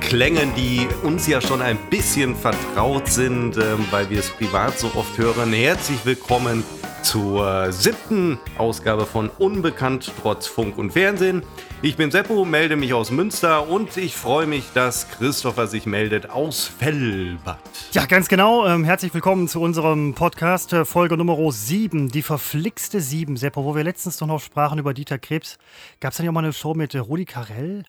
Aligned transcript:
Klängen, 0.00 0.54
die 0.54 0.86
uns 1.02 1.26
ja 1.26 1.40
schon 1.40 1.60
ein 1.60 1.76
bisschen 1.90 2.34
vertraut 2.34 3.08
sind, 3.08 3.56
äh, 3.56 3.62
weil 3.90 4.08
wir 4.10 4.20
es 4.20 4.30
privat 4.30 4.78
so 4.78 4.90
oft 4.94 5.18
hören. 5.18 5.52
Herzlich 5.52 6.04
willkommen 6.04 6.64
zur 7.02 7.72
siebten 7.72 8.38
Ausgabe 8.56 9.06
von 9.06 9.30
Unbekannt 9.38 10.12
trotz 10.20 10.46
Funk 10.46 10.78
und 10.78 10.92
Fernsehen. 10.92 11.42
Ich 11.80 11.96
bin 11.96 12.10
Seppo, 12.10 12.44
melde 12.44 12.76
mich 12.76 12.92
aus 12.92 13.10
Münster 13.10 13.68
und 13.68 13.96
ich 13.96 14.16
freue 14.16 14.46
mich, 14.46 14.64
dass 14.74 15.08
Christopher 15.08 15.66
sich 15.66 15.86
meldet 15.86 16.30
aus 16.30 16.66
Fellbad. 16.66 17.58
Ja, 17.92 18.06
ganz 18.06 18.28
genau. 18.28 18.66
Ähm, 18.66 18.84
herzlich 18.84 19.14
willkommen 19.14 19.48
zu 19.48 19.60
unserem 19.60 20.14
Podcast, 20.14 20.72
äh, 20.72 20.84
Folge 20.84 21.16
Nummer 21.16 21.38
7, 21.50 22.08
die 22.08 22.22
verflixte 22.22 23.00
7, 23.00 23.36
Seppo, 23.36 23.64
wo 23.64 23.74
wir 23.74 23.84
letztens 23.84 24.20
noch 24.20 24.40
sprachen 24.40 24.78
über 24.78 24.92
Dieter 24.92 25.18
Krebs. 25.18 25.58
Gab 26.00 26.12
es 26.12 26.16
da 26.16 26.22
nicht 26.22 26.30
auch 26.30 26.34
mal 26.34 26.44
eine 26.44 26.52
Show 26.52 26.74
mit 26.74 26.94
äh, 26.94 26.98
Rudi 26.98 27.24
Carell? 27.24 27.84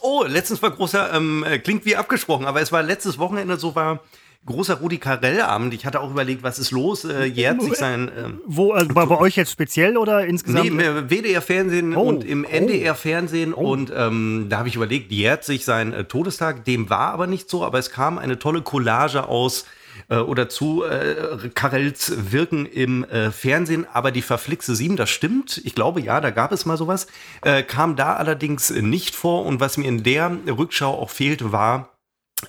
Oh, 0.00 0.24
letztens 0.26 0.62
war 0.62 0.70
großer, 0.70 1.14
ähm, 1.14 1.44
äh, 1.44 1.58
klingt 1.58 1.84
wie 1.84 1.96
abgesprochen, 1.96 2.46
aber 2.46 2.60
es 2.60 2.72
war 2.72 2.82
letztes 2.82 3.18
Wochenende, 3.18 3.56
so 3.56 3.74
war 3.74 4.00
großer 4.46 4.74
Rudi 4.74 4.98
Carell-Abend. 4.98 5.74
Ich 5.74 5.86
hatte 5.86 6.00
auch 6.00 6.10
überlegt, 6.10 6.42
was 6.42 6.58
ist 6.58 6.70
los? 6.70 7.04
Äh, 7.04 7.24
jährt 7.26 7.62
sich 7.62 7.74
sein. 7.74 8.10
Ähm, 8.16 8.40
Wo, 8.46 8.72
also 8.72 8.92
bei, 8.92 9.06
bei, 9.06 9.18
euch 9.18 9.36
jetzt 9.36 9.52
speziell 9.52 9.96
oder 9.96 10.26
insgesamt? 10.26 10.72
Nee, 10.72 10.84
im 10.84 11.10
WDR-Fernsehen 11.10 11.96
oh, 11.96 12.02
und 12.02 12.24
im 12.24 12.44
NDR-Fernsehen. 12.44 13.54
Oh. 13.54 13.72
Und 13.72 13.92
ähm, 13.94 14.46
da 14.48 14.58
habe 14.58 14.68
ich 14.68 14.76
überlegt, 14.76 15.12
jährt 15.12 15.44
sich 15.44 15.64
sein 15.64 15.92
äh, 15.92 16.04
Todestag. 16.04 16.64
Dem 16.64 16.90
war 16.90 17.12
aber 17.12 17.26
nicht 17.26 17.50
so, 17.50 17.64
aber 17.64 17.78
es 17.78 17.90
kam 17.90 18.18
eine 18.18 18.38
tolle 18.38 18.62
Collage 18.62 19.28
aus 19.28 19.66
äh, 20.08 20.16
oder 20.16 20.48
zu 20.48 20.84
äh, 20.84 21.50
Karels 21.54 22.32
Wirken 22.32 22.66
im 22.66 23.04
äh, 23.04 23.30
Fernsehen, 23.30 23.86
aber 23.92 24.10
die 24.10 24.22
verflixte 24.22 24.74
7, 24.74 24.96
das 24.96 25.10
stimmt. 25.10 25.60
Ich 25.64 25.74
glaube, 25.74 26.00
ja, 26.00 26.20
da 26.20 26.30
gab 26.30 26.52
es 26.52 26.66
mal 26.66 26.76
sowas. 26.76 27.06
Äh, 27.42 27.62
kam 27.62 27.96
da 27.96 28.16
allerdings 28.16 28.70
nicht 28.70 29.14
vor 29.14 29.44
und 29.44 29.60
was 29.60 29.76
mir 29.76 29.88
in 29.88 30.02
der 30.02 30.38
Rückschau 30.46 30.94
auch 30.94 31.10
fehlt, 31.10 31.52
war 31.52 31.98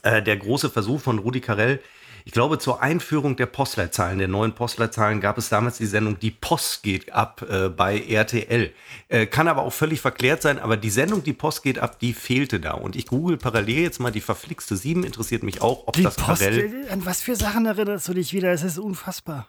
äh, 0.04 0.22
der 0.22 0.38
große 0.38 0.70
Versuch 0.70 1.02
von 1.02 1.20
Rudi 1.20 1.42
Carell, 1.42 1.80
ich 2.30 2.34
glaube, 2.34 2.60
zur 2.60 2.80
Einführung 2.84 3.38
der 3.38 3.48
Postleitzahlen, 3.48 4.20
der 4.20 4.28
neuen 4.28 4.54
Postleitzahlen, 4.54 5.20
gab 5.20 5.40
es 5.40 5.50
damals 5.50 5.80
die 5.80 5.88
Sendung 5.88 6.20
Die 6.20 6.30
Post 6.30 6.84
geht 6.84 7.12
ab 7.12 7.44
äh, 7.50 7.70
bei 7.70 8.00
RTL. 8.00 8.72
Äh, 9.08 9.26
kann 9.26 9.48
aber 9.48 9.64
auch 9.64 9.74
völlig 9.74 10.00
verklärt 10.00 10.44
sein, 10.44 10.60
aber 10.60 10.78
die 10.78 10.92
Sendung 10.92 11.24
Die 11.24 11.34
Post 11.34 11.64
geht 11.64 11.80
ab, 11.80 11.98
die 11.98 12.14
fehlte 12.14 12.60
da. 12.60 12.74
Und 12.74 12.96
ich 12.96 13.08
google 13.08 13.38
parallel 13.38 13.80
jetzt 13.80 14.00
mal 14.00 14.12
die 14.12 14.22
verflixte 14.22 14.78
7, 14.78 15.04
interessiert 15.04 15.42
mich 15.42 15.64
auch, 15.64 15.88
ob 15.88 15.96
die 15.96 16.04
das 16.04 16.18
Post, 16.18 16.44
Carell. 16.44 16.86
An 16.92 17.04
was 17.04 17.20
für 17.20 17.36
Sachen 17.36 17.66
erinnerst 17.66 18.08
du 18.08 18.14
dich 18.14 18.32
wieder? 18.32 18.52
Es 18.52 18.62
ist 18.62 18.78
unfassbar. 18.78 19.48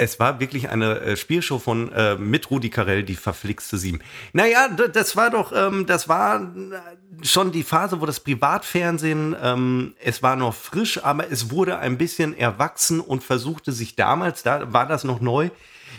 Es 0.00 0.18
war 0.18 0.40
wirklich 0.40 0.70
eine 0.70 0.98
äh, 1.00 1.14
Spielshow 1.14 1.58
von 1.58 1.92
äh, 1.92 2.16
mit 2.16 2.50
Rudi 2.50 2.70
Carell, 2.70 3.02
die 3.02 3.16
verflixte 3.16 3.76
Sieben. 3.76 4.00
Naja, 4.32 4.68
das 4.68 5.14
war 5.14 5.28
doch, 5.28 5.52
ähm, 5.54 5.84
das 5.84 6.08
war 6.08 6.40
äh, 6.40 7.22
schon 7.22 7.52
die 7.52 7.62
Phase, 7.62 8.00
wo 8.00 8.06
das 8.06 8.20
Privatfernsehen, 8.20 9.36
ähm, 9.42 9.94
es 10.02 10.22
war 10.22 10.36
noch 10.36 10.54
frisch, 10.54 11.04
aber 11.04 11.30
es 11.30 11.50
wurde 11.50 11.80
ein 11.80 11.98
bisschen 11.98 12.34
erwachsen 12.34 13.00
und 13.00 13.22
versuchte 13.22 13.72
sich 13.72 13.94
damals, 13.94 14.42
da 14.42 14.72
war 14.72 14.86
das 14.86 15.04
noch 15.04 15.20
neu, 15.20 15.50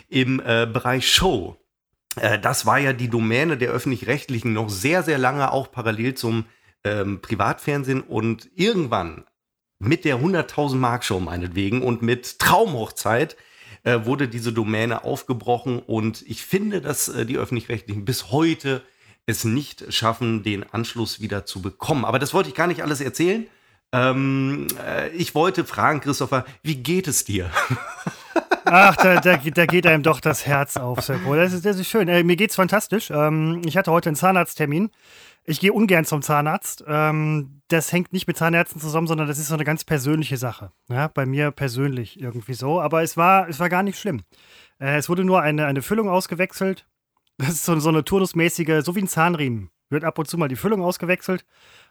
im 0.08 0.40
äh, 0.40 0.66
Bereich 0.66 1.08
Show. 1.08 1.56
Äh, 2.16 2.40
das 2.40 2.66
war 2.66 2.78
ja 2.78 2.92
die 2.92 3.08
Domäne 3.08 3.56
der 3.56 3.70
öffentlich-rechtlichen 3.70 4.52
noch 4.52 4.68
sehr, 4.68 5.04
sehr 5.04 5.18
lange, 5.18 5.52
auch 5.52 5.70
parallel 5.70 6.14
zum 6.14 6.46
ähm, 6.82 7.20
Privatfernsehen 7.22 8.00
und 8.00 8.50
irgendwann 8.56 9.26
mit 9.78 10.04
der 10.04 10.16
100.000 10.16 10.74
Mark 10.74 11.04
Show 11.04 11.20
meinetwegen 11.20 11.82
und 11.82 12.02
mit 12.02 12.40
Traumhochzeit 12.40 13.36
äh, 13.84 14.04
wurde 14.04 14.28
diese 14.28 14.52
Domäne 14.52 15.04
aufgebrochen 15.04 15.78
und 15.80 16.22
ich 16.22 16.44
finde, 16.44 16.80
dass 16.80 17.08
äh, 17.08 17.26
die 17.26 17.36
öffentlich-rechtlichen 17.36 18.04
bis 18.04 18.30
heute 18.30 18.82
es 19.26 19.44
nicht 19.44 19.92
schaffen, 19.92 20.42
den 20.42 20.64
Anschluss 20.72 21.20
wieder 21.20 21.46
zu 21.46 21.62
bekommen. 21.62 22.04
Aber 22.04 22.18
das 22.18 22.34
wollte 22.34 22.48
ich 22.48 22.54
gar 22.54 22.66
nicht 22.66 22.82
alles 22.82 23.00
erzählen. 23.00 23.46
Ähm, 23.92 24.66
äh, 24.84 25.08
ich 25.10 25.34
wollte 25.34 25.64
fragen, 25.64 26.00
Christopher, 26.00 26.44
wie 26.62 26.76
geht 26.76 27.06
es 27.08 27.24
dir? 27.24 27.50
Ach, 28.64 28.96
da, 28.96 29.20
da, 29.20 29.36
da, 29.36 29.66
geht 29.66 29.86
einem 29.86 30.02
doch 30.02 30.20
das 30.20 30.46
Herz 30.46 30.76
auf, 30.76 31.00
Seppo. 31.02 31.34
Das 31.34 31.52
ist, 31.52 31.66
das 31.66 31.78
ist 31.78 31.88
schön. 31.88 32.06
Mir 32.06 32.36
geht's 32.36 32.54
fantastisch. 32.54 33.10
Ähm, 33.10 33.60
ich 33.66 33.76
hatte 33.76 33.90
heute 33.90 34.08
einen 34.08 34.16
Zahnarzttermin. 34.16 34.90
Ich 35.44 35.58
gehe 35.58 35.72
ungern 35.72 36.04
zum 36.04 36.22
Zahnarzt. 36.22 36.84
Ähm, 36.86 37.62
das 37.68 37.92
hängt 37.92 38.12
nicht 38.12 38.28
mit 38.28 38.36
Zahnärzten 38.36 38.80
zusammen, 38.80 39.08
sondern 39.08 39.26
das 39.26 39.38
ist 39.38 39.48
so 39.48 39.54
eine 39.54 39.64
ganz 39.64 39.84
persönliche 39.84 40.36
Sache. 40.36 40.70
Ja, 40.88 41.08
bei 41.08 41.26
mir 41.26 41.50
persönlich 41.50 42.20
irgendwie 42.20 42.54
so. 42.54 42.80
Aber 42.80 43.02
es 43.02 43.16
war, 43.16 43.48
es 43.48 43.58
war 43.58 43.68
gar 43.68 43.82
nicht 43.82 43.98
schlimm. 43.98 44.22
Äh, 44.78 44.96
es 44.96 45.08
wurde 45.08 45.24
nur 45.24 45.42
eine, 45.42 45.66
eine 45.66 45.82
Füllung 45.82 46.08
ausgewechselt. 46.08 46.86
Das 47.38 47.50
ist 47.50 47.64
so, 47.64 47.78
so 47.80 47.88
eine 47.88 48.04
turnusmäßige, 48.04 48.84
so 48.84 48.94
wie 48.94 49.00
ein 49.00 49.08
Zahnriemen. 49.08 49.70
Wird 49.90 50.04
ab 50.04 50.18
und 50.18 50.28
zu 50.28 50.38
mal 50.38 50.48
die 50.48 50.56
Füllung 50.56 50.82
ausgewechselt. 50.82 51.44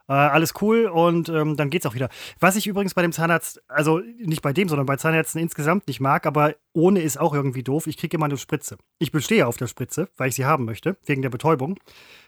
Äh, 0.07 0.13
alles 0.13 0.53
cool 0.61 0.85
und 0.85 1.29
ähm, 1.29 1.57
dann 1.57 1.69
geht's 1.69 1.85
auch 1.85 1.93
wieder. 1.93 2.09
Was 2.39 2.55
ich 2.55 2.67
übrigens 2.67 2.93
bei 2.93 3.01
dem 3.01 3.11
Zahnarzt, 3.11 3.61
also 3.67 3.99
nicht 4.17 4.41
bei 4.41 4.53
dem, 4.53 4.69
sondern 4.69 4.85
bei 4.85 4.95
Zahnärzten 4.95 5.39
insgesamt 5.41 5.87
nicht 5.87 5.99
mag, 5.99 6.25
aber 6.25 6.55
ohne 6.73 7.01
ist 7.01 7.19
auch 7.19 7.33
irgendwie 7.33 7.63
doof. 7.63 7.85
Ich 7.85 7.97
kriege 7.97 8.17
immer 8.17 8.25
eine 8.25 8.37
Spritze. 8.37 8.77
Ich 8.97 9.11
bestehe 9.11 9.45
auf 9.45 9.57
der 9.57 9.67
Spritze, 9.67 10.09
weil 10.17 10.29
ich 10.29 10.35
sie 10.35 10.45
haben 10.45 10.65
möchte, 10.65 10.97
wegen 11.05 11.21
der 11.21 11.29
Betäubung. 11.29 11.77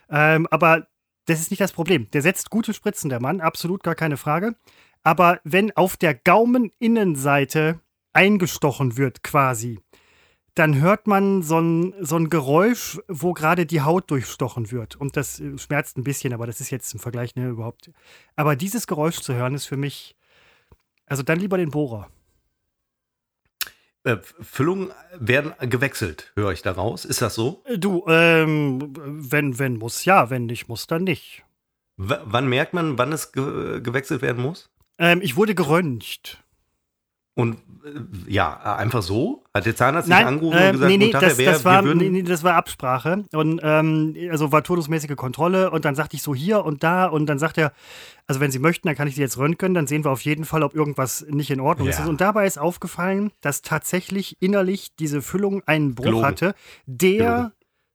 Ähm, 0.08 0.46
aber 0.50 0.86
das 1.26 1.40
ist 1.40 1.50
nicht 1.50 1.60
das 1.60 1.72
Problem. 1.72 2.10
Der 2.12 2.22
setzt 2.22 2.50
gute 2.50 2.74
Spritzen, 2.74 3.08
der 3.10 3.20
Mann, 3.20 3.40
absolut 3.40 3.82
gar 3.82 3.94
keine 3.94 4.16
Frage. 4.16 4.54
Aber 5.02 5.40
wenn 5.44 5.76
auf 5.76 5.96
der 5.96 6.14
Gaumeninnenseite 6.14 7.80
eingestochen 8.12 8.96
wird, 8.96 9.22
quasi, 9.22 9.78
dann 10.54 10.80
hört 10.80 11.06
man 11.06 11.42
so 11.42 11.58
ein, 11.58 11.94
so 12.00 12.16
ein 12.16 12.30
Geräusch, 12.30 13.00
wo 13.08 13.32
gerade 13.32 13.66
die 13.66 13.80
Haut 13.80 14.10
durchstochen 14.10 14.70
wird. 14.70 14.96
Und 14.96 15.16
das 15.16 15.40
äh, 15.40 15.58
schmerzt 15.58 15.98
ein 15.98 16.04
bisschen, 16.04 16.32
aber 16.32 16.46
das 16.46 16.60
ist 16.60 16.70
jetzt 16.70 16.94
im 16.94 17.00
Vergleich 17.00 17.34
ne, 17.34 17.48
überhaupt. 17.48 17.90
Aber 18.36 18.54
dieses 18.54 18.86
Geräusch 18.86 19.20
zu 19.20 19.34
hören, 19.34 19.54
ist 19.54 19.66
für 19.66 19.76
mich. 19.76 20.16
Also 21.06 21.22
dann 21.22 21.38
lieber 21.38 21.58
den 21.58 21.70
Bohrer. 21.70 22.08
Äh, 24.04 24.18
Füllungen 24.42 24.90
werden 25.18 25.54
gewechselt, 25.60 26.30
höre 26.36 26.52
ich 26.52 26.60
daraus. 26.60 27.06
Ist 27.06 27.22
das 27.22 27.34
so? 27.34 27.62
Äh, 27.64 27.78
du, 27.78 28.04
ähm, 28.06 28.92
wenn, 28.94 29.58
wenn 29.58 29.78
muss, 29.78 30.04
ja, 30.04 30.28
wenn 30.28 30.44
nicht 30.44 30.68
muss, 30.68 30.86
dann 30.86 31.04
nicht. 31.04 31.42
W 31.96 32.16
wann 32.24 32.48
merkt 32.48 32.74
man, 32.74 32.98
wann 32.98 33.12
es 33.12 33.32
ge 33.32 33.80
gewechselt 33.80 34.20
werden 34.20 34.42
muss? 34.42 34.70
Ähm, 34.98 35.20
ich 35.22 35.36
wurde 35.36 35.54
geröntgt. 35.54 36.43
Und 37.36 37.56
äh, 37.84 38.32
ja, 38.32 38.76
einfach 38.76 39.02
so? 39.02 39.42
Hat 39.52 39.66
der 39.66 39.74
Zahnarzt 39.74 40.08
Nein, 40.08 40.26
angerufen 40.26 40.56
äh, 40.56 40.66
und 40.66 40.72
gesagt, 40.72 40.90
nee, 40.90 40.96
nee, 40.98 41.10
das, 41.10 41.38
wär, 41.38 41.52
das, 41.52 41.64
war, 41.64 41.82
nee, 41.82 42.08
nee, 42.08 42.22
das 42.22 42.44
war 42.44 42.54
Absprache. 42.54 43.24
Und 43.32 43.60
ähm, 43.62 44.16
also 44.30 44.52
war 44.52 44.62
todesmäßige 44.62 45.16
Kontrolle 45.16 45.70
und 45.70 45.84
dann 45.84 45.96
sagte 45.96 46.16
ich 46.16 46.22
so 46.22 46.34
hier 46.34 46.64
und 46.64 46.84
da 46.84 47.06
und 47.06 47.26
dann 47.26 47.40
sagt 47.40 47.58
er, 47.58 47.72
also 48.28 48.40
wenn 48.40 48.52
Sie 48.52 48.60
möchten, 48.60 48.86
dann 48.86 48.96
kann 48.96 49.08
ich 49.08 49.16
Sie 49.16 49.20
jetzt 49.20 49.36
röntgen, 49.36 49.74
dann 49.74 49.88
sehen 49.88 50.04
wir 50.04 50.12
auf 50.12 50.20
jeden 50.20 50.44
Fall, 50.44 50.62
ob 50.62 50.74
irgendwas 50.74 51.26
nicht 51.28 51.50
in 51.50 51.60
Ordnung 51.60 51.88
ja. 51.88 51.94
ist. 51.94 52.08
Und 52.08 52.20
dabei 52.20 52.46
ist 52.46 52.58
aufgefallen, 52.58 53.32
dass 53.40 53.62
tatsächlich 53.62 54.36
innerlich 54.40 54.94
diese 54.96 55.20
Füllung 55.20 55.62
einen 55.66 55.94
Bruch 55.94 56.04
Gelogen. 56.04 56.26
hatte, 56.26 56.54
der 56.86 57.16
Gelogen. 57.16 57.52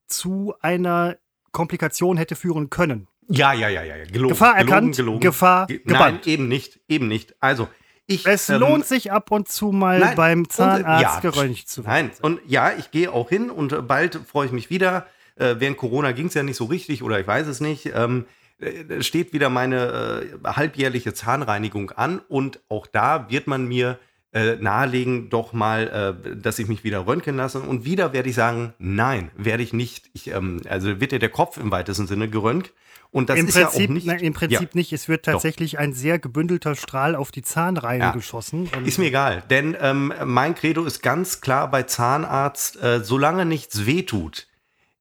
zu 0.07 0.53
einer 0.61 1.15
Komplikation 1.53 2.17
hätte 2.17 2.35
führen 2.35 2.69
können. 2.69 3.07
Ja, 3.29 3.53
ja, 3.53 3.69
ja, 3.69 3.83
ja. 3.83 4.03
Gelogen. 4.05 4.29
Gefahr 4.33 4.57
erkannt, 4.57 4.97
gelogen, 4.97 5.19
Gefahr 5.19 5.67
Ge 5.67 5.77
gebannt. 5.79 6.21
Nein, 6.25 6.33
eben 6.33 6.47
nicht, 6.47 6.79
eben 6.87 7.07
nicht. 7.07 7.35
Also, 7.39 7.69
ich, 8.09 8.25
es 8.25 8.49
ähm, 8.49 8.59
lohnt 8.61 8.85
sich 8.85 9.11
ab 9.11 9.31
und 9.31 9.47
zu 9.47 9.71
mal 9.71 9.99
nein, 9.99 10.15
beim 10.15 10.49
Zahnarzt 10.49 11.17
und, 11.17 11.23
ja, 11.23 11.31
geröntgt 11.31 11.69
zu 11.69 11.85
werden. 11.85 12.07
Nein, 12.07 12.11
und 12.21 12.39
ja, 12.47 12.71
ich 12.77 12.91
gehe 12.91 13.11
auch 13.11 13.29
hin 13.29 13.49
und 13.49 13.87
bald 13.87 14.15
freue 14.15 14.47
ich 14.47 14.51
mich 14.51 14.69
wieder. 14.69 15.05
Äh, 15.35 15.55
während 15.59 15.77
Corona 15.77 16.11
ging 16.11 16.27
es 16.27 16.33
ja 16.33 16.43
nicht 16.43 16.57
so 16.57 16.65
richtig 16.65 17.03
oder 17.03 17.19
ich 17.19 17.27
weiß 17.27 17.47
es 17.47 17.61
nicht. 17.61 17.91
Ähm, 17.93 18.25
äh, 18.59 19.01
steht 19.03 19.31
wieder 19.31 19.49
meine 19.49 20.31
äh, 20.43 20.47
halbjährliche 20.47 21.13
Zahnreinigung 21.13 21.91
an 21.91 22.19
und 22.27 22.59
auch 22.67 22.87
da 22.87 23.29
wird 23.29 23.47
man 23.47 23.67
mir 23.67 23.99
äh, 24.33 24.55
nahelegen, 24.57 25.29
doch 25.29 25.53
mal, 25.53 26.17
äh, 26.25 26.35
dass 26.35 26.59
ich 26.59 26.67
mich 26.67 26.83
wieder 26.83 27.07
röntgen 27.07 27.37
lasse. 27.37 27.59
Und 27.59 27.85
wieder 27.85 28.13
werde 28.13 28.29
ich 28.29 28.35
sagen, 28.35 28.73
nein, 28.77 29.31
werde 29.35 29.63
ich 29.63 29.73
nicht. 29.73 30.09
Ich, 30.13 30.31
ähm, 30.31 30.61
also 30.69 30.99
wird 30.99 31.11
ja 31.11 31.19
der 31.19 31.29
Kopf 31.29 31.57
im 31.57 31.71
weitesten 31.71 32.05
Sinne 32.05 32.29
geröntgt. 32.29 32.73
Und 33.11 33.29
das 33.29 33.39
Im 33.39 33.47
ist 33.47 33.55
Prinzip, 33.55 33.79
ja 33.79 33.85
auch 33.85 33.93
nicht. 33.93 34.05
Nein, 34.05 34.19
Im 34.19 34.33
Prinzip 34.33 34.61
ja. 34.61 34.69
nicht. 34.73 34.93
Es 34.93 35.07
wird 35.07 35.25
tatsächlich 35.25 35.71
Doch. 35.71 35.79
ein 35.79 35.93
sehr 35.93 36.19
gebündelter 36.19 36.75
Strahl 36.75 37.15
auf 37.15 37.31
die 37.31 37.41
Zahnreihe 37.41 37.99
ja. 37.99 38.11
geschossen. 38.11 38.69
ist 38.85 38.99
mir 38.99 39.05
egal, 39.07 39.43
denn 39.49 39.75
ähm, 39.81 40.13
mein 40.25 40.53
Credo 40.53 40.85
ist 40.85 41.01
ganz 41.01 41.41
klar 41.41 41.71
bei 41.71 41.83
Zahnarzt, 41.83 42.81
äh, 42.81 43.03
solange 43.03 43.45
nichts 43.45 43.87
wehtut, 43.87 44.47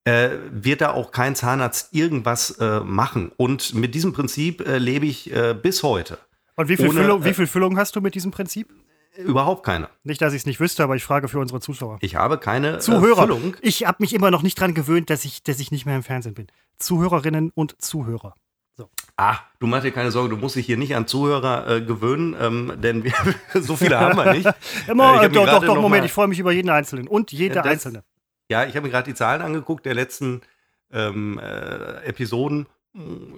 äh, 0.05 0.31
wird 0.51 0.81
da 0.81 0.93
auch 0.93 1.11
kein 1.11 1.37
Zahnarzt 1.37 1.93
irgendwas 1.93 2.53
äh, 2.53 2.81
machen. 2.81 3.31
Und 3.37 3.75
mit 3.75 3.95
diesem 3.95 4.15
Prinzip 4.15 4.67
äh, 4.67 4.79
lebe 4.79 5.05
ich 5.05 5.31
äh, 5.35 5.55
bis 5.55 5.83
heute. 5.83 6.19
Und 6.57 6.69
wie 6.69 6.77
viel, 6.77 6.89
Ohne, 6.89 7.01
Füllung, 7.03 7.25
wie 7.25 7.35
viel 7.35 7.47
Füllung 7.47 7.77
hast 7.77 7.95
du 7.95 8.01
mit 8.01 8.15
diesem 8.15 8.31
Prinzip? 8.31 8.69
Überhaupt 9.19 9.65
keine. 9.65 9.89
Nicht, 10.05 10.23
dass 10.23 10.33
ich 10.33 10.43
es 10.43 10.47
nicht 10.47 10.61
wüsste, 10.61 10.85
aber 10.85 10.95
ich 10.95 11.03
frage 11.03 11.27
für 11.27 11.41
unsere 11.41 11.61
Zuschauer. 11.61 11.99
Ich 12.01 12.15
habe 12.15 12.39
keine 12.39 12.77
äh, 12.77 12.79
Zuhörer. 12.79 13.23
Füllung. 13.23 13.57
Ich 13.63 13.85
habe 13.85 13.97
mich 14.01 14.15
immer 14.15 14.31
noch 14.31 14.43
nicht 14.43 14.61
dran 14.61 14.75
gewöhnt, 14.75 15.11
dass 15.11 15.25
ich, 15.25 15.43
dass 15.43 15.59
ich 15.59 15.73
nicht 15.73 15.87
mehr 15.87 15.97
im 15.97 16.05
Fernsehen 16.05 16.35
bin. 16.35 16.47
Zuhörerinnen 16.79 17.51
und 17.53 17.81
Zuhörer. 17.83 18.35
So. 18.77 18.89
Ah, 19.17 19.39
du 19.59 19.67
machst 19.67 19.85
dir 19.85 19.91
keine 19.91 20.13
Sorge, 20.13 20.29
du 20.29 20.37
musst 20.37 20.55
dich 20.55 20.67
hier 20.67 20.77
nicht 20.77 20.95
an 20.95 21.09
Zuhörer 21.09 21.69
äh, 21.69 21.81
gewöhnen, 21.81 22.37
ähm, 22.41 22.75
denn 22.77 23.03
wir, 23.03 23.13
so 23.61 23.75
viele 23.75 23.99
haben 23.99 24.17
wir 24.17 24.33
nicht. 24.33 24.49
Immer, 24.87 25.25
äh, 25.25 25.29
doch, 25.29 25.47
doch, 25.47 25.65
doch, 25.65 25.81
Moment, 25.81 26.05
ich 26.05 26.13
freue 26.13 26.29
mich 26.29 26.39
über 26.39 26.53
jeden 26.53 26.71
Einzelnen 26.71 27.09
und 27.09 27.33
jede 27.33 27.57
das, 27.57 27.67
Einzelne. 27.67 28.05
Ja, 28.49 28.67
ich 28.67 28.77
habe 28.77 28.87
mir 28.87 28.93
gerade 28.93 29.11
die 29.11 29.17
Zahlen 29.17 29.43
angeguckt 29.43 29.85
der 29.85 29.95
letzten 29.95 30.43
ähm, 30.93 31.41
äh, 31.41 32.05
Episoden. 32.05 32.67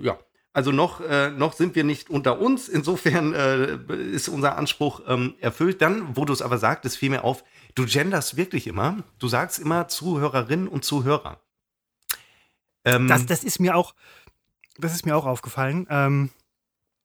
Ja, 0.02 0.18
Also 0.52 0.72
noch, 0.72 1.00
äh, 1.00 1.30
noch 1.30 1.52
sind 1.52 1.76
wir 1.76 1.84
nicht 1.84 2.10
unter 2.10 2.40
uns. 2.40 2.68
Insofern 2.68 3.34
äh, 3.34 3.78
ist 4.12 4.28
unser 4.28 4.56
Anspruch 4.56 5.02
ähm, 5.06 5.34
erfüllt. 5.40 5.80
Dann, 5.80 6.16
wo 6.16 6.24
du 6.24 6.32
es 6.32 6.42
aber 6.42 6.58
sagtest, 6.58 6.96
fiel 6.96 7.10
mir 7.10 7.22
auf, 7.22 7.44
du 7.74 7.86
genders 7.86 8.36
wirklich 8.36 8.66
immer. 8.66 9.04
Du 9.18 9.28
sagst 9.28 9.60
immer 9.60 9.86
Zuhörerinnen 9.86 10.66
und 10.66 10.84
Zuhörer. 10.84 11.40
Ähm, 12.84 13.06
das, 13.06 13.26
das 13.26 13.44
ist 13.44 13.60
mir 13.60 13.76
auch, 13.76 13.94
das 14.76 14.94
ist 14.94 15.06
mir 15.06 15.16
auch 15.16 15.26
aufgefallen. 15.26 15.86
Ähm, 15.88 16.30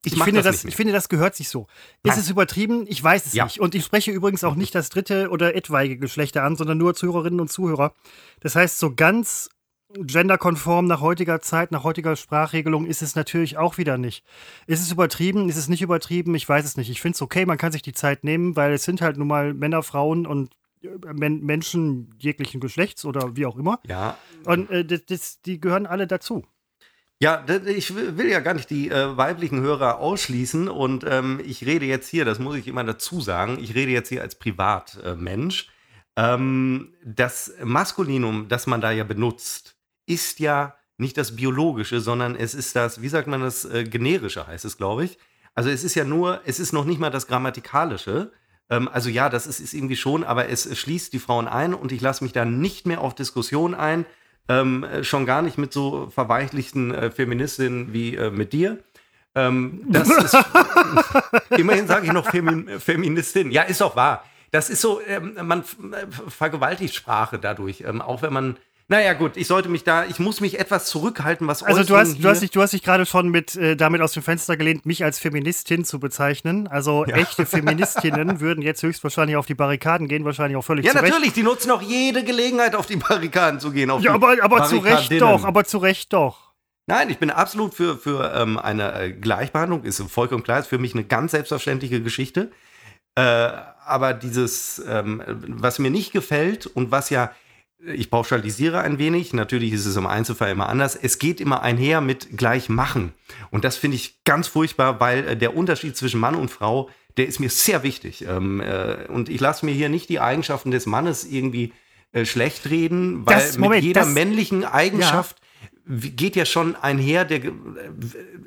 ich, 0.04 0.14
ich 0.16 0.22
finde, 0.22 0.42
das, 0.42 0.62
das 0.62 0.64
ich 0.64 0.76
finde, 0.76 0.92
das 0.92 1.08
gehört 1.08 1.34
sich 1.34 1.48
so. 1.48 1.66
Nein. 2.02 2.14
Ist 2.14 2.24
es 2.24 2.30
übertrieben? 2.30 2.86
Ich 2.88 3.02
weiß 3.02 3.26
es 3.26 3.32
ja. 3.32 3.44
nicht. 3.44 3.60
Und 3.60 3.74
ich 3.74 3.84
spreche 3.84 4.10
übrigens 4.12 4.44
auch 4.44 4.54
nicht 4.54 4.74
das 4.74 4.88
dritte 4.88 5.30
oder 5.30 5.54
etwaige 5.54 5.98
Geschlechter 5.98 6.44
an, 6.44 6.56
sondern 6.56 6.78
nur 6.78 6.94
Zuhörerinnen 6.94 7.40
und 7.40 7.50
Zuhörer. 7.50 7.92
Das 8.40 8.56
heißt, 8.56 8.78
so 8.78 8.94
ganz 8.94 9.50
genderkonform 10.04 10.86
nach 10.86 11.00
heutiger 11.00 11.40
Zeit, 11.40 11.70
nach 11.70 11.84
heutiger 11.84 12.16
Sprachregelung 12.16 12.86
ist 12.86 13.02
es 13.02 13.14
natürlich 13.14 13.58
auch 13.58 13.78
wieder 13.78 13.98
nicht. 13.98 14.24
Ist 14.66 14.82
es 14.82 14.92
übertrieben? 14.92 15.48
Ist 15.48 15.56
es 15.56 15.68
nicht 15.68 15.82
übertrieben? 15.82 16.34
Ich 16.34 16.48
weiß 16.48 16.64
es 16.64 16.76
nicht. 16.76 16.90
Ich 16.90 17.00
finde 17.00 17.16
es 17.16 17.22
okay, 17.22 17.46
man 17.46 17.58
kann 17.58 17.72
sich 17.72 17.82
die 17.82 17.92
Zeit 17.92 18.24
nehmen, 18.24 18.56
weil 18.56 18.72
es 18.72 18.84
sind 18.84 19.00
halt 19.00 19.16
nun 19.16 19.28
mal 19.28 19.54
Männer, 19.54 19.82
Frauen 19.82 20.26
und 20.26 20.50
äh, 20.82 20.88
Men 21.14 21.44
Menschen 21.44 22.14
jeglichen 22.18 22.60
Geschlechts 22.60 23.04
oder 23.04 23.36
wie 23.36 23.46
auch 23.46 23.56
immer. 23.56 23.80
Ja. 23.86 24.18
Und 24.44 24.70
äh, 24.70 24.84
das, 24.84 25.06
das, 25.06 25.42
die 25.42 25.60
gehören 25.60 25.86
alle 25.86 26.06
dazu. 26.06 26.44
Ja, 27.18 27.46
ich 27.64 27.94
will 27.94 28.28
ja 28.28 28.40
gar 28.40 28.52
nicht 28.52 28.68
die 28.68 28.90
äh, 28.90 29.16
weiblichen 29.16 29.60
Hörer 29.60 30.00
ausschließen 30.00 30.68
und 30.68 31.02
ähm, 31.08 31.40
ich 31.42 31.64
rede 31.64 31.86
jetzt 31.86 32.08
hier, 32.08 32.26
das 32.26 32.38
muss 32.38 32.56
ich 32.56 32.68
immer 32.68 32.84
dazu 32.84 33.22
sagen, 33.22 33.58
ich 33.58 33.74
rede 33.74 33.90
jetzt 33.90 34.10
hier 34.10 34.20
als 34.20 34.34
Privatmensch. 34.34 35.68
Äh, 36.14 36.34
ähm, 36.34 36.94
das 37.04 37.54
Maskulinum, 37.62 38.48
das 38.48 38.66
man 38.66 38.82
da 38.82 38.90
ja 38.90 39.04
benutzt, 39.04 39.75
ist 40.06 40.40
ja 40.40 40.74
nicht 40.98 41.18
das 41.18 41.36
biologische, 41.36 42.00
sondern 42.00 42.36
es 42.36 42.54
ist 42.54 42.74
das, 42.74 43.02
wie 43.02 43.08
sagt 43.08 43.28
man 43.28 43.42
das, 43.42 43.64
äh, 43.64 43.84
generische 43.84 44.46
heißt 44.46 44.64
es, 44.64 44.76
glaube 44.78 45.04
ich. 45.04 45.18
Also 45.54 45.70
es 45.70 45.84
ist 45.84 45.94
ja 45.94 46.04
nur, 46.04 46.40
es 46.44 46.58
ist 46.58 46.72
noch 46.72 46.84
nicht 46.84 47.00
mal 47.00 47.10
das 47.10 47.26
grammatikalische. 47.26 48.32
Ähm, 48.70 48.88
also 48.88 49.10
ja, 49.10 49.28
das 49.28 49.46
ist, 49.46 49.60
ist 49.60 49.74
irgendwie 49.74 49.96
schon, 49.96 50.24
aber 50.24 50.48
es 50.48 50.76
schließt 50.78 51.12
die 51.12 51.18
Frauen 51.18 51.48
ein 51.48 51.74
und 51.74 51.92
ich 51.92 52.00
lasse 52.00 52.24
mich 52.24 52.32
da 52.32 52.44
nicht 52.44 52.86
mehr 52.86 53.00
auf 53.00 53.14
Diskussionen 53.14 53.74
ein 53.74 54.06
ähm, 54.48 54.84
äh, 54.84 55.04
schon 55.04 55.26
gar 55.26 55.42
nicht 55.42 55.58
mit 55.58 55.72
so 55.72 56.08
verweichlichten 56.10 56.94
äh, 56.94 57.10
Feministinnen 57.10 57.92
wie 57.92 58.14
äh, 58.14 58.30
mit 58.30 58.52
dir. 58.52 58.78
Ähm, 59.34 59.82
das 59.88 60.08
ist, 60.08 60.36
immerhin 61.58 61.86
sage 61.86 62.06
ich 62.06 62.12
noch 62.12 62.30
Femin, 62.30 62.80
Feministin. 62.80 63.50
Ja, 63.50 63.62
ist 63.62 63.82
auch 63.82 63.96
wahr. 63.96 64.24
Das 64.50 64.70
ist 64.70 64.80
so, 64.80 65.00
ähm, 65.06 65.36
man 65.42 65.60
äh, 65.60 66.06
vergewaltigt 66.28 66.94
Sprache 66.94 67.38
dadurch, 67.38 67.82
ähm, 67.82 68.00
auch 68.00 68.22
wenn 68.22 68.32
man 68.32 68.56
naja, 68.88 69.14
gut, 69.14 69.36
ich 69.36 69.48
sollte 69.48 69.68
mich 69.68 69.82
da, 69.82 70.04
ich 70.04 70.20
muss 70.20 70.40
mich 70.40 70.60
etwas 70.60 70.86
zurückhalten, 70.86 71.48
was 71.48 71.64
Also 71.64 71.82
du 71.82 71.96
hast, 71.96 72.22
du 72.22 72.28
hast 72.28 72.42
dich, 72.42 72.52
du 72.52 72.62
hast 72.62 72.72
dich 72.72 72.84
gerade 72.84 73.04
schon 73.04 73.30
mit 73.30 73.56
äh, 73.56 73.74
damit 73.74 74.00
aus 74.00 74.12
dem 74.12 74.22
Fenster 74.22 74.56
gelehnt, 74.56 74.86
mich 74.86 75.02
als 75.02 75.18
Feministin 75.18 75.84
zu 75.84 75.98
bezeichnen. 75.98 76.68
Also 76.68 77.04
ja. 77.04 77.16
echte 77.16 77.46
Feministinnen 77.46 78.38
würden 78.40 78.62
jetzt 78.62 78.84
höchstwahrscheinlich 78.84 79.36
auf 79.36 79.46
die 79.46 79.54
Barrikaden 79.54 80.06
gehen, 80.06 80.24
wahrscheinlich 80.24 80.56
auch 80.56 80.64
völlig 80.64 80.86
Ja, 80.86 80.94
natürlich, 80.94 81.32
die 81.32 81.42
nutzen 81.42 81.72
auch 81.72 81.82
jede 81.82 82.22
Gelegenheit, 82.22 82.76
auf 82.76 82.86
die 82.86 82.96
Barrikaden 82.96 83.58
zu 83.58 83.72
gehen. 83.72 83.90
ja, 84.00 84.12
aber, 84.12 84.36
aber 84.40 84.64
zu 84.64 84.78
Recht 84.78 85.20
doch, 85.20 85.44
aber 85.44 85.64
zu 85.64 85.78
Recht 85.78 86.12
doch. 86.12 86.52
Nein, 86.86 87.10
ich 87.10 87.18
bin 87.18 87.30
absolut 87.30 87.74
für, 87.74 87.98
für 87.98 88.32
ähm, 88.36 88.56
eine 88.56 88.92
äh, 89.00 89.10
Gleichbehandlung, 89.10 89.82
ist 89.82 90.00
vollkommen 90.02 90.44
klar, 90.44 90.60
ist 90.60 90.68
für 90.68 90.78
mich 90.78 90.94
eine 90.94 91.02
ganz 91.02 91.32
selbstverständliche 91.32 92.00
Geschichte. 92.00 92.52
Äh, 93.16 93.50
aber 93.84 94.14
dieses, 94.14 94.80
ähm, 94.88 95.20
was 95.26 95.80
mir 95.80 95.90
nicht 95.90 96.12
gefällt 96.12 96.66
und 96.66 96.92
was 96.92 97.10
ja 97.10 97.32
ich 97.84 98.10
pauschalisiere 98.10 98.80
ein 98.80 98.98
wenig, 98.98 99.32
natürlich 99.32 99.72
ist 99.72 99.86
es 99.86 99.96
im 99.96 100.06
Einzelfall 100.06 100.50
immer 100.50 100.68
anders. 100.68 100.96
Es 100.96 101.18
geht 101.18 101.40
immer 101.40 101.62
einher 101.62 102.00
mit 102.00 102.36
gleich 102.36 102.68
machen. 102.68 103.12
Und 103.50 103.64
das 103.64 103.76
finde 103.76 103.96
ich 103.96 104.24
ganz 104.24 104.48
furchtbar, 104.48 104.98
weil 105.00 105.28
äh, 105.28 105.36
der 105.36 105.56
Unterschied 105.56 105.96
zwischen 105.96 106.20
Mann 106.20 106.34
und 106.34 106.50
Frau, 106.50 106.90
der 107.16 107.26
ist 107.26 107.38
mir 107.38 107.50
sehr 107.50 107.82
wichtig. 107.82 108.26
Ähm, 108.26 108.60
äh, 108.60 109.06
und 109.08 109.28
ich 109.28 109.40
lasse 109.40 109.64
mir 109.66 109.72
hier 109.72 109.88
nicht 109.88 110.08
die 110.08 110.20
Eigenschaften 110.20 110.70
des 110.70 110.86
Mannes 110.86 111.24
irgendwie 111.24 111.72
äh, 112.12 112.24
schlecht 112.24 112.68
reden, 112.70 113.26
weil 113.26 113.36
das, 113.36 113.58
Moment, 113.58 113.82
mit 113.82 113.84
jeder 113.84 114.02
das, 114.02 114.10
männlichen 114.10 114.64
Eigenschaft 114.64 115.36
ja. 115.86 116.10
geht 116.16 116.34
ja 116.34 116.46
schon 116.46 116.76
einher, 116.76 117.24
der, 117.24 117.40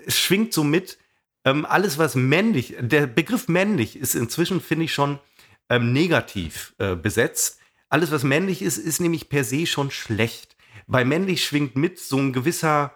es 0.05 0.17
schwingt 0.17 0.53
so 0.53 0.63
mit, 0.63 0.97
ähm, 1.45 1.65
alles 1.65 1.97
was 1.97 2.15
männlich, 2.15 2.75
der 2.79 3.07
Begriff 3.07 3.47
männlich 3.47 3.95
ist 3.95 4.15
inzwischen, 4.15 4.59
finde 4.59 4.85
ich, 4.85 4.93
schon 4.93 5.19
ähm, 5.69 5.93
negativ 5.93 6.73
besetzt 7.01 7.59
alles, 7.89 8.11
was 8.11 8.23
männlich 8.23 8.61
ist, 8.61 8.77
ist 8.77 9.01
nämlich 9.01 9.29
per 9.29 9.43
se 9.43 9.65
schon 9.65 9.91
schlecht. 9.91 10.55
Bei 10.87 11.05
männlich 11.05 11.43
schwingt 11.43 11.75
mit 11.75 11.99
so 11.99 12.17
ein 12.17 12.33
gewisser, 12.33 12.93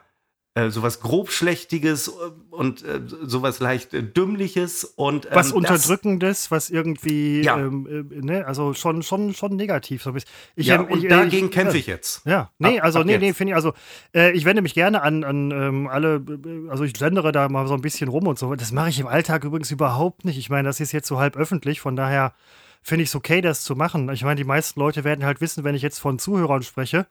äh, 0.55 0.69
sowas 0.69 0.99
grobschlächtiges 0.99 2.09
und 2.51 2.83
äh, 2.83 3.01
sowas 3.07 3.59
leicht 3.59 3.93
äh, 3.93 4.03
dümmliches 4.03 4.83
und 4.83 5.25
ähm, 5.25 5.31
was 5.33 5.51
unterdrückendes, 5.51 6.51
was 6.51 6.69
irgendwie, 6.69 7.41
ja. 7.41 7.57
ähm, 7.57 7.87
äh, 8.11 8.21
ne, 8.23 8.45
also 8.45 8.75
schon, 8.75 9.01
schon, 9.01 9.33
schon 9.33 9.55
negativ 9.55 10.03
so 10.03 10.11
ein 10.11 10.13
bisschen. 10.13 10.29
Ich, 10.55 10.67
ja, 10.67 10.81
und 10.81 11.03
ich, 11.03 11.09
dagegen 11.09 11.49
kämpfe 11.49 11.77
ich 11.77 11.87
jetzt. 11.87 12.25
Ja, 12.25 12.51
nee, 12.59 12.79
ab, 12.79 12.85
also 12.85 12.99
ab 12.99 13.05
nee, 13.07 13.17
nee, 13.17 13.33
finde 13.33 13.51
ich, 13.51 13.55
also 13.55 13.73
äh, 14.13 14.31
ich 14.33 14.45
wende 14.45 14.61
mich 14.61 14.75
gerne 14.75 15.01
an, 15.01 15.23
an 15.23 15.49
ähm, 15.49 15.87
alle, 15.87 16.23
also 16.69 16.83
ich 16.83 16.93
gendere 16.93 17.31
da 17.31 17.49
mal 17.49 17.67
so 17.67 17.73
ein 17.73 17.81
bisschen 17.81 18.09
rum 18.09 18.27
und 18.27 18.37
so. 18.37 18.53
Das 18.53 18.71
mache 18.71 18.89
ich 18.89 18.99
im 18.99 19.07
Alltag 19.07 19.43
übrigens 19.43 19.71
überhaupt 19.71 20.23
nicht. 20.23 20.37
Ich 20.37 20.51
meine, 20.51 20.67
das 20.67 20.79
ist 20.79 20.91
jetzt 20.91 21.07
so 21.07 21.17
halb 21.19 21.35
öffentlich, 21.35 21.81
von 21.81 21.95
daher 21.95 22.33
finde 22.83 23.03
ich 23.03 23.09
es 23.09 23.15
okay, 23.15 23.41
das 23.41 23.63
zu 23.63 23.75
machen. 23.75 24.09
Ich 24.09 24.23
meine, 24.23 24.35
die 24.35 24.43
meisten 24.43 24.79
Leute 24.79 25.03
werden 25.03 25.25
halt 25.25 25.41
wissen, 25.41 25.63
wenn 25.63 25.75
ich 25.75 25.81
jetzt 25.81 25.99
von 25.99 26.19
Zuhörern 26.19 26.63
spreche, 26.63 27.07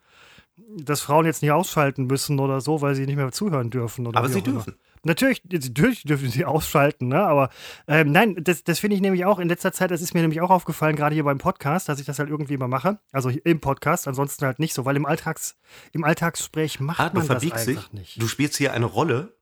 dass 0.76 1.00
Frauen 1.00 1.26
jetzt 1.26 1.42
nicht 1.42 1.50
ausschalten 1.50 2.06
müssen 2.06 2.38
oder 2.38 2.60
so, 2.60 2.80
weil 2.82 2.94
sie 2.94 3.06
nicht 3.06 3.16
mehr 3.16 3.32
zuhören 3.32 3.70
dürfen. 3.70 4.06
Aber 4.14 4.28
sie 4.28 4.42
dürfen. 4.42 4.74
Natürlich, 5.04 5.42
natürlich 5.50 6.04
dürfen 6.04 6.30
sie 6.30 6.44
ausschalten, 6.44 7.08
ne? 7.08 7.20
aber 7.24 7.50
ähm, 7.88 8.12
nein, 8.12 8.36
das, 8.40 8.62
das 8.62 8.78
finde 8.78 8.94
ich 8.94 9.02
nämlich 9.02 9.24
auch 9.24 9.40
in 9.40 9.48
letzter 9.48 9.72
Zeit, 9.72 9.90
das 9.90 10.00
ist 10.00 10.14
mir 10.14 10.20
nämlich 10.20 10.40
auch 10.40 10.50
aufgefallen, 10.50 10.94
gerade 10.94 11.14
hier 11.14 11.24
beim 11.24 11.38
Podcast, 11.38 11.88
dass 11.88 11.98
ich 11.98 12.06
das 12.06 12.20
halt 12.20 12.28
irgendwie 12.28 12.54
immer 12.54 12.68
mache. 12.68 13.00
Also 13.10 13.30
im 13.30 13.60
Podcast, 13.60 14.06
ansonsten 14.06 14.44
halt 14.44 14.60
nicht 14.60 14.74
so, 14.74 14.84
weil 14.84 14.94
im, 14.94 15.04
Alltags, 15.04 15.56
im 15.92 16.04
Alltagsgespräch 16.04 16.78
macht 16.78 17.00
ah, 17.00 17.10
man 17.12 17.26
das 17.26 17.42
einfach 17.42 17.58
sich. 17.58 17.92
nicht. 17.92 18.22
Du 18.22 18.28
spielst 18.28 18.56
hier 18.56 18.72
eine 18.74 18.86
Rolle, 18.86 19.34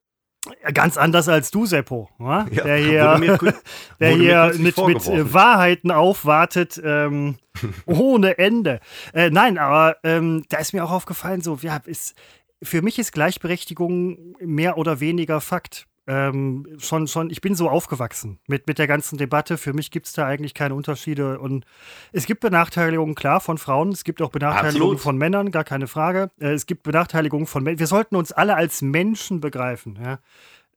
Ganz 0.72 0.96
anders 0.96 1.28
als 1.28 1.50
du, 1.50 1.66
Seppo, 1.66 2.08
ja, 2.18 2.44
der 2.44 2.76
hier, 2.78 3.18
mir, 3.18 3.38
der 4.00 4.10
hier 4.16 4.54
mit, 4.56 4.76
mit 4.78 5.06
äh, 5.06 5.34
Wahrheiten 5.34 5.90
aufwartet, 5.90 6.80
ähm, 6.82 7.36
ohne 7.86 8.38
Ende. 8.38 8.80
Äh, 9.12 9.28
nein, 9.28 9.58
aber 9.58 9.98
ähm, 10.02 10.44
da 10.48 10.56
ist 10.56 10.72
mir 10.72 10.82
auch 10.82 10.92
aufgefallen, 10.92 11.42
so, 11.42 11.58
ja, 11.60 11.76
ist, 11.84 12.14
für 12.62 12.80
mich 12.80 12.98
ist 12.98 13.12
Gleichberechtigung 13.12 14.34
mehr 14.40 14.78
oder 14.78 15.00
weniger 15.00 15.42
Fakt 15.42 15.86
ähm, 16.10 16.66
schon, 16.80 17.06
schon, 17.06 17.30
ich 17.30 17.40
bin 17.40 17.54
so 17.54 17.70
aufgewachsen 17.70 18.40
mit, 18.48 18.66
mit 18.66 18.78
der 18.78 18.88
ganzen 18.88 19.16
Debatte. 19.16 19.56
Für 19.56 19.72
mich 19.72 19.92
gibt 19.92 20.06
es 20.06 20.12
da 20.12 20.26
eigentlich 20.26 20.54
keine 20.54 20.74
Unterschiede. 20.74 21.38
Und 21.38 21.64
es 22.10 22.26
gibt 22.26 22.40
Benachteiligungen, 22.40 23.14
klar, 23.14 23.40
von 23.40 23.58
Frauen. 23.58 23.90
Es 23.90 24.02
gibt 24.02 24.20
auch 24.20 24.30
Benachteiligungen 24.30 24.96
Absolut. 24.96 25.00
von 25.00 25.16
Männern, 25.16 25.52
gar 25.52 25.62
keine 25.62 25.86
Frage. 25.86 26.32
Äh, 26.40 26.48
es 26.48 26.66
gibt 26.66 26.82
Benachteiligungen 26.82 27.46
von 27.46 27.62
Männern. 27.62 27.78
Wir 27.78 27.86
sollten 27.86 28.16
uns 28.16 28.32
alle 28.32 28.56
als 28.56 28.82
Menschen 28.82 29.40
begreifen. 29.40 30.00
Ja? 30.02 30.18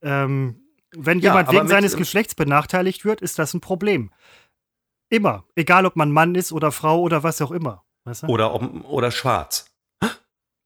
Ähm, 0.04 0.62
wenn 0.96 1.18
ja, 1.18 1.32
jemand 1.32 1.52
wegen 1.52 1.68
seines 1.68 1.98
Geschlechts 1.98 2.36
benachteiligt 2.36 3.04
wird, 3.04 3.22
ist 3.22 3.40
das 3.40 3.56
ein 3.56 3.62
Problem. 3.62 4.12
Immer. 5.10 5.46
Egal, 5.56 5.88
ob 5.88 5.96
man 5.96 6.12
Mann 6.12 6.36
ist 6.36 6.52
oder 6.52 6.72
Frau 6.72 7.02
oder 7.02 7.24
was 7.24 7.42
auch 7.42 7.52
immer. 7.52 7.84
Weißt 8.04 8.22
du? 8.22 8.28
oder, 8.28 8.54
ob, 8.54 8.88
oder 8.88 9.10
schwarz. 9.10 9.73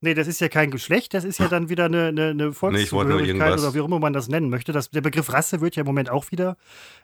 Nee, 0.00 0.14
das 0.14 0.28
ist 0.28 0.40
ja 0.40 0.48
kein 0.48 0.70
Geschlecht, 0.70 1.12
das 1.12 1.24
ist 1.24 1.38
ja 1.40 1.48
dann 1.48 1.68
wieder 1.68 1.86
eine, 1.86 2.06
eine, 2.08 2.28
eine 2.28 2.52
Volkszugehörigkeit 2.52 3.56
nee, 3.56 3.60
oder 3.60 3.74
wie 3.74 3.80
auch 3.80 3.86
immer 3.86 3.98
man 3.98 4.12
das 4.12 4.28
nennen 4.28 4.48
möchte. 4.48 4.72
Das, 4.72 4.90
der 4.90 5.00
Begriff 5.00 5.32
Rasse 5.32 5.60
wird 5.60 5.74
ja 5.74 5.80
im 5.80 5.86
Moment 5.86 6.08
auch 6.08 6.30
wieder 6.30 6.56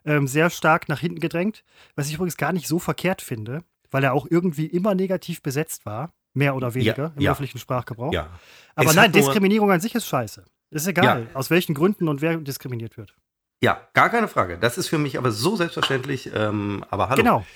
ähm, 0.05 0.29
sehr 0.29 0.49
stark 0.49 0.89
nach 0.89 1.01
hinten 1.01 1.19
gedrängt, 1.19 1.65
was 1.97 2.07
ich 2.07 2.15
übrigens 2.15 2.37
gar 2.37 2.53
nicht 2.53 2.69
so 2.69 2.79
verkehrt 2.79 3.21
finde, 3.21 3.65
weil 3.91 4.05
er 4.05 4.13
auch 4.13 4.27
irgendwie 4.31 4.67
immer 4.67 4.95
negativ 4.95 5.43
besetzt 5.43 5.87
war, 5.87 6.13
mehr 6.35 6.55
oder 6.55 6.75
weniger 6.75 6.97
ja, 6.97 7.13
im 7.17 7.23
ja. 7.23 7.33
öffentlichen 7.33 7.59
Sprachgebrauch. 7.59 8.13
Ja. 8.13 8.29
Aber 8.77 8.91
es 8.91 8.97
nein, 8.97 9.11
Diskriminierung 9.11 9.73
an 9.73 9.81
sich 9.81 9.95
ist 9.95 10.07
scheiße. 10.07 10.45
Ist 10.71 10.87
egal, 10.87 11.29
aus 11.35 11.51
welchen 11.51 11.75
Gründen 11.75 12.09
und 12.09 12.21
wer 12.21 12.37
diskriminiert 12.37 12.97
wird. 12.97 13.15
Ja, 13.61 13.89
gar 13.95 14.11
keine 14.11 14.29
Frage. 14.29 14.59
Das 14.59 14.77
ist 14.77 14.89
für 14.89 14.99
mich 14.99 15.17
aber 15.17 15.31
so 15.31 15.57
selbstverständlich. 15.57 16.31
Ähm, 16.35 16.85
aber 16.91 17.09
hallo. 17.09 17.23
Genau. 17.23 17.47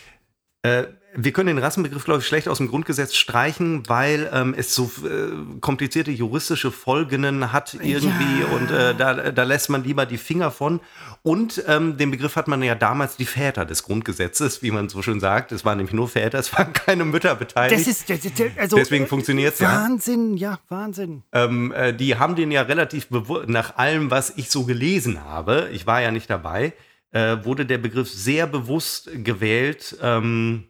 Äh, 0.63 0.85
wir 1.21 1.33
können 1.33 1.49
den 1.49 1.59
Rassenbegriff, 1.59 2.05
glaube 2.05 2.21
ich, 2.21 2.27
schlecht 2.27 2.49
aus 2.49 2.59
dem 2.59 2.69
Grundgesetz 2.69 3.15
streichen, 3.15 3.89
weil 3.89 4.31
ähm, 4.33 4.55
es 4.57 4.75
so 4.75 4.91
äh, 5.05 5.59
komplizierte 5.61 6.11
juristische 6.11 6.71
Folgen 6.71 7.53
hat 7.53 7.75
irgendwie 7.75 8.41
ja. 8.41 8.47
und 8.55 8.71
äh, 8.71 8.95
da, 8.95 9.33
da 9.33 9.43
lässt 9.43 9.71
man 9.71 9.83
lieber 9.83 10.07
die 10.07 10.19
Finger 10.19 10.51
von. 10.51 10.81
Und 11.23 11.65
ähm, 11.67 11.97
den 11.97 12.11
Begriff 12.11 12.37
hat 12.37 12.47
man 12.47 12.63
ja 12.63 12.75
damals 12.75 13.17
die 13.17 13.25
Väter 13.25 13.65
des 13.65 13.83
Grundgesetzes, 13.83 14.63
wie 14.63 14.71
man 14.71 14.89
so 14.89 15.03
schön 15.03 15.19
sagt. 15.19 15.51
Es 15.51 15.65
waren 15.65 15.79
nämlich 15.79 15.95
nur 15.95 16.09
Väter, 16.09 16.39
es 16.39 16.53
waren 16.53 16.73
keine 16.73 17.05
Mütter 17.05 17.35
beteiligt. 17.35 17.81
Das 17.81 17.89
ist, 17.89 18.11
das, 18.11 18.21
das, 18.21 18.57
also, 18.59 18.77
Deswegen 18.77 19.07
funktioniert 19.07 19.55
es 19.55 19.61
ja. 19.61 19.73
Wahnsinn, 19.73 20.37
ja, 20.37 20.61
Wahnsinn. 20.69 21.23
Ähm, 21.33 21.73
äh, 21.73 21.95
die 21.95 22.17
haben 22.17 22.37
den 22.37 22.51
ja 22.51 22.63
relativ 22.63 23.09
nach 23.47 23.77
allem, 23.77 24.11
was 24.11 24.35
ich 24.37 24.51
so 24.51 24.65
gelesen 24.65 25.25
habe, 25.25 25.69
ich 25.73 25.87
war 25.87 26.03
ja 26.03 26.11
nicht 26.11 26.29
dabei, 26.29 26.75
äh, 27.13 27.45
wurde 27.45 27.67
der 27.67 27.79
Begriff 27.79 28.11
sehr 28.11 28.47
bewusst 28.47 29.11
gewählt. 29.13 29.97
Ähm, 30.01 30.69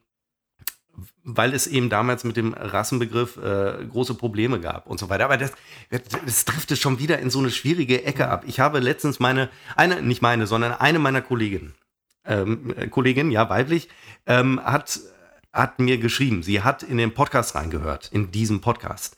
weil 1.23 1.53
es 1.53 1.67
eben 1.67 1.91
damals 1.91 2.25
mit 2.25 2.37
dem 2.37 2.55
Rassenbegriff 2.55 3.37
äh, 3.37 3.85
große 3.85 4.15
Probleme 4.15 4.61
gab 4.61 4.87
und 4.87 4.99
so 4.99 5.09
weiter. 5.11 5.27
Aber 5.27 5.37
das, 5.37 5.53
das 5.91 6.45
trifft 6.45 6.71
es 6.71 6.81
schon 6.81 6.99
wieder 6.99 7.19
in 7.19 7.31
so 7.31 7.39
eine 7.39 7.51
schwierige 7.51 8.05
Ecke 8.05 8.29
ab. 8.29 8.45
Ich 8.47 8.61
habe 8.61 8.79
letztens 8.81 9.21
meine, 9.21 9.51
eine, 9.77 10.03
nicht 10.03 10.23
meine, 10.23 10.47
sondern 10.47 10.73
eine 10.73 10.99
meiner 10.99 11.21
Kolleginnen, 11.21 11.75
ähm, 12.25 12.75
Kollegin, 12.91 13.31
ja, 13.31 13.49
weiblich, 13.51 13.89
ähm, 14.27 14.61
hat, 14.65 15.01
hat 15.53 15.79
mir 15.79 15.99
geschrieben, 15.99 16.43
sie 16.43 16.63
hat 16.63 16.83
in 16.83 16.97
den 16.97 17.13
Podcast 17.13 17.55
reingehört, 17.55 18.09
in 18.11 18.31
diesem 18.31 18.61
Podcast. 18.61 19.17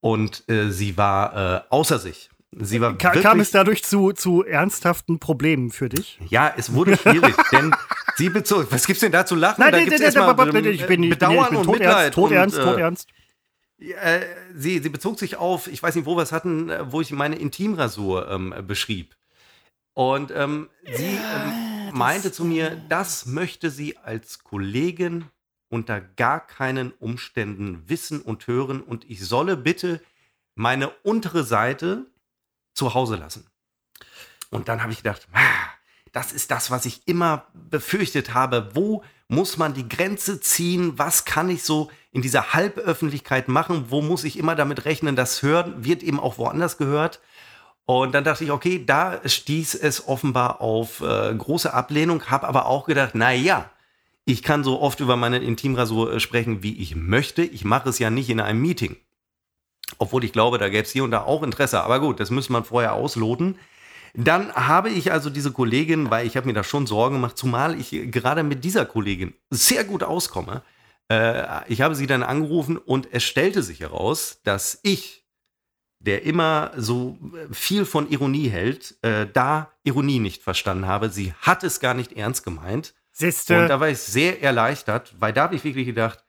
Und 0.00 0.48
äh, 0.48 0.70
sie 0.70 0.96
war 0.96 1.36
äh, 1.56 1.60
außer 1.70 1.98
sich. 1.98 2.30
Sie 2.56 2.80
war 2.80 2.96
Ka 2.96 3.10
kam 3.10 3.40
es 3.40 3.50
dadurch 3.50 3.84
zu, 3.84 4.12
zu 4.12 4.42
ernsthaften 4.42 5.18
Problemen 5.18 5.70
für 5.70 5.88
dich? 5.88 6.18
Ja, 6.28 6.52
es 6.56 6.72
wurde 6.72 6.96
schwierig, 6.96 7.34
denn 7.52 7.74
sie 8.16 8.30
bezog. 8.30 8.68
Was 8.70 8.86
gibt's 8.86 9.00
denn 9.00 9.12
da 9.12 9.26
zu 9.26 9.34
lachen? 9.34 9.60
Nein, 9.60 9.72
da 9.72 9.84
gibt's 9.84 10.00
erstmal 10.00 10.30
ich 10.30 10.52
bin, 10.52 10.64
ich 10.64 10.86
bin, 10.86 11.02
ich 11.02 11.18
bin 11.18 11.18
tot 11.18 11.80
ernst, 11.80 12.14
tot 12.14 12.32
ernst, 12.32 12.56
tot 12.56 12.78
ernst. 12.78 13.08
Äh, 13.80 14.20
sie, 14.56 14.80
sie 14.80 14.88
bezog 14.88 15.18
sich 15.18 15.36
auf, 15.36 15.68
ich 15.68 15.82
weiß 15.82 15.94
nicht, 15.94 16.06
wo 16.06 16.16
wir 16.16 16.22
es 16.22 16.32
hatten, 16.32 16.68
äh, 16.68 16.90
wo 16.90 17.00
ich 17.00 17.12
meine 17.12 17.36
Intimrasur 17.36 18.28
ähm, 18.28 18.54
beschrieb. 18.66 19.14
Und 19.94 20.32
ähm, 20.34 20.68
sie 20.84 21.16
ähm, 21.16 21.92
meinte 21.92 22.32
zu 22.32 22.44
mir, 22.44 22.80
das 22.88 23.26
möchte 23.26 23.70
sie 23.70 23.96
als 23.98 24.42
Kollegin 24.42 25.26
unter 25.68 26.00
gar 26.00 26.44
keinen 26.44 26.92
Umständen 26.92 27.82
wissen 27.86 28.20
und 28.20 28.46
hören 28.46 28.80
und 28.80 29.08
ich 29.08 29.24
solle 29.24 29.56
bitte 29.56 30.00
meine 30.54 30.90
untere 31.02 31.44
Seite 31.44 32.06
zu 32.78 32.94
Hause 32.94 33.16
lassen. 33.16 33.46
Und 34.50 34.68
dann 34.68 34.82
habe 34.82 34.92
ich 34.92 34.98
gedacht, 34.98 35.28
das 36.12 36.32
ist 36.32 36.50
das, 36.50 36.70
was 36.70 36.86
ich 36.86 37.02
immer 37.06 37.46
befürchtet 37.52 38.32
habe. 38.32 38.70
Wo 38.72 39.02
muss 39.26 39.58
man 39.58 39.74
die 39.74 39.88
Grenze 39.88 40.40
ziehen? 40.40 40.98
Was 40.98 41.24
kann 41.26 41.50
ich 41.50 41.64
so 41.64 41.90
in 42.12 42.22
dieser 42.22 42.54
Halböffentlichkeit 42.54 43.48
machen? 43.48 43.86
Wo 43.88 44.00
muss 44.00 44.24
ich 44.24 44.38
immer 44.38 44.54
damit 44.54 44.86
rechnen, 44.86 45.16
das 45.16 45.42
Hören 45.42 45.84
wird 45.84 46.02
eben 46.02 46.18
auch 46.18 46.38
woanders 46.38 46.78
gehört? 46.78 47.20
Und 47.84 48.14
dann 48.14 48.24
dachte 48.24 48.44
ich, 48.44 48.50
okay, 48.50 48.84
da 48.84 49.20
stieß 49.26 49.74
es 49.74 50.08
offenbar 50.08 50.60
auf 50.60 51.00
äh, 51.00 51.34
große 51.34 51.72
Ablehnung, 51.72 52.22
habe 52.26 52.46
aber 52.46 52.66
auch 52.66 52.86
gedacht, 52.86 53.12
na 53.14 53.32
ja, 53.32 53.70
ich 54.24 54.42
kann 54.42 54.62
so 54.62 54.80
oft 54.80 55.00
über 55.00 55.16
meine 55.16 55.38
Intimrasur 55.38 56.12
äh, 56.12 56.20
sprechen, 56.20 56.62
wie 56.62 56.78
ich 56.78 56.94
möchte. 56.94 57.42
Ich 57.42 57.64
mache 57.64 57.88
es 57.88 57.98
ja 57.98 58.10
nicht 58.10 58.28
in 58.28 58.40
einem 58.40 58.60
Meeting. 58.60 58.96
Obwohl 59.96 60.24
ich 60.24 60.32
glaube, 60.32 60.58
da 60.58 60.68
gäbe 60.68 60.82
es 60.82 60.90
hier 60.90 61.04
und 61.04 61.10
da 61.10 61.22
auch 61.22 61.42
Interesse. 61.42 61.82
Aber 61.82 62.00
gut, 62.00 62.20
das 62.20 62.30
müsste 62.30 62.52
man 62.52 62.64
vorher 62.64 62.92
ausloten. 62.92 63.58
Dann 64.14 64.52
habe 64.52 64.90
ich 64.90 65.12
also 65.12 65.30
diese 65.30 65.52
Kollegin, 65.52 66.10
weil 66.10 66.26
ich 66.26 66.36
habe 66.36 66.46
mir 66.46 66.52
da 66.52 66.64
schon 66.64 66.86
Sorgen 66.86 67.16
gemacht, 67.16 67.38
zumal 67.38 67.78
ich 67.78 67.90
gerade 68.10 68.42
mit 68.42 68.64
dieser 68.64 68.84
Kollegin 68.84 69.34
sehr 69.50 69.84
gut 69.84 70.02
auskomme. 70.02 70.62
Äh, 71.10 71.72
ich 71.72 71.80
habe 71.80 71.94
sie 71.94 72.06
dann 72.06 72.22
angerufen 72.22 72.76
und 72.76 73.08
es 73.12 73.24
stellte 73.24 73.62
sich 73.62 73.80
heraus, 73.80 74.40
dass 74.44 74.80
ich, 74.82 75.24
der 76.00 76.22
immer 76.22 76.72
so 76.76 77.18
viel 77.50 77.84
von 77.84 78.10
Ironie 78.10 78.48
hält, 78.48 78.96
äh, 79.02 79.26
da 79.32 79.72
Ironie 79.84 80.20
nicht 80.20 80.42
verstanden 80.42 80.86
habe. 80.86 81.10
Sie 81.10 81.32
hat 81.40 81.64
es 81.64 81.80
gar 81.80 81.94
nicht 81.94 82.12
ernst 82.12 82.44
gemeint. 82.44 82.94
Siehste. 83.12 83.60
Und 83.60 83.68
da 83.68 83.80
war 83.80 83.88
ich 83.88 83.98
sehr 83.98 84.42
erleichtert, 84.42 85.14
weil 85.18 85.32
da 85.32 85.42
habe 85.42 85.56
ich 85.56 85.64
wirklich 85.64 85.86
gedacht, 85.86 86.24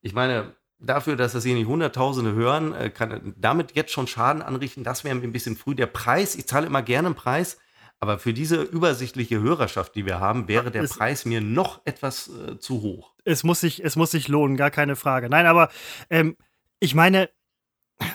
ich 0.00 0.14
meine, 0.14 0.56
dafür, 0.82 1.16
dass 1.16 1.32
das 1.32 1.44
hier 1.44 1.54
nicht 1.54 1.66
Hunderttausende 1.66 2.32
hören, 2.32 2.74
äh, 2.74 2.90
kann 2.90 3.34
damit 3.36 3.74
jetzt 3.74 3.92
schon 3.92 4.06
Schaden 4.06 4.42
anrichten. 4.42 4.84
Das 4.84 5.04
wäre 5.04 5.16
ein 5.16 5.32
bisschen 5.32 5.56
früh. 5.56 5.74
Der 5.74 5.86
Preis, 5.86 6.34
ich 6.34 6.46
zahle 6.46 6.66
immer 6.66 6.82
gerne 6.82 7.08
einen 7.08 7.14
Preis, 7.14 7.58
aber 8.00 8.18
für 8.18 8.34
diese 8.34 8.60
übersichtliche 8.62 9.40
Hörerschaft, 9.40 9.94
die 9.94 10.06
wir 10.06 10.18
haben, 10.18 10.48
wäre 10.48 10.70
der 10.70 10.82
es, 10.82 10.96
Preis 10.96 11.24
mir 11.24 11.40
noch 11.40 11.80
etwas 11.84 12.28
äh, 12.28 12.58
zu 12.58 12.82
hoch. 12.82 13.12
Es 13.24 13.44
muss, 13.44 13.60
sich, 13.60 13.84
es 13.84 13.96
muss 13.96 14.10
sich 14.10 14.28
lohnen, 14.28 14.56
gar 14.56 14.70
keine 14.70 14.96
Frage. 14.96 15.28
Nein, 15.28 15.46
aber 15.46 15.70
ähm, 16.10 16.36
ich 16.80 16.94
meine, 16.96 17.30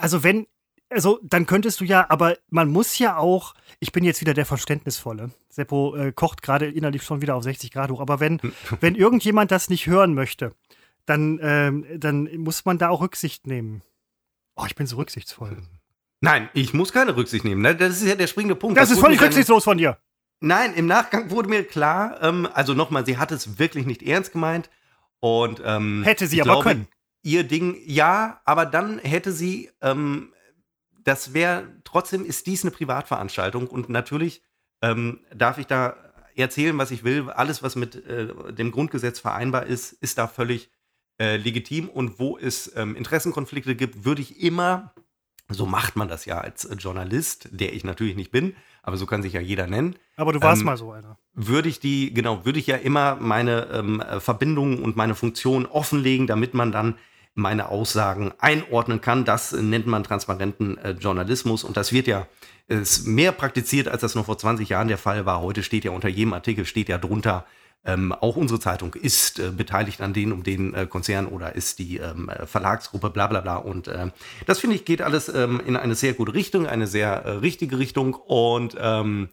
also 0.02 0.24
wenn, 0.24 0.46
also 0.90 1.20
dann 1.24 1.46
könntest 1.46 1.80
du 1.80 1.86
ja, 1.86 2.06
aber 2.10 2.38
man 2.50 2.68
muss 2.68 2.98
ja 3.00 3.18
auch, 3.18 3.54
ich 3.80 3.94
bin 3.94 4.04
jetzt 4.04 4.20
wieder 4.20 4.34
der 4.34 4.46
Verständnisvolle. 4.46 5.32
Seppo 5.50 5.96
äh, 5.96 6.12
kocht 6.12 6.42
gerade 6.42 6.68
innerlich 6.68 7.04
schon 7.04 7.22
wieder 7.22 7.36
auf 7.36 7.44
60 7.44 7.72
Grad 7.72 7.90
hoch, 7.90 8.02
aber 8.02 8.20
wenn, 8.20 8.42
wenn 8.82 8.96
irgendjemand 8.96 9.52
das 9.52 9.70
nicht 9.70 9.88
hören 9.88 10.14
möchte, 10.14 10.54
dann, 11.08 11.40
ähm, 11.42 11.86
dann 11.98 12.30
muss 12.38 12.66
man 12.66 12.78
da 12.78 12.90
auch 12.90 13.02
Rücksicht 13.02 13.48
nehmen. 13.48 13.82
Oh, 14.56 14.66
ich 14.68 14.76
bin 14.76 14.86
so 14.86 14.98
rücksichtsvoll. 14.98 15.58
Nein, 16.20 16.50
ich 16.54 16.74
muss 16.74 16.92
keine 16.92 17.16
Rücksicht 17.16 17.46
nehmen. 17.46 17.62
Ne? 17.62 17.76
Das 17.76 18.02
ist 18.02 18.08
ja 18.08 18.16
der 18.16 18.28
springende 18.28 18.56
Punkt. 18.56 18.78
Das, 18.78 18.90
das 18.90 18.98
ist 18.98 19.04
völlig 19.04 19.22
rücksichtslos 19.22 19.64
von 19.64 19.78
dir. 19.78 19.98
Nein, 20.40 20.74
im 20.76 20.86
Nachgang 20.86 21.32
wurde 21.32 21.50
mir 21.50 21.64
klar, 21.64 22.22
ähm, 22.22 22.48
also 22.54 22.74
nochmal, 22.74 23.06
sie 23.06 23.18
hat 23.18 23.32
es 23.32 23.58
wirklich 23.58 23.86
nicht 23.86 24.04
ernst 24.04 24.34
gemeint. 24.34 24.70
Und 25.20 25.62
ähm, 25.66 26.04
hätte 26.04 26.28
sie 26.28 26.42
aber 26.42 26.52
glaube, 26.52 26.64
können. 26.64 26.88
Ihr 27.24 27.44
Ding, 27.44 27.78
ja, 27.86 28.42
aber 28.46 28.66
dann 28.66 29.00
hätte 29.00 29.32
sie, 29.32 29.72
ähm, 29.82 30.34
das 31.04 31.34
wäre, 31.34 31.68
trotzdem 31.84 32.26
ist 32.26 32.46
dies 32.46 32.64
eine 32.64 32.72
Privatveranstaltung 32.72 33.68
und 33.68 33.90
natürlich 33.90 34.44
ähm, 34.84 35.22
darf 35.34 35.58
ich 35.58 35.66
da 35.66 35.96
erzählen, 36.36 36.78
was 36.78 36.92
ich 36.92 37.04
will. 37.04 37.30
Alles, 37.30 37.64
was 37.64 37.76
mit 37.76 37.96
äh, 37.96 38.54
dem 38.54 38.72
Grundgesetz 38.72 39.20
vereinbar 39.20 39.66
ist, 39.66 39.94
ist 39.94 40.18
da 40.20 40.28
völlig 40.28 40.70
äh, 41.20 41.38
legitim 41.38 41.90
und 41.90 42.20
wo 42.20 42.38
es 42.38 42.72
ähm, 42.76 42.96
Interessenkonflikte 42.96 43.76
gibt, 43.76 44.06
würde 44.06 44.22
ich 44.22 44.42
immer, 44.42 44.94
so 45.50 45.66
macht 45.66 45.96
man 45.96 46.08
das 46.08 46.26
ja 46.26 46.40
als 46.40 46.68
Journalist, 46.78 47.50
der 47.52 47.74
ich 47.74 47.84
natürlich 47.84 48.16
nicht 48.16 48.32
bin, 48.32 48.56
aber 48.84 48.98
so 48.98 49.06
kann 49.06 49.22
sich 49.22 49.34
ja 49.34 49.42
jeder 49.42 49.68
nennen. 49.68 49.96
Aber 50.16 50.34
du 50.34 50.42
warst 50.42 50.62
ähm, 50.62 50.68
mal 50.68 50.78
so 50.78 50.92
einer. 50.92 51.18
Würde 51.34 51.70
ich 51.70 51.80
die, 51.80 52.14
genau, 52.14 52.46
würde 52.46 52.60
ich 52.60 52.68
ja 52.68 52.78
immer 52.78 53.16
meine 53.16 53.68
ähm, 53.74 54.04
Verbindungen 54.20 54.80
und 54.82 54.96
meine 54.96 55.16
Funktion 55.16 55.66
offenlegen, 55.66 56.28
damit 56.28 56.54
man 56.54 56.72
dann 56.72 56.96
meine 57.34 57.70
Aussagen 57.70 58.34
einordnen 58.40 59.00
kann. 59.00 59.24
Das 59.24 59.52
nennt 59.52 59.86
man 59.86 60.04
transparenten 60.04 60.78
äh, 60.80 60.92
Journalismus 60.92 61.64
und 61.64 61.78
das 61.78 61.92
wird 61.92 62.08
ja 62.08 62.28
ist 62.68 63.08
mehr 63.08 63.32
praktiziert, 63.32 63.88
als 63.88 64.02
das 64.02 64.16
noch 64.16 64.26
vor 64.26 64.38
20 64.38 64.70
Jahren 64.70 64.90
der 64.90 64.98
Fall 64.98 65.26
war. 65.26 65.42
Heute 65.42 65.64
steht 65.64 65.86
ja 65.86 65.92
unter 65.92 66.10
jedem 66.10 66.34
Artikel 66.34 66.66
steht 66.66 66.90
ja 66.90 66.98
drunter, 66.98 67.46
ähm, 67.88 68.12
auch 68.12 68.36
unsere 68.36 68.60
Zeitung 68.60 68.94
ist 68.94 69.40
äh, 69.40 69.50
beteiligt 69.50 70.02
an 70.02 70.14
den 70.14 70.32
um 70.32 70.44
den 70.44 70.74
äh, 70.74 70.86
Konzern 70.86 71.26
oder 71.26 71.56
ist 71.56 71.80
die 71.80 71.98
ähm, 71.98 72.30
Verlagsgruppe, 72.46 73.10
bla 73.10 73.28
bla 73.28 73.40
bla. 73.40 73.56
Und 73.56 73.88
äh, 73.88 74.08
das 74.46 74.60
finde 74.60 74.76
ich 74.76 74.86
geht 74.86 75.02
alles 75.02 75.30
ähm, 75.30 75.62
in 75.66 75.78
eine 75.78 75.96
sehr 75.96 76.14
gute 76.14 76.34
Richtung, 76.34 76.68
eine 76.68 76.86
sehr 76.86 77.24
äh, 77.24 77.32
richtige 77.32 77.80
Richtung. 77.80 78.14
Und 78.14 78.76
ähm, 78.80 79.30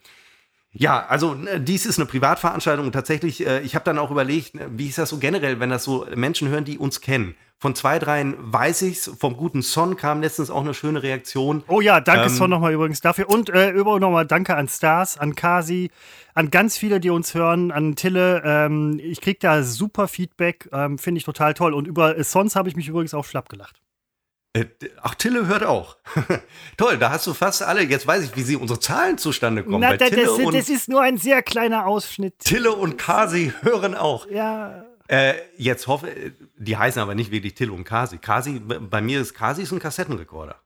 ja, 0.76 1.06
also 1.06 1.36
äh, 1.46 1.60
dies 1.60 1.86
ist 1.86 1.98
eine 1.98 2.06
Privatveranstaltung 2.06 2.86
und 2.86 2.92
tatsächlich, 2.92 3.46
äh, 3.46 3.60
ich 3.60 3.76
habe 3.76 3.84
dann 3.84 3.96
auch 3.98 4.10
überlegt, 4.10 4.54
wie 4.76 4.88
ist 4.88 4.98
das 4.98 5.08
so 5.08 5.18
generell, 5.18 5.60
wenn 5.60 5.70
das 5.70 5.84
so 5.84 6.06
Menschen 6.14 6.48
hören, 6.48 6.64
die 6.64 6.78
uns 6.78 7.00
kennen. 7.00 7.36
Von 7.58 7.76
zwei, 7.76 8.00
dreien 8.00 8.34
weiß 8.38 8.82
ich's. 8.82 9.10
Vom 9.18 9.36
guten 9.36 9.62
Son 9.62 9.96
kam 9.96 10.20
letztens 10.20 10.50
auch 10.50 10.60
eine 10.60 10.74
schöne 10.74 11.02
Reaktion. 11.02 11.62
Oh 11.68 11.80
ja, 11.80 12.00
danke 12.00 12.24
ähm, 12.24 12.28
Son 12.28 12.50
nochmal 12.50 12.72
übrigens 12.72 13.00
dafür. 13.00 13.30
Und 13.30 13.48
äh, 13.50 13.70
übrigens 13.70 14.00
nochmal 14.00 14.26
danke 14.26 14.56
an 14.56 14.68
Stars, 14.68 15.16
an 15.16 15.36
Kasi, 15.36 15.90
an 16.34 16.50
ganz 16.50 16.76
viele, 16.76 16.98
die 16.98 17.10
uns 17.10 17.34
hören, 17.34 17.70
an 17.70 17.94
Tille. 17.94 18.42
Ähm, 18.44 19.00
ich 19.02 19.20
kriege 19.20 19.38
da 19.40 19.62
super 19.62 20.08
Feedback, 20.08 20.68
ähm, 20.72 20.98
finde 20.98 21.18
ich 21.18 21.24
total 21.24 21.54
toll. 21.54 21.72
Und 21.72 21.86
über 21.86 22.22
Sons 22.22 22.56
habe 22.56 22.68
ich 22.68 22.76
mich 22.76 22.88
übrigens 22.88 23.14
auch 23.14 23.24
schlapp 23.24 23.48
gelacht. 23.48 23.80
Äh, 24.54 24.66
ach, 25.02 25.16
Tille 25.16 25.46
hört 25.48 25.64
auch. 25.64 25.96
Toll, 26.76 26.96
da 26.96 27.10
hast 27.10 27.26
du 27.26 27.34
fast 27.34 27.62
alle. 27.62 27.82
Jetzt 27.82 28.06
weiß 28.06 28.22
ich, 28.22 28.36
wie 28.36 28.42
sie 28.42 28.56
unsere 28.56 28.78
Zahlen 28.78 29.18
zustande 29.18 29.64
kommen. 29.64 29.80
Na, 29.80 29.96
da, 29.96 30.08
das, 30.08 30.38
das, 30.52 30.68
ist 30.68 30.88
nur 30.88 31.02
ein 31.02 31.18
sehr 31.18 31.42
kleiner 31.42 31.86
Ausschnitt. 31.86 32.38
Tille 32.38 32.72
und 32.72 32.96
Kasi 32.96 33.52
hören 33.62 33.96
auch. 33.96 34.30
Ja. 34.30 34.84
Äh, 35.08 35.34
jetzt 35.56 35.88
hoffe, 35.88 36.08
die 36.56 36.76
heißen 36.76 37.02
aber 37.02 37.16
nicht 37.16 37.32
wirklich 37.32 37.54
Till 37.54 37.70
und 37.70 37.84
Kasi. 37.84 38.18
Kasi, 38.18 38.60
bei 38.60 39.02
mir 39.02 39.20
ist 39.20 39.34
Kasi 39.34 39.62
ist 39.62 39.72
ein 39.72 39.80
Kassettenrekorder. 39.80 40.60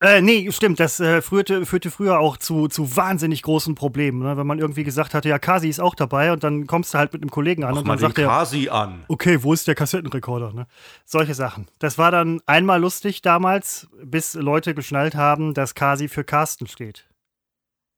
Äh, 0.00 0.20
nee, 0.20 0.50
stimmt. 0.52 0.78
Das 0.78 1.00
äh, 1.00 1.22
führte, 1.22 1.64
führte 1.64 1.90
früher 1.90 2.18
auch 2.18 2.36
zu, 2.36 2.68
zu 2.68 2.96
wahnsinnig 2.96 3.40
großen 3.40 3.74
Problemen. 3.74 4.18
Ne? 4.22 4.36
Wenn 4.36 4.46
man 4.46 4.58
irgendwie 4.58 4.84
gesagt 4.84 5.14
hatte, 5.14 5.30
ja, 5.30 5.38
Kasi 5.38 5.70
ist 5.70 5.80
auch 5.80 5.94
dabei 5.94 6.32
und 6.32 6.44
dann 6.44 6.66
kommst 6.66 6.92
du 6.92 6.98
halt 6.98 7.14
mit 7.14 7.22
einem 7.22 7.30
Kollegen 7.30 7.64
an 7.64 7.72
Mach 7.74 7.80
und 7.80 7.88
dann 7.88 7.98
sagt 7.98 8.18
er, 8.18 8.28
Kasi 8.28 8.68
an. 8.68 9.04
okay, 9.08 9.42
wo 9.42 9.54
ist 9.54 9.66
der 9.66 9.74
Kassettenrekorder? 9.74 10.52
Ne? 10.52 10.66
Solche 11.06 11.32
Sachen. 11.32 11.66
Das 11.78 11.96
war 11.96 12.10
dann 12.10 12.40
einmal 12.44 12.78
lustig 12.78 13.22
damals, 13.22 13.88
bis 14.02 14.34
Leute 14.34 14.74
geschnallt 14.74 15.14
haben, 15.14 15.54
dass 15.54 15.74
Kasi 15.74 16.08
für 16.08 16.24
Carsten 16.24 16.66
steht. 16.66 17.06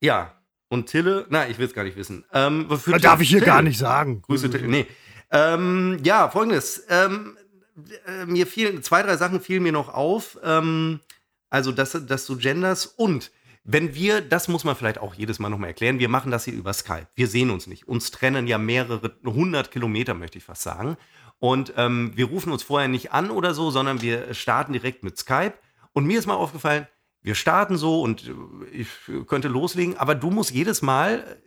Ja, 0.01 0.35
und 0.69 0.87
Tille, 0.87 1.27
na, 1.31 1.49
ich 1.49 1.59
will 1.59 1.67
es 1.67 1.75
gar 1.75 1.83
nicht 1.83 1.97
wissen. 1.97 2.25
Ähm, 2.33 2.67
wofür 2.69 2.99
darf 3.01 3.21
ich 3.21 3.29
hier 3.29 3.41
Tille? 3.41 3.51
gar 3.51 3.63
nicht 3.63 3.79
sagen. 3.79 4.23
Grüße 4.23 4.49
Tille. 4.51 4.69
Nee. 4.69 4.87
Ähm, 5.33 5.99
ja, 6.05 6.29
folgendes. 6.29 6.85
Ähm, 6.89 7.37
äh, 8.07 8.25
mir 8.27 8.47
fielen, 8.47 8.83
zwei, 8.85 9.03
drei 9.03 9.17
Sachen 9.17 9.41
fielen 9.41 9.65
mir 9.65 9.73
noch 9.73 9.93
auf. 9.93 10.39
Ähm, 10.45 11.01
also, 11.51 11.73
dass, 11.73 11.93
dass 12.07 12.27
du 12.27 12.37
genders 12.37 12.87
und 12.87 13.31
wenn 13.65 13.95
wir, 13.95 14.23
das 14.23 14.49
muss 14.49 14.65
man 14.65 14.77
vielleicht 14.77 14.99
auch 14.99 15.15
jedes 15.15 15.39
Mal 15.39 15.51
nochmal 15.51 15.69
erklären, 15.69 15.99
wir 15.99 16.09
machen 16.09 16.31
das 16.31 16.45
hier 16.47 16.55
über 16.55 16.73
Skype. 16.73 17.07
Wir 17.15 17.29
sehen 17.29 17.51
uns 17.51 17.67
nicht. 17.67 17.87
Uns 17.87 18.11
trennen 18.11 18.47
ja 18.47 18.57
mehrere 18.57 19.13
hundert 19.27 19.71
Kilometer, 19.71 20.15
möchte 20.15 20.39
ich 20.39 20.45
fast 20.45 20.63
sagen. 20.63 20.97
Und 21.39 21.75
ähm, 21.77 22.13
wir 22.15 22.27
rufen 22.27 22.51
uns 22.51 22.63
vorher 22.63 22.89
nicht 22.89 23.13
an 23.13 23.31
oder 23.31 23.53
so, 23.53 23.71
sondern 23.71 24.01
wir 24.01 24.33
starten 24.33 24.73
direkt 24.73 25.05
mit 25.05 25.19
Skype. 25.19 25.53
Und 25.93 26.07
mir 26.07 26.19
ist 26.19 26.27
mal 26.27 26.35
aufgefallen, 26.35 26.87
wir 27.21 27.35
starten 27.35 27.77
so 27.77 28.01
und 28.01 28.29
äh, 28.29 28.33
ich 28.73 28.89
könnte 29.27 29.49
loslegen, 29.49 29.99
aber 29.99 30.15
du 30.15 30.31
musst 30.31 30.51
jedes 30.51 30.81
Mal 30.81 31.39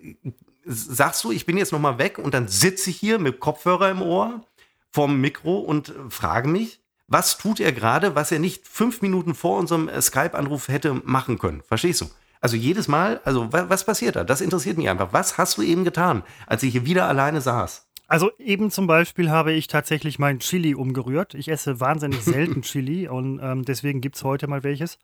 sagst 0.64 1.24
du, 1.24 1.32
ich 1.32 1.46
bin 1.46 1.58
jetzt 1.58 1.72
noch 1.72 1.80
mal 1.80 1.98
weg 1.98 2.18
und 2.18 2.34
dann 2.34 2.48
sitze 2.48 2.90
ich 2.90 2.98
hier 2.98 3.20
mit 3.20 3.40
Kopfhörer 3.40 3.90
im 3.90 4.02
Ohr, 4.02 4.46
vorm 4.92 5.20
Mikro 5.20 5.58
und 5.58 5.94
frage 6.10 6.48
mich, 6.48 6.81
was 7.12 7.38
tut 7.38 7.60
er 7.60 7.74
gerade, 7.74 8.16
was 8.16 8.32
er 8.32 8.40
nicht 8.40 8.66
fünf 8.66 9.02
Minuten 9.02 9.36
vor 9.36 9.60
unserem 9.60 9.90
äh, 9.90 10.02
Skype-Anruf 10.02 10.70
hätte 10.70 10.94
machen 11.04 11.38
können? 11.38 11.62
Verstehst 11.68 12.02
du? 12.02 12.06
Also 12.40 12.56
jedes 12.56 12.88
Mal, 12.88 13.22
also 13.24 13.50
was 13.52 13.86
passiert 13.86 14.16
da? 14.16 14.24
Das 14.24 14.42
interessiert 14.42 14.78
mich 14.78 14.90
einfach. 14.90 15.14
Was 15.14 15.38
hast 15.38 15.58
du 15.58 15.62
eben 15.62 15.84
getan, 15.84 16.24
als 16.48 16.64
ich 16.64 16.72
hier 16.72 16.86
wieder 16.86 17.08
alleine 17.08 17.40
saß? 17.40 17.88
Also 18.08 18.32
eben 18.40 18.72
zum 18.72 18.88
Beispiel 18.88 19.30
habe 19.30 19.52
ich 19.52 19.68
tatsächlich 19.68 20.18
mein 20.18 20.40
Chili 20.40 20.74
umgerührt. 20.74 21.36
Ich 21.36 21.50
esse 21.50 21.80
wahnsinnig 21.80 22.24
selten 22.24 22.62
Chili 22.64 23.08
und 23.08 23.40
ähm, 23.44 23.64
deswegen 23.64 24.02
gibt 24.02 24.16
es 24.16 24.24
heute 24.24 24.48
mal 24.48 24.64
welches. 24.64 24.98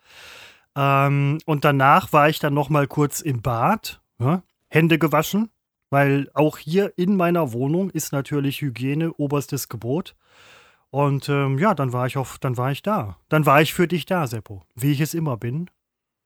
Ähm, 0.76 1.38
und 1.46 1.64
danach 1.64 2.12
war 2.12 2.28
ich 2.30 2.40
dann 2.40 2.54
noch 2.54 2.70
mal 2.70 2.88
kurz 2.88 3.22
im 3.22 3.42
Bad, 3.42 4.02
ja, 4.20 4.42
Hände 4.70 4.98
gewaschen, 4.98 5.50
weil 5.90 6.30
auch 6.34 6.58
hier 6.58 6.94
in 6.98 7.16
meiner 7.16 7.54
Wohnung 7.54 7.90
ist 7.92 8.14
natürlich 8.14 8.62
Hygiene 8.62 9.14
oberstes 9.14 9.70
Gebot. 9.70 10.16
Und 10.90 11.28
ähm, 11.30 11.58
ja, 11.60 11.76
dann 11.76 11.94
war 11.94 12.08
ich 12.08 12.18
auf, 12.18 12.38
dann 12.40 12.58
war 12.58 12.72
ich 12.72 12.82
da. 12.82 13.18
Dann 13.30 13.46
war 13.46 13.62
ich 13.62 13.74
für 13.74 13.88
dich 13.88 14.06
da, 14.06 14.28
Seppo, 14.28 14.64
wie 14.76 14.92
ich 14.92 15.02
es 15.02 15.14
immer 15.14 15.38
bin. 15.38 15.70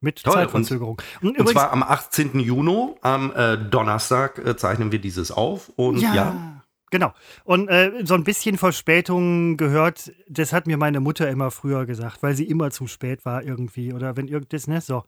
Mit 0.03 0.23
Toll. 0.23 0.33
Zeitverzögerung. 0.33 0.99
Und, 1.21 1.29
und, 1.29 1.39
und 1.39 1.49
zwar 1.49 1.71
am 1.71 1.83
18. 1.83 2.39
Juni, 2.39 2.95
am 3.01 3.31
äh, 3.35 3.57
Donnerstag, 3.57 4.39
äh, 4.39 4.55
zeichnen 4.55 4.91
wir 4.91 4.99
dieses 4.99 5.31
auf. 5.31 5.69
Und 5.75 5.99
ja. 5.99 6.15
ja. 6.15 6.61
Genau. 6.89 7.13
Und 7.45 7.69
äh, 7.69 8.03
so 8.03 8.15
ein 8.15 8.23
bisschen 8.23 8.57
Verspätung 8.57 9.57
gehört, 9.57 10.11
das 10.27 10.53
hat 10.53 10.67
mir 10.67 10.77
meine 10.77 10.99
Mutter 10.99 11.29
immer 11.29 11.49
früher 11.49 11.85
gesagt, 11.85 12.21
weil 12.21 12.35
sie 12.35 12.43
immer 12.43 12.69
zu 12.69 12.85
spät 12.87 13.25
war 13.25 13.43
irgendwie 13.43 13.93
oder 13.93 14.17
wenn 14.17 14.27
irgendwas, 14.27 14.67
ne, 14.67 14.81
so. 14.81 15.05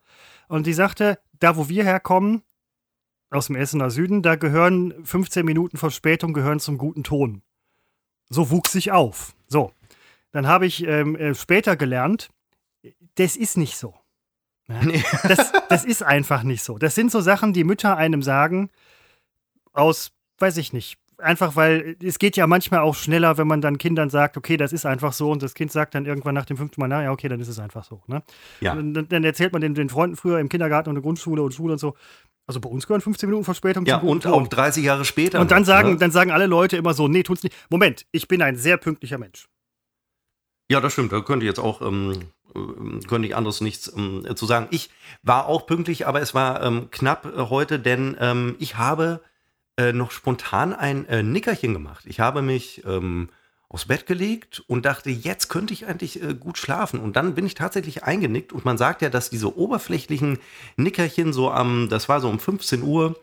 Und 0.47 0.65
die 0.65 0.73
sagte, 0.73 1.19
da 1.39 1.57
wo 1.57 1.67
wir 1.67 1.83
herkommen, 1.83 2.43
aus 3.29 3.47
dem 3.47 3.55
Essener 3.55 3.89
Süden, 3.89 4.21
da 4.21 4.35
gehören 4.35 4.93
15 5.03 5.45
Minuten 5.45 5.77
Verspätung 5.77 6.33
gehören 6.33 6.59
zum 6.59 6.77
guten 6.77 7.03
Ton. 7.03 7.41
So 8.29 8.49
wuchs 8.49 8.75
ich 8.75 8.91
auf. 8.91 9.35
So. 9.47 9.71
Dann 10.31 10.47
habe 10.47 10.65
ich 10.65 10.85
ähm, 10.85 11.15
äh, 11.15 11.35
später 11.35 11.75
gelernt, 11.75 12.29
das 13.15 13.35
ist 13.35 13.57
nicht 13.57 13.77
so. 13.77 13.93
Ja? 14.67 14.83
Nee. 14.83 15.03
Das, 15.23 15.51
das 15.69 15.85
ist 15.85 16.03
einfach 16.03 16.43
nicht 16.43 16.63
so. 16.63 16.77
Das 16.77 16.95
sind 16.95 17.11
so 17.11 17.21
Sachen, 17.21 17.53
die 17.53 17.63
Mütter 17.63 17.97
einem 17.97 18.21
sagen, 18.21 18.69
aus, 19.73 20.11
weiß 20.39 20.57
ich 20.57 20.73
nicht, 20.73 20.97
einfach 21.17 21.55
weil 21.55 21.95
es 22.03 22.19
geht 22.19 22.37
ja 22.37 22.47
manchmal 22.47 22.81
auch 22.81 22.95
schneller, 22.95 23.37
wenn 23.37 23.47
man 23.47 23.61
dann 23.61 23.77
Kindern 23.77 24.09
sagt, 24.09 24.37
okay, 24.37 24.57
das 24.57 24.73
ist 24.73 24.85
einfach 24.85 25.13
so 25.13 25.31
und 25.31 25.41
das 25.41 25.53
Kind 25.53 25.71
sagt 25.71 25.95
dann 25.95 26.05
irgendwann 26.05 26.35
nach 26.35 26.45
dem 26.45 26.57
fünften 26.57 26.81
Mal, 26.81 26.87
naja, 26.87 27.11
okay, 27.11 27.27
dann 27.27 27.39
ist 27.39 27.47
es 27.47 27.59
einfach 27.59 27.83
so. 27.83 28.01
Ne? 28.07 28.23
Ja. 28.59 28.75
Dann, 28.75 29.07
dann, 29.07 29.23
erzählt 29.23 29.53
man 29.53 29.61
den, 29.61 29.73
den 29.73 29.89
Freunden 29.89 30.15
früher 30.15 30.39
im 30.39 30.49
Kindergarten 30.49 30.89
und 30.89 30.95
in 30.95 31.01
der 31.01 31.03
Grundschule 31.03 31.41
und 31.41 31.53
Schule 31.53 31.73
und 31.73 31.79
so. 31.79 31.95
Also 32.45 32.59
bei 32.59 32.69
uns 32.69 32.87
gehören 32.87 33.01
15 33.01 33.29
Minuten 33.29 33.45
Verspätung 33.45 33.85
Ja, 33.85 33.97
und 33.97 34.27
auch 34.27 34.47
30 34.47 34.83
Jahre 34.83 35.05
später. 35.05 35.39
Und 35.39 35.51
dann 35.51 35.63
sagen, 35.63 35.91
ne? 35.91 35.97
dann 35.97 36.11
sagen 36.11 36.31
alle 36.31 36.45
Leute 36.45 36.75
immer 36.75 36.93
so, 36.93 37.07
nee, 37.07 37.23
tun's 37.23 37.43
nicht. 37.43 37.55
Moment, 37.69 38.05
ich 38.11 38.27
bin 38.27 38.41
ein 38.41 38.57
sehr 38.57 38.77
pünktlicher 38.77 39.17
Mensch. 39.17 39.47
Ja, 40.69 40.81
das 40.81 40.93
stimmt. 40.93 41.11
Da 41.11 41.21
könnte 41.21 41.45
ich 41.45 41.49
jetzt 41.49 41.59
auch, 41.59 41.81
ähm, 41.81 42.29
äh, 42.53 43.05
könnte 43.07 43.27
ich 43.27 43.35
anderes 43.35 43.61
nichts 43.61 43.93
ähm, 43.95 44.25
zu 44.35 44.45
sagen. 44.45 44.67
Ich 44.71 44.89
war 45.21 45.47
auch 45.47 45.65
pünktlich, 45.65 46.05
aber 46.05 46.21
es 46.21 46.33
war 46.33 46.61
ähm, 46.63 46.89
knapp 46.91 47.25
äh, 47.25 47.49
heute, 47.49 47.79
denn 47.79 48.17
ähm, 48.19 48.55
ich 48.59 48.77
habe 48.77 49.21
äh, 49.77 49.93
noch 49.93 50.11
spontan 50.11 50.73
ein 50.73 51.07
äh, 51.07 51.23
Nickerchen 51.23 51.73
gemacht. 51.73 52.05
Ich 52.07 52.19
habe 52.19 52.41
mich 52.41 52.83
ähm, 52.85 53.29
aufs 53.73 53.85
Bett 53.85 54.05
gelegt 54.05 54.63
und 54.67 54.85
dachte, 54.85 55.09
jetzt 55.09 55.49
könnte 55.49 55.73
ich 55.73 55.87
eigentlich 55.87 56.21
äh, 56.21 56.35
gut 56.35 56.59
schlafen. 56.59 56.99
Und 56.99 57.15
dann 57.15 57.33
bin 57.33 57.45
ich 57.45 57.55
tatsächlich 57.55 58.03
eingenickt 58.03 58.53
und 58.53 58.65
man 58.65 58.77
sagt 58.77 59.01
ja, 59.01 59.09
dass 59.09 59.31
diese 59.31 59.57
oberflächlichen 59.57 60.37
Nickerchen 60.77 61.33
so 61.33 61.49
am, 61.51 61.89
das 61.89 62.07
war 62.07 62.21
so 62.21 62.29
um 62.29 62.39
15 62.39 62.83
Uhr, 62.83 63.19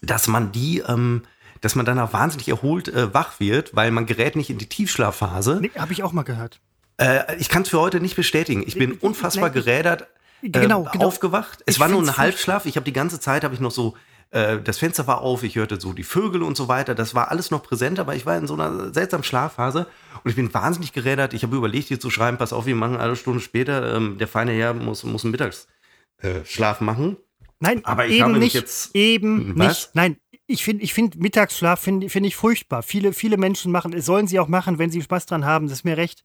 dass 0.00 0.28
man 0.28 0.50
die, 0.50 0.78
ähm, 0.78 1.22
dass 1.60 1.74
man 1.74 1.84
danach 1.84 2.14
wahnsinnig 2.14 2.48
erholt 2.48 2.88
äh, 2.88 3.12
wach 3.12 3.38
wird, 3.38 3.76
weil 3.76 3.90
man 3.90 4.06
gerät 4.06 4.34
nicht 4.34 4.48
in 4.48 4.56
die 4.56 4.68
Tiefschlafphase. 4.68 5.58
Nee, 5.60 5.70
Habe 5.76 5.92
ich 5.92 6.02
auch 6.02 6.12
mal 6.12 6.22
gehört. 6.22 6.58
Äh, 6.96 7.36
ich 7.36 7.50
kann 7.50 7.62
es 7.62 7.68
für 7.68 7.78
heute 7.78 8.00
nicht 8.00 8.16
bestätigen. 8.16 8.64
Ich 8.66 8.78
bin 8.78 8.92
unfassbar 8.92 9.50
gerädert. 9.50 10.08
Genau, 10.42 10.84
genau. 10.90 11.06
aufgewacht. 11.06 11.62
Es 11.66 11.74
ich 11.74 11.80
war 11.80 11.88
nur 11.88 12.00
ein 12.00 12.16
Halbschlaf. 12.16 12.64
Ich 12.64 12.76
habe 12.76 12.84
die 12.84 12.92
ganze 12.92 13.20
Zeit 13.20 13.44
habe 13.44 13.54
ich 13.54 13.60
noch 13.60 13.70
so 13.70 13.94
äh, 14.30 14.60
das 14.60 14.78
Fenster 14.78 15.06
war 15.06 15.20
auf, 15.20 15.42
ich 15.42 15.56
hörte 15.56 15.80
so 15.80 15.92
die 15.92 16.02
Vögel 16.02 16.42
und 16.42 16.56
so 16.56 16.68
weiter. 16.68 16.94
Das 16.94 17.14
war 17.14 17.30
alles 17.30 17.50
noch 17.50 17.62
präsent, 17.62 17.98
aber 17.98 18.14
ich 18.14 18.26
war 18.26 18.36
in 18.36 18.46
so 18.46 18.54
einer 18.54 18.92
seltsamen 18.92 19.24
Schlafphase 19.24 19.86
und 20.24 20.30
ich 20.30 20.36
bin 20.36 20.52
wahnsinnig 20.52 20.92
gerädert. 20.92 21.34
Ich 21.34 21.42
habe 21.42 21.56
überlegt, 21.56 21.88
hier 21.88 22.00
zu 22.00 22.10
schreiben, 22.10 22.38
pass 22.38 22.52
auf, 22.52 22.66
wir 22.66 22.74
machen 22.74 22.96
eine 22.96 23.16
Stunde 23.16 23.40
später, 23.40 23.94
ähm, 23.94 24.18
der 24.18 24.28
feine 24.28 24.52
Herr 24.52 24.74
muss, 24.74 25.04
muss 25.04 25.24
einen 25.24 25.32
Mittagsschlaf 25.32 26.80
äh, 26.80 26.84
machen. 26.84 27.16
Nein, 27.60 27.84
aber 27.84 28.06
ich 28.06 28.16
eben 28.16 28.24
habe 28.24 28.38
nicht, 28.38 28.54
jetzt, 28.54 28.94
eben 28.94 29.58
was? 29.58 29.66
nicht. 29.66 29.90
Nein, 29.94 30.16
ich 30.46 30.64
finde 30.64 30.84
ich 30.84 30.92
find 30.92 31.16
Mittagsschlaf 31.16 31.80
finde 31.80 32.08
find 32.08 32.26
ich 32.26 32.36
furchtbar. 32.36 32.82
Viele, 32.82 33.12
viele 33.12 33.36
Menschen 33.36 33.72
machen, 33.72 33.92
es 33.92 34.06
sollen 34.06 34.26
sie 34.26 34.38
auch 34.38 34.48
machen, 34.48 34.78
wenn 34.78 34.90
sie 34.90 35.02
Spaß 35.02 35.26
dran 35.26 35.44
haben, 35.44 35.66
das 35.66 35.78
ist 35.78 35.84
mir 35.84 35.96
recht. 35.96 36.24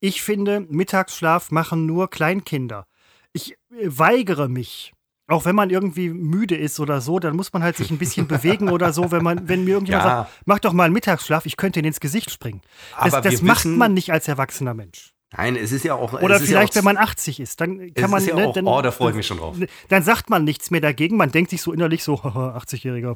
Ich 0.00 0.22
finde, 0.22 0.60
Mittagsschlaf 0.60 1.50
machen 1.50 1.86
nur 1.86 2.10
Kleinkinder. 2.10 2.86
Ich 3.32 3.52
äh, 3.52 3.56
weigere 3.86 4.48
mich, 4.48 4.92
auch 5.28 5.44
wenn 5.44 5.54
man 5.54 5.70
irgendwie 5.70 6.08
müde 6.08 6.56
ist 6.56 6.80
oder 6.80 7.00
so, 7.00 7.18
dann 7.18 7.36
muss 7.36 7.52
man 7.52 7.62
halt 7.62 7.76
sich 7.76 7.90
ein 7.90 7.98
bisschen 7.98 8.26
bewegen 8.26 8.70
oder 8.70 8.92
so, 8.92 9.10
wenn 9.12 9.22
man, 9.22 9.48
wenn 9.48 9.64
mir 9.64 9.72
irgendjemand 9.72 10.04
ja. 10.04 10.16
sagt, 10.22 10.30
mach 10.46 10.58
doch 10.58 10.72
mal 10.72 10.84
einen 10.84 10.94
Mittagsschlaf, 10.94 11.46
ich 11.46 11.56
könnte 11.56 11.80
Ihnen 11.80 11.88
ins 11.88 12.00
Gesicht 12.00 12.30
springen. 12.30 12.62
Das, 13.02 13.12
Aber 13.14 13.28
das 13.28 13.42
macht 13.42 13.66
man 13.66 13.94
nicht 13.94 14.10
als 14.10 14.26
erwachsener 14.26 14.74
Mensch. 14.74 15.12
Nein, 15.36 15.56
es 15.56 15.72
ist 15.72 15.84
ja 15.84 15.94
auch. 15.94 16.14
Oder 16.14 16.40
vielleicht, 16.40 16.50
ja 16.50 16.62
auch, 16.62 16.74
wenn 16.76 16.84
man 16.84 16.96
80 16.96 17.40
ist, 17.40 17.60
dann 17.60 17.92
kann 17.92 18.10
man. 18.10 18.24
Ja 18.24 18.34
ne, 18.34 18.46
auch, 18.46 18.54
dann, 18.54 18.66
oh, 18.66 18.80
da 18.80 18.90
freue 18.90 19.10
ich 19.10 19.16
mich 19.16 19.26
schon 19.26 19.36
drauf. 19.36 19.56
Dann 19.90 20.02
sagt 20.02 20.30
man 20.30 20.44
nichts 20.44 20.70
mehr 20.70 20.80
dagegen. 20.80 21.18
Man 21.18 21.30
denkt 21.30 21.50
sich 21.50 21.60
so 21.60 21.70
innerlich 21.70 22.02
so, 22.02 22.14
80-jähriger 22.14 23.14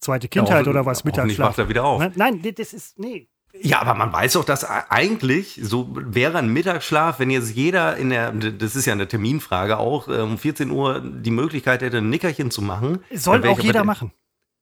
zweite 0.00 0.28
Kindheit 0.28 0.64
ja, 0.64 0.70
oder 0.70 0.86
was, 0.86 1.04
Mittagsschlaf. 1.04 1.50
macht 1.50 1.58
er 1.58 1.68
wieder 1.68 1.84
auf. 1.84 2.00
Ne, 2.00 2.10
nein, 2.14 2.40
das 2.56 2.72
ist, 2.72 2.98
nee, 2.98 3.28
ja, 3.60 3.80
aber 3.80 3.94
man 3.94 4.12
weiß 4.12 4.32
doch, 4.32 4.44
dass 4.44 4.64
eigentlich 4.64 5.60
so 5.62 5.88
wäre 5.92 6.38
ein 6.38 6.48
Mittagsschlaf, 6.48 7.18
wenn 7.18 7.30
jetzt 7.30 7.54
jeder 7.54 7.96
in 7.96 8.10
der, 8.10 8.32
das 8.32 8.76
ist 8.76 8.86
ja 8.86 8.94
eine 8.94 9.06
Terminfrage 9.06 9.78
auch, 9.78 10.08
äh, 10.08 10.20
um 10.20 10.38
14 10.38 10.70
Uhr 10.70 11.00
die 11.00 11.30
Möglichkeit 11.30 11.82
hätte, 11.82 11.98
ein 11.98 12.08
Nickerchen 12.08 12.50
zu 12.50 12.62
machen. 12.62 13.00
Soll 13.12 13.46
auch 13.46 13.60
jeder 13.60 13.72
der, 13.72 13.84
machen. 13.84 14.12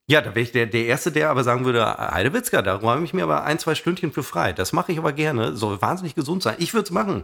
Ja, 0.08 0.20
da 0.20 0.30
wäre 0.30 0.40
ich 0.40 0.50
der, 0.50 0.66
der 0.66 0.86
Erste, 0.86 1.12
der 1.12 1.30
aber 1.30 1.44
sagen 1.44 1.64
würde, 1.64 1.86
Heidewitzka, 1.86 2.62
da 2.62 2.74
räume 2.74 3.04
ich 3.04 3.14
mir 3.14 3.22
aber 3.22 3.44
ein, 3.44 3.60
zwei 3.60 3.76
Stündchen 3.76 4.10
für 4.10 4.24
frei. 4.24 4.52
Das 4.52 4.72
mache 4.72 4.90
ich 4.90 4.98
aber 4.98 5.12
gerne. 5.12 5.56
Soll 5.56 5.80
wahnsinnig 5.80 6.16
gesund 6.16 6.42
sein. 6.42 6.56
Ich 6.58 6.74
würde 6.74 6.84
es 6.84 6.90
machen. 6.90 7.22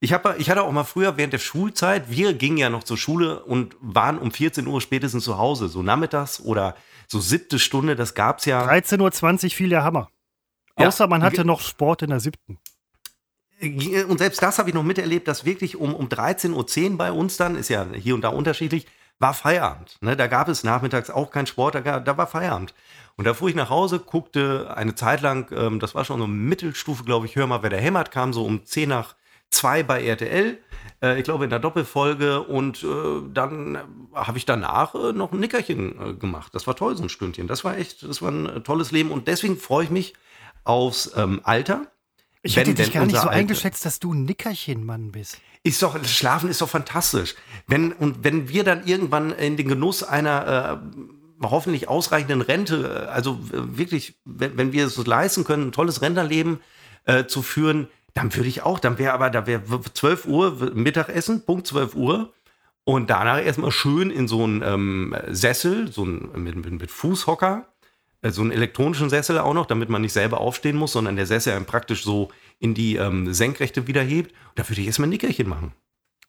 Ich, 0.00 0.12
hab, 0.12 0.38
ich 0.38 0.50
hatte 0.50 0.62
auch 0.62 0.72
mal 0.72 0.84
früher 0.84 1.16
während 1.16 1.32
der 1.32 1.38
Schulzeit, 1.38 2.10
wir 2.10 2.34
gingen 2.34 2.58
ja 2.58 2.68
noch 2.68 2.84
zur 2.84 2.98
Schule 2.98 3.42
und 3.42 3.74
waren 3.80 4.18
um 4.18 4.30
14 4.30 4.66
Uhr 4.66 4.82
spätestens 4.82 5.24
zu 5.24 5.38
Hause, 5.38 5.68
so 5.68 5.82
nachmittags 5.82 6.40
oder 6.40 6.76
so 7.06 7.20
siebte 7.20 7.58
Stunde, 7.58 7.96
das 7.96 8.14
gab 8.14 8.40
es 8.40 8.44
ja. 8.44 8.68
13.20 8.68 9.44
Uhr 9.44 9.50
fiel 9.52 9.68
der 9.70 9.84
Hammer. 9.84 10.10
Außer 10.76 11.06
man 11.06 11.22
hatte 11.22 11.44
noch 11.44 11.60
Sport 11.60 12.02
in 12.02 12.10
der 12.10 12.20
siebten. 12.20 12.58
Und 13.60 14.18
selbst 14.18 14.42
das 14.42 14.58
habe 14.58 14.68
ich 14.68 14.74
noch 14.74 14.82
miterlebt, 14.82 15.26
dass 15.26 15.46
wirklich 15.46 15.76
um, 15.76 15.94
um 15.94 16.08
13.10 16.08 16.90
Uhr 16.90 16.98
bei 16.98 17.10
uns 17.10 17.38
dann, 17.38 17.56
ist 17.56 17.70
ja 17.70 17.86
hier 17.94 18.14
und 18.14 18.20
da 18.20 18.28
unterschiedlich, 18.28 18.86
war 19.18 19.32
Feierabend. 19.32 19.96
Ne, 20.02 20.14
da 20.14 20.26
gab 20.26 20.48
es 20.48 20.62
nachmittags 20.62 21.08
auch 21.08 21.30
keinen 21.30 21.46
Sport, 21.46 21.74
da, 21.74 21.80
gab, 21.80 22.04
da 22.04 22.18
war 22.18 22.26
Feierabend. 22.26 22.74
Und 23.16 23.26
da 23.26 23.32
fuhr 23.32 23.48
ich 23.48 23.54
nach 23.54 23.70
Hause, 23.70 23.98
guckte 23.98 24.74
eine 24.76 24.94
Zeit 24.94 25.22
lang, 25.22 25.50
ähm, 25.56 25.80
das 25.80 25.94
war 25.94 26.04
schon 26.04 26.20
so 26.20 26.26
Mittelstufe, 26.26 27.04
glaube 27.04 27.24
ich, 27.24 27.34
hör 27.34 27.46
mal, 27.46 27.62
wer 27.62 27.70
der 27.70 27.80
hämmert, 27.80 28.10
kam 28.10 28.34
so 28.34 28.44
um 28.44 28.66
10 28.66 28.90
nach 28.90 29.14
2 29.50 29.82
bei 29.84 30.04
RTL. 30.04 30.58
Äh, 31.02 31.18
ich 31.18 31.24
glaube 31.24 31.44
in 31.44 31.50
der 31.50 31.58
Doppelfolge. 31.58 32.42
Und 32.42 32.82
äh, 32.84 33.22
dann 33.32 33.78
habe 34.14 34.38
ich 34.38 34.44
danach 34.44 34.94
äh, 34.94 35.12
noch 35.12 35.32
ein 35.32 35.40
Nickerchen 35.40 36.10
äh, 36.10 36.14
gemacht. 36.14 36.54
Das 36.54 36.66
war 36.66 36.76
toll, 36.76 36.96
so 36.96 37.02
ein 37.02 37.08
Stündchen. 37.08 37.46
Das 37.46 37.64
war 37.64 37.76
echt, 37.78 38.02
das 38.02 38.22
war 38.22 38.30
ein 38.30 38.46
äh, 38.46 38.60
tolles 38.60 38.92
Leben. 38.92 39.10
Und 39.10 39.28
deswegen 39.28 39.56
freue 39.56 39.84
ich 39.84 39.90
mich, 39.90 40.14
aufs 40.66 41.12
ähm, 41.16 41.40
Alter. 41.44 41.86
Ich 42.42 42.56
hätte 42.56 42.68
wenn, 42.68 42.76
dich 42.76 42.92
gar 42.92 43.06
nicht 43.06 43.16
so 43.16 43.22
Alter, 43.22 43.30
eingeschätzt, 43.30 43.84
dass 43.84 43.98
du 43.98 44.12
ein 44.12 44.24
Nickerchenmann 44.24 45.12
bist. 45.12 45.38
Ist 45.62 45.82
doch, 45.82 46.02
Schlafen 46.04 46.48
ist 46.48 46.60
doch 46.60 46.68
fantastisch. 46.68 47.34
Wenn, 47.66 47.92
und 47.92 48.22
wenn 48.22 48.48
wir 48.48 48.62
dann 48.62 48.86
irgendwann 48.86 49.32
in 49.32 49.56
den 49.56 49.68
Genuss 49.68 50.02
einer 50.02 50.80
äh, 50.80 51.46
hoffentlich 51.46 51.88
ausreichenden 51.88 52.40
Rente, 52.40 53.08
also 53.10 53.38
wirklich, 53.50 54.14
wenn, 54.24 54.56
wenn 54.56 54.72
wir 54.72 54.86
es 54.86 54.96
leisten 55.06 55.44
können, 55.44 55.68
ein 55.68 55.72
tolles 55.72 56.02
Rentnerleben 56.02 56.60
äh, 57.04 57.26
zu 57.26 57.42
führen, 57.42 57.88
dann 58.14 58.34
würde 58.34 58.48
ich 58.48 58.62
auch, 58.62 58.78
dann 58.78 58.98
wäre 58.98 59.12
aber, 59.12 59.28
da 59.30 59.46
wäre 59.46 59.62
12 59.92 60.26
Uhr 60.26 60.70
Mittagessen, 60.74 61.44
Punkt 61.44 61.66
12 61.66 61.94
Uhr. 61.94 62.32
Und 62.84 63.10
danach 63.10 63.44
erstmal 63.44 63.72
schön 63.72 64.10
in 64.10 64.28
so 64.28 64.44
einen 64.44 64.62
ähm, 64.62 65.16
Sessel, 65.30 65.90
so 65.90 66.04
ein, 66.04 66.30
mit, 66.36 66.54
mit, 66.54 66.80
mit 66.80 66.90
Fußhocker 66.92 67.66
äh, 67.66 67.75
so 68.22 68.42
einen 68.42 68.50
elektronischen 68.50 69.10
Sessel 69.10 69.38
auch 69.38 69.54
noch, 69.54 69.66
damit 69.66 69.88
man 69.88 70.02
nicht 70.02 70.12
selber 70.12 70.40
aufstehen 70.40 70.76
muss, 70.76 70.92
sondern 70.92 71.16
der 71.16 71.26
Sessel 71.26 71.54
einem 71.54 71.66
praktisch 71.66 72.02
so 72.02 72.30
in 72.58 72.74
die 72.74 72.96
ähm, 72.96 73.32
Senkrechte 73.32 73.86
wieder 73.86 74.02
hebt. 74.02 74.32
Und 74.32 74.58
da 74.58 74.68
würde 74.68 74.80
ich 74.80 74.86
erstmal 74.86 75.06
ein 75.06 75.10
Nickerchen 75.10 75.48
machen. 75.48 75.72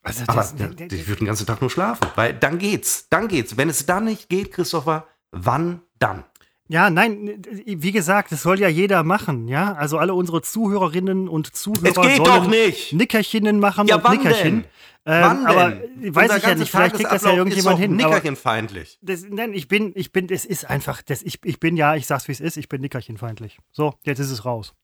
Also 0.02 0.24
das, 0.26 0.52
Aber 0.54 0.68
der, 0.68 0.92
ich 0.92 1.08
würde 1.08 1.20
den 1.20 1.26
ganzen 1.26 1.46
Tag 1.46 1.60
nur 1.60 1.70
schlafen, 1.70 2.06
weil 2.14 2.34
dann 2.34 2.58
geht's, 2.58 3.08
dann 3.10 3.28
geht's. 3.28 3.56
Wenn 3.56 3.68
es 3.68 3.86
dann 3.86 4.04
nicht 4.04 4.28
geht, 4.28 4.52
Christopher, 4.52 5.06
wann 5.32 5.82
dann? 5.98 6.24
Ja, 6.70 6.90
nein, 6.90 7.42
wie 7.64 7.92
gesagt, 7.92 8.30
das 8.30 8.42
soll 8.42 8.60
ja 8.60 8.68
jeder 8.68 9.02
machen, 9.02 9.48
ja? 9.48 9.72
Also 9.72 9.96
alle 9.96 10.12
unsere 10.12 10.42
Zuhörerinnen 10.42 11.26
und 11.26 11.56
Zuhörer 11.56 11.88
es 11.88 11.94
geht 11.94 12.26
doch 12.26 12.46
nicht. 12.46 12.92
Nickerchenen 12.92 13.58
machen 13.58 13.86
ja, 13.86 13.96
und 13.96 14.04
wann 14.04 14.18
Nickerchen. 14.18 14.64
Ähm, 15.06 15.22
wann 15.22 15.36
denn? 15.38 15.46
Aber 15.46 15.80
weiß 16.14 16.36
ich 16.36 16.42
ja 16.42 16.54
nicht, 16.54 16.70
vielleicht 16.70 16.96
kriegt 16.96 17.10
das 17.10 17.24
ja 17.24 17.32
irgendjemand 17.32 17.78
hin. 17.78 17.96
Nickerchenfeindlich. 17.96 18.98
Das, 19.00 19.24
nein, 19.26 19.54
ich 19.54 19.68
bin, 19.68 19.92
ich 19.94 20.12
bin, 20.12 20.28
es 20.28 20.44
ist 20.44 20.68
einfach, 20.68 21.00
das, 21.00 21.22
ich, 21.22 21.38
ich 21.42 21.58
bin 21.58 21.78
ja, 21.78 21.96
ich 21.96 22.06
sag's 22.06 22.28
wie 22.28 22.32
es 22.32 22.40
ist, 22.40 22.58
ich 22.58 22.68
bin 22.68 22.82
Nickerchenfeindlich. 22.82 23.58
So, 23.72 23.94
jetzt 24.04 24.18
ist 24.18 24.30
es 24.30 24.44
raus. 24.44 24.74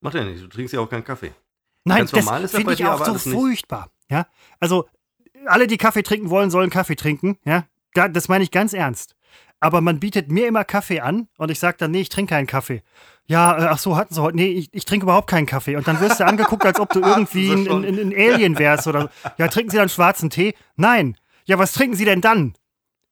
Macht 0.00 0.16
ja 0.16 0.24
nicht, 0.24 0.42
du 0.42 0.48
trinkst 0.48 0.74
ja 0.74 0.80
auch 0.80 0.90
keinen 0.90 1.04
Kaffee. 1.04 1.32
Nein, 1.84 2.06
Ganz 2.06 2.10
das 2.10 2.50
finde 2.50 2.72
ich 2.72 2.84
auch 2.84 3.04
so 3.04 3.14
furchtbar. 3.14 3.90
Ja, 4.10 4.26
also 4.58 4.88
alle, 5.46 5.68
die 5.68 5.78
Kaffee 5.78 6.02
trinken 6.02 6.30
wollen, 6.30 6.50
sollen 6.50 6.70
Kaffee 6.70 6.96
trinken. 6.96 7.38
Ja, 7.44 7.64
das 8.08 8.28
meine 8.28 8.42
ich 8.42 8.50
ganz 8.50 8.72
ernst. 8.72 9.14
Aber 9.62 9.80
man 9.80 10.00
bietet 10.00 10.28
mir 10.28 10.48
immer 10.48 10.64
Kaffee 10.64 10.98
an 10.98 11.28
und 11.38 11.48
ich 11.48 11.60
sage 11.60 11.76
dann, 11.78 11.92
nee, 11.92 12.00
ich 12.00 12.08
trinke 12.08 12.30
keinen 12.34 12.48
Kaffee. 12.48 12.82
Ja, 13.26 13.56
äh, 13.56 13.66
ach 13.68 13.78
so, 13.78 13.96
hatten 13.96 14.12
sie 14.12 14.20
heute. 14.20 14.36
Nee, 14.36 14.48
ich, 14.48 14.68
ich 14.72 14.84
trinke 14.84 15.04
überhaupt 15.04 15.30
keinen 15.30 15.46
Kaffee. 15.46 15.76
Und 15.76 15.86
dann 15.86 16.00
wirst 16.00 16.18
du 16.18 16.26
angeguckt, 16.26 16.66
als 16.66 16.80
ob 16.80 16.88
du 16.90 17.00
irgendwie 17.04 17.52
ein, 17.52 17.68
ein, 17.68 17.84
ein 17.84 18.12
Alien 18.12 18.58
wärst 18.58 18.88
oder 18.88 19.02
so. 19.02 19.30
Ja, 19.38 19.46
trinken 19.46 19.70
Sie 19.70 19.76
dann 19.76 19.88
schwarzen 19.88 20.30
Tee? 20.30 20.54
Nein. 20.74 21.16
Ja, 21.44 21.60
was 21.60 21.70
trinken 21.70 21.94
Sie 21.94 22.04
denn 22.04 22.20
dann? 22.20 22.54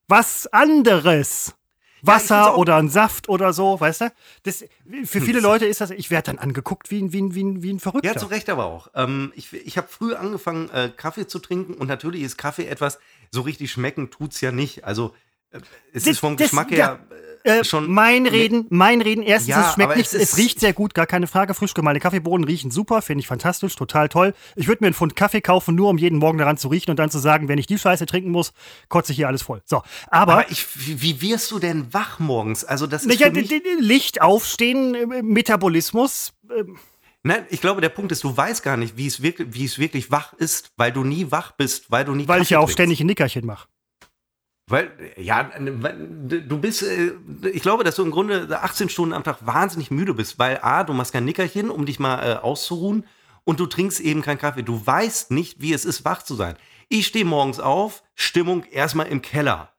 Was 0.09 0.49
anderes. 0.49 1.55
Wasser 2.03 2.55
auch- 2.55 2.57
oder 2.57 2.79
ein 2.79 2.89
Saft 2.89 3.29
oder 3.29 3.53
so, 3.53 3.79
weißt 3.79 4.01
du? 4.01 4.13
Das, 4.43 4.65
für 5.05 5.21
viele 5.21 5.39
Leute 5.39 5.67
ist 5.67 5.81
das, 5.81 5.93
ich 5.93 6.11
werde 6.11 6.33
dann 6.33 6.39
angeguckt 6.39 6.91
wie 6.91 7.01
ein, 7.01 7.13
wie 7.13 7.23
ein, 7.23 7.35
wie 7.37 7.45
ein, 7.45 7.63
wie 7.63 7.73
ein 7.73 7.79
Verrückter. 7.79 8.13
Ja, 8.13 8.17
zu 8.17 8.27
Recht 8.27 8.51
aber 8.51 8.65
auch. 8.65 8.89
Ähm, 8.97 9.33
ich 9.37 9.53
ich 9.53 9.77
habe 9.77 9.87
früh 9.87 10.15
angefangen, 10.15 10.69
äh, 10.71 10.91
Kaffee 10.97 11.29
zu 11.29 11.39
trinken 11.39 11.75
und 11.75 11.87
natürlich 11.87 12.23
ist 12.23 12.39
Kaffee 12.39 12.67
etwas, 12.67 12.99
so 13.31 13.43
richtig 13.43 13.71
schmecken 13.71 14.11
tut's 14.11 14.41
ja 14.41 14.51
nicht. 14.51 14.83
Also 14.85 15.15
es 15.93 16.05
Das- 16.05 16.07
ist 16.13 16.19
vom 16.21 16.37
das- 16.37 16.49
Geschmack 16.49 16.71
ja, 16.71 16.77
her 16.77 16.99
äh, 17.43 17.61
Äh, 17.61 17.65
schon. 17.65 17.91
mein 17.91 18.27
Reden, 18.27 18.67
mein 18.69 19.01
Reden. 19.01 19.23
Erstens, 19.23 19.49
Ja, 19.49 19.69
es 19.69 19.75
schmeckt 19.75 19.91
aber 19.93 19.97
nicht, 19.97 20.13
es 20.13 20.33
es, 20.33 20.37
riecht 20.37 20.61
sehr 20.61 20.75
gut, 20.75 20.93
gar 20.93 21.07
keine 21.07 21.27
Frage. 21.27 21.55
Frisch 21.55 21.73
gemahlene 21.73 21.99
Kaffeebohnen 22.01 22.45
riechen 22.45 22.71
super, 22.71 23.01
finde 23.01 23.21
ich 23.23 23.27
fantastisch, 23.29 23.75
total 23.77 24.11
toll. 24.11 24.35
Ich 24.57 24.69
würde 24.69 24.85
mir 24.85 24.89
einen 24.89 24.95
Pfund 24.95 25.17
Kaffee 25.17 25.41
kaufen, 25.41 25.75
nur 25.75 25.89
um 25.89 25.97
jeden 25.97 26.19
Morgen 26.19 26.37
daran 26.37 26.59
zu 26.59 26.69
riechen 26.69 26.91
und 26.91 26.99
dann 26.99 27.11
zu 27.11 27.19
sagen, 27.19 27.49
wenn 27.49 27.57
ich 27.59 27.67
die 27.67 27.79
Scheiße 27.79 28.05
trinken 28.05 28.31
muss, 28.31 28.53
kotze 28.91 29.13
ich 29.13 29.17
hier 29.17 29.27
alles 29.27 29.41
voll. 29.41 29.63
So, 29.65 29.83
aber, 30.11 30.33
Aber 30.35 30.51
ich, 30.51 30.67
wie, 31.01 31.23
wirst 31.23 31.51
du 31.51 31.59
denn 31.59 31.93
wach 31.95 32.19
morgens? 32.19 32.63
Also 32.65 32.87
das 32.87 33.05
ist 33.07 33.19
d- 33.19 33.61
Licht 33.81 34.21
aufstehen, 34.21 34.95
äh, 34.95 35.23
Metabolismus. 35.23 36.33
äh, 36.51 36.65
Nein, 37.23 37.45
ich 37.51 37.61
glaube, 37.63 37.81
der 37.81 37.89
Punkt 37.91 38.13
ist, 38.13 38.23
du 38.25 38.35
weißt 38.37 38.63
gar 38.63 38.77
nicht, 38.77 38.97
wie 38.99 39.07
es 39.07 39.23
wirklich, 39.23 39.49
wie 39.53 39.65
es 39.65 39.79
wirklich 39.79 40.11
wach 40.11 40.33
ist, 40.35 40.73
weil 40.77 40.91
du 40.93 41.05
nie 41.05 41.31
wach 41.31 41.53
bist, 41.53 41.91
weil 41.91 42.05
du 42.05 42.15
nie 42.15 42.29
Weil 42.29 42.43
ich 42.43 42.49
Kaffee 42.49 42.55
ja 42.55 42.59
auch 42.61 42.65
trinkst. 42.65 42.75
ständig 42.75 43.01
ein 43.01 43.07
Nickerchen 43.07 43.47
mache. 43.47 43.67
Weil, 44.71 44.93
ja, 45.17 45.51
du 45.59 46.59
bist, 46.59 46.83
äh, 46.85 47.13
ich 47.53 47.63
glaube, 47.63 47.83
dass 47.83 47.97
du 47.97 48.03
im 48.03 48.13
Grunde 48.13 48.61
18 48.63 48.89
Stunden 48.89 49.13
am 49.13 49.25
Tag 49.25 49.45
wahnsinnig 49.45 49.91
müde 49.91 50.15
bist, 50.15 50.39
weil 50.39 50.61
A, 50.63 50.85
du 50.85 50.93
machst 50.93 51.13
kein 51.13 51.25
Nickerchen, 51.25 51.71
um 51.71 51.87
dich 51.87 51.99
mal 51.99 52.23
äh, 52.23 52.37
auszuruhen 52.37 53.05
und 53.45 53.59
du 53.59 53.67
trinkst 53.67 53.99
eben 54.01 54.23
keinen 54.23 54.39
Kaffee. 54.39 54.63
Du 54.63 54.87
weißt 54.87 55.33
nicht, 55.33 55.61
wie 55.61 55.73
es 55.73 55.85
ist, 55.85 56.05
wach 56.05 56.23
zu 56.23 56.37
sein. 56.37 56.57
Ich 56.89 57.09
stehe 57.09 57.25
morgens 57.25 57.59
auf, 57.59 58.05
Stimmung 58.15 58.65
erstmal 58.65 59.09
im 59.09 59.23
Keller. 59.23 59.73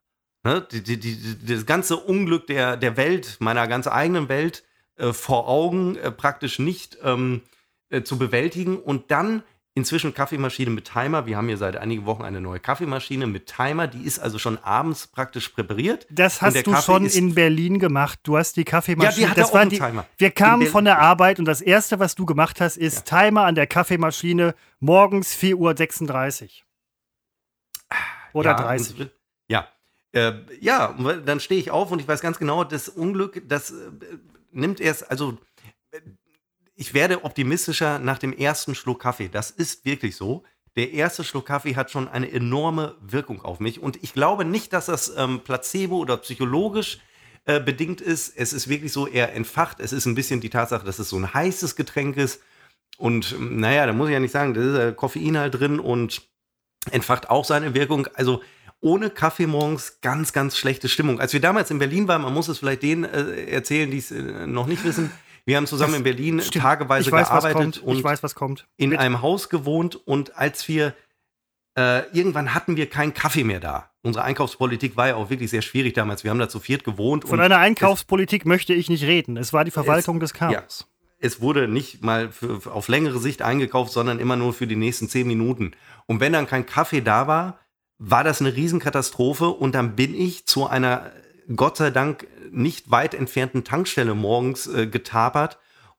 Ne? 0.43 0.67
Die, 0.71 0.83
die, 0.83 0.99
die, 0.99 1.45
das 1.45 1.65
ganze 1.65 1.97
Unglück 1.97 2.47
der, 2.47 2.75
der 2.75 2.97
Welt, 2.97 3.37
meiner 3.39 3.67
ganz 3.67 3.87
eigenen 3.87 4.27
Welt, 4.27 4.63
äh, 4.97 5.13
vor 5.13 5.47
Augen 5.47 5.95
äh, 5.95 6.11
praktisch 6.11 6.59
nicht 6.59 6.97
ähm, 7.03 7.43
äh, 7.89 8.03
zu 8.03 8.17
bewältigen 8.17 8.77
und 8.77 9.09
dann 9.11 9.43
inzwischen 9.73 10.13
Kaffeemaschine 10.13 10.69
mit 10.69 10.85
Timer. 10.85 11.25
Wir 11.25 11.37
haben 11.37 11.47
hier 11.47 11.57
seit 11.57 11.77
einigen 11.77 12.05
Wochen 12.05 12.23
eine 12.23 12.41
neue 12.41 12.59
Kaffeemaschine 12.59 13.25
mit 13.27 13.47
Timer, 13.47 13.87
die 13.87 14.03
ist 14.03 14.19
also 14.19 14.37
schon 14.37 14.57
abends 14.59 15.07
praktisch 15.07 15.49
präpariert. 15.49 16.05
Das 16.09 16.41
hast 16.41 16.55
du 16.67 16.71
Kaffee 16.71 16.81
schon 16.83 17.05
in 17.05 17.35
Berlin 17.35 17.79
gemacht. 17.79 18.19
Du 18.23 18.37
hast 18.37 18.57
die 18.57 18.65
Kaffeemaschine. 18.65 19.27
Ja, 19.27 19.33
die 19.33 19.39
das 19.39 19.53
einen 19.53 19.69
die, 19.69 19.79
Timer. 19.79 20.05
Wir 20.17 20.31
kamen 20.31 20.67
von 20.67 20.85
der 20.85 20.99
Arbeit 20.99 21.39
und 21.39 21.45
das 21.45 21.61
erste, 21.61 21.99
was 21.99 22.15
du 22.15 22.25
gemacht 22.25 22.59
hast, 22.59 22.77
ist 22.77 23.05
Timer 23.05 23.45
an 23.45 23.55
der 23.55 23.67
Kaffeemaschine 23.67 24.55
morgens 24.79 25.33
4.36 25.35 26.43
Uhr. 26.43 26.49
Oder 28.33 28.51
ja, 28.51 28.57
30. 28.61 28.99
und- 28.99 29.11
Ja. 29.49 29.67
Äh, 30.13 30.33
ja, 30.59 30.93
dann 31.25 31.39
stehe 31.39 31.59
ich 31.59 31.71
auf 31.71 31.89
und 31.91 31.99
ich 31.99 32.07
weiß 32.07 32.19
ganz 32.19 32.37
genau, 32.37 32.65
das 32.65 32.89
Unglück, 32.89 33.41
das 33.47 33.71
äh, 33.71 33.75
nimmt 34.51 34.81
erst, 34.81 35.09
also 35.09 35.37
äh, 35.91 36.01
ich 36.81 36.95
werde 36.95 37.23
optimistischer 37.23 37.99
nach 37.99 38.17
dem 38.17 38.33
ersten 38.33 38.73
Schluck 38.73 39.03
Kaffee. 39.03 39.29
Das 39.29 39.51
ist 39.51 39.85
wirklich 39.85 40.15
so. 40.15 40.41
Der 40.75 40.91
erste 40.93 41.23
Schluck 41.23 41.45
Kaffee 41.45 41.75
hat 41.75 41.91
schon 41.91 42.07
eine 42.07 42.31
enorme 42.31 42.95
Wirkung 43.01 43.45
auf 43.45 43.59
mich. 43.59 43.79
Und 43.79 44.01
ich 44.01 44.13
glaube 44.13 44.45
nicht, 44.45 44.73
dass 44.73 44.87
das 44.87 45.13
ähm, 45.15 45.41
placebo 45.43 45.99
oder 45.99 46.17
psychologisch 46.17 46.97
äh, 47.45 47.59
bedingt 47.59 48.01
ist. 48.01 48.35
Es 48.35 48.51
ist 48.51 48.67
wirklich 48.67 48.91
so 48.91 49.05
eher 49.05 49.35
entfacht. 49.35 49.79
Es 49.79 49.93
ist 49.93 50.07
ein 50.07 50.15
bisschen 50.15 50.41
die 50.41 50.49
Tatsache, 50.49 50.83
dass 50.83 50.97
es 50.97 51.09
so 51.09 51.17
ein 51.17 51.31
heißes 51.31 51.75
Getränk 51.75 52.17
ist. 52.17 52.41
Und 52.97 53.33
ähm, 53.33 53.59
naja, 53.59 53.85
da 53.85 53.93
muss 53.93 54.07
ich 54.07 54.13
ja 54.13 54.19
nicht 54.19 54.31
sagen, 54.31 54.55
da 54.55 54.61
ist 54.61 54.75
äh, 54.79 54.91
Koffein 54.91 55.37
halt 55.37 55.59
drin 55.59 55.79
und 55.79 56.23
entfacht 56.89 57.29
auch 57.29 57.45
seine 57.45 57.75
Wirkung. 57.75 58.07
Also 58.15 58.41
ohne 58.79 59.11
Kaffee 59.11 59.45
morgens 59.45 60.01
ganz, 60.01 60.33
ganz 60.33 60.57
schlechte 60.57 60.89
Stimmung. 60.89 61.19
Als 61.19 61.31
wir 61.31 61.41
damals 61.41 61.69
in 61.69 61.77
Berlin 61.77 62.07
waren, 62.07 62.23
man 62.23 62.33
muss 62.33 62.47
es 62.47 62.57
vielleicht 62.57 62.81
denen 62.81 63.03
äh, 63.03 63.51
erzählen, 63.51 63.91
die 63.91 63.99
es 63.99 64.09
äh, 64.09 64.47
noch 64.47 64.65
nicht 64.65 64.83
wissen. 64.83 65.11
Wir 65.45 65.57
haben 65.57 65.67
zusammen 65.67 65.95
in 65.95 66.03
Berlin 66.03 66.41
Stimmt. 66.41 66.63
tageweise 66.63 67.11
weiß, 67.11 67.27
gearbeitet 67.29 67.79
und 67.79 68.03
weiß, 68.03 68.21
in 68.77 68.91
Bitte. 68.91 69.01
einem 69.01 69.21
Haus 69.21 69.49
gewohnt 69.49 69.95
und 69.95 70.37
als 70.37 70.67
wir 70.67 70.93
äh, 71.77 72.07
irgendwann 72.15 72.53
hatten 72.53 72.75
wir 72.75 72.89
keinen 72.89 73.13
Kaffee 73.13 73.43
mehr 73.43 73.59
da. 73.59 73.91
Unsere 74.03 74.25
Einkaufspolitik 74.25 74.97
war 74.97 75.09
ja 75.09 75.15
auch 75.15 75.29
wirklich 75.29 75.51
sehr 75.51 75.61
schwierig 75.61 75.93
damals. 75.93 76.23
Wir 76.23 76.31
haben 76.31 76.39
da 76.39 76.49
zu 76.49 76.59
viert 76.59 76.83
gewohnt. 76.83 77.23
Von 77.23 77.39
und 77.39 77.45
einer 77.45 77.59
Einkaufspolitik 77.59 78.45
möchte 78.45 78.73
ich 78.73 78.89
nicht 78.89 79.03
reden. 79.03 79.37
Es 79.37 79.53
war 79.53 79.63
die 79.63 79.71
Verwaltung 79.71 80.19
des 80.19 80.33
Chaos. 80.33 80.51
ja. 80.53 80.63
es 81.19 81.39
wurde 81.39 81.67
nicht 81.67 82.03
mal 82.03 82.31
für 82.31 82.71
auf 82.71 82.87
längere 82.87 83.19
Sicht 83.19 83.41
eingekauft, 83.41 83.93
sondern 83.93 84.19
immer 84.19 84.35
nur 84.35 84.53
für 84.53 84.67
die 84.67 84.75
nächsten 84.75 85.07
zehn 85.07 85.27
Minuten. 85.27 85.71
Und 86.07 86.19
wenn 86.19 86.33
dann 86.33 86.47
kein 86.47 86.65
Kaffee 86.65 87.01
da 87.01 87.27
war, 87.27 87.59
war 87.99 88.23
das 88.23 88.41
eine 88.41 88.55
Riesenkatastrophe 88.55 89.49
und 89.49 89.75
dann 89.75 89.95
bin 89.95 90.15
ich 90.15 90.47
zu 90.47 90.65
einer 90.65 91.11
Gott 91.55 91.77
sei 91.77 91.89
Dank 91.89 92.27
nicht 92.51 92.91
weit 92.91 93.13
entfernten 93.13 93.63
Tankstelle 93.63 94.13
morgens 94.15 94.67
äh, 94.67 94.87
getapert, 94.87 95.57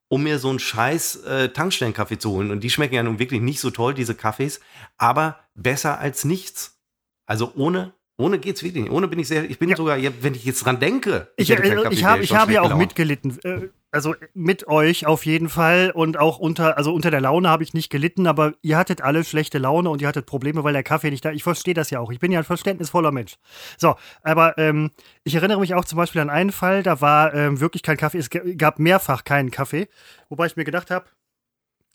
um 0.08 0.22
mir 0.24 0.38
so 0.38 0.50
einen 0.50 0.58
scheiß 0.58 1.16
äh, 1.24 1.48
Tankstellenkaffee 1.50 2.18
zu 2.18 2.30
holen. 2.30 2.50
Und 2.50 2.60
die 2.60 2.70
schmecken 2.70 2.94
ja 2.94 3.02
nun 3.02 3.18
wirklich 3.18 3.40
nicht 3.40 3.60
so 3.60 3.70
toll, 3.70 3.94
diese 3.94 4.14
Kaffees, 4.14 4.60
aber 4.98 5.38
besser 5.54 5.98
als 5.98 6.24
nichts. 6.24 6.78
Also 7.26 7.52
ohne, 7.56 7.94
ohne 8.18 8.38
geht's 8.38 8.62
wirklich 8.62 8.84
nicht. 8.84 8.92
Ohne 8.92 9.08
bin 9.08 9.18
ich 9.18 9.28
sehr, 9.28 9.48
ich 9.48 9.58
bin 9.58 9.70
Ja. 9.70 9.76
sogar, 9.76 9.96
ja, 9.96 10.10
wenn 10.20 10.34
ich 10.34 10.44
jetzt 10.44 10.64
dran 10.64 10.80
denke, 10.80 11.32
Ich, 11.36 11.48
keinen 11.48 11.78
äh, 11.78 11.88
ich 11.90 12.04
habe 12.04 12.22
ich 12.22 12.34
habe 12.34 12.52
ja 12.52 12.58
schlecht 12.58 12.58
auch 12.60 12.62
gelaunt. 12.64 12.80
mitgelitten. 12.82 13.72
Äh, 13.92 13.96
Also 13.96 14.14
mit 14.34 14.66
euch 14.68 15.06
auf 15.06 15.26
jeden 15.26 15.48
Fall 15.48 15.92
und 15.94 16.16
auch 16.16 16.38
unter, 16.38 16.76
also 16.76 16.92
unter 16.92 17.10
der 17.10 17.20
Laune 17.20 17.48
habe 17.48 17.62
ich 17.62 17.74
nicht 17.74 17.90
gelitten, 17.90 18.26
aber 18.26 18.54
ihr 18.62 18.76
hattet 18.76 19.02
alle 19.02 19.22
schlechte 19.24 19.58
Laune 19.58 19.90
und 19.90 20.00
ihr 20.02 20.08
hattet 20.08 20.26
Probleme, 20.26 20.64
weil 20.64 20.72
der 20.72 20.82
Kaffee 20.82 21.10
nicht 21.10 21.24
da. 21.24 21.30
Ich 21.30 21.42
verstehe 21.42 21.74
das 21.74 21.90
ja 21.90 22.00
auch. 22.00 22.10
Ich 22.10 22.18
bin 22.18 22.32
ja 22.32 22.40
ein 22.40 22.44
verständnisvoller 22.44 23.12
Mensch. 23.12 23.36
So, 23.78 23.94
aber 24.22 24.56
ähm, 24.58 24.90
ich 25.24 25.34
erinnere 25.34 25.60
mich 25.60 25.74
auch 25.74 25.84
zum 25.84 25.98
Beispiel 25.98 26.20
an 26.22 26.30
einen 26.30 26.52
Fall, 26.52 26.82
da 26.82 27.00
war 27.00 27.34
ähm, 27.34 27.60
wirklich 27.60 27.82
kein 27.82 27.96
Kaffee. 27.96 28.18
Es 28.18 28.30
gab 28.30 28.78
mehrfach 28.78 29.24
keinen 29.24 29.50
Kaffee, 29.50 29.88
wobei 30.28 30.46
ich 30.46 30.56
mir 30.56 30.64
gedacht 30.64 30.90
habe, 30.90 31.06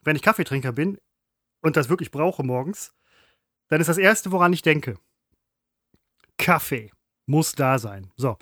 wenn 0.04 0.16
ich 0.16 0.22
Kaffeetrinker 0.22 0.72
bin 0.72 0.98
und 1.62 1.76
das 1.76 1.90
wirklich 1.90 2.12
brauche 2.12 2.44
morgens, 2.44 2.94
dann 3.70 3.82
ist 3.82 3.88
das 3.88 3.98
Erste, 3.98 4.32
woran 4.32 4.54
ich 4.54 4.62
denke, 4.62 4.98
Kaffee 6.38 6.92
muss 7.26 7.54
da 7.54 7.80
sein. 7.80 8.12
So. 8.16 8.38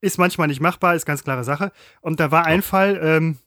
Ist 0.00 0.18
manchmal 0.18 0.48
nicht 0.48 0.60
machbar, 0.60 0.94
ist 0.94 1.06
ganz 1.06 1.24
klare 1.24 1.44
Sache. 1.44 1.72
Und 2.00 2.20
da 2.20 2.30
war 2.30 2.46
ein 2.46 2.62
Fall, 2.62 3.00
ähm, 3.02 3.38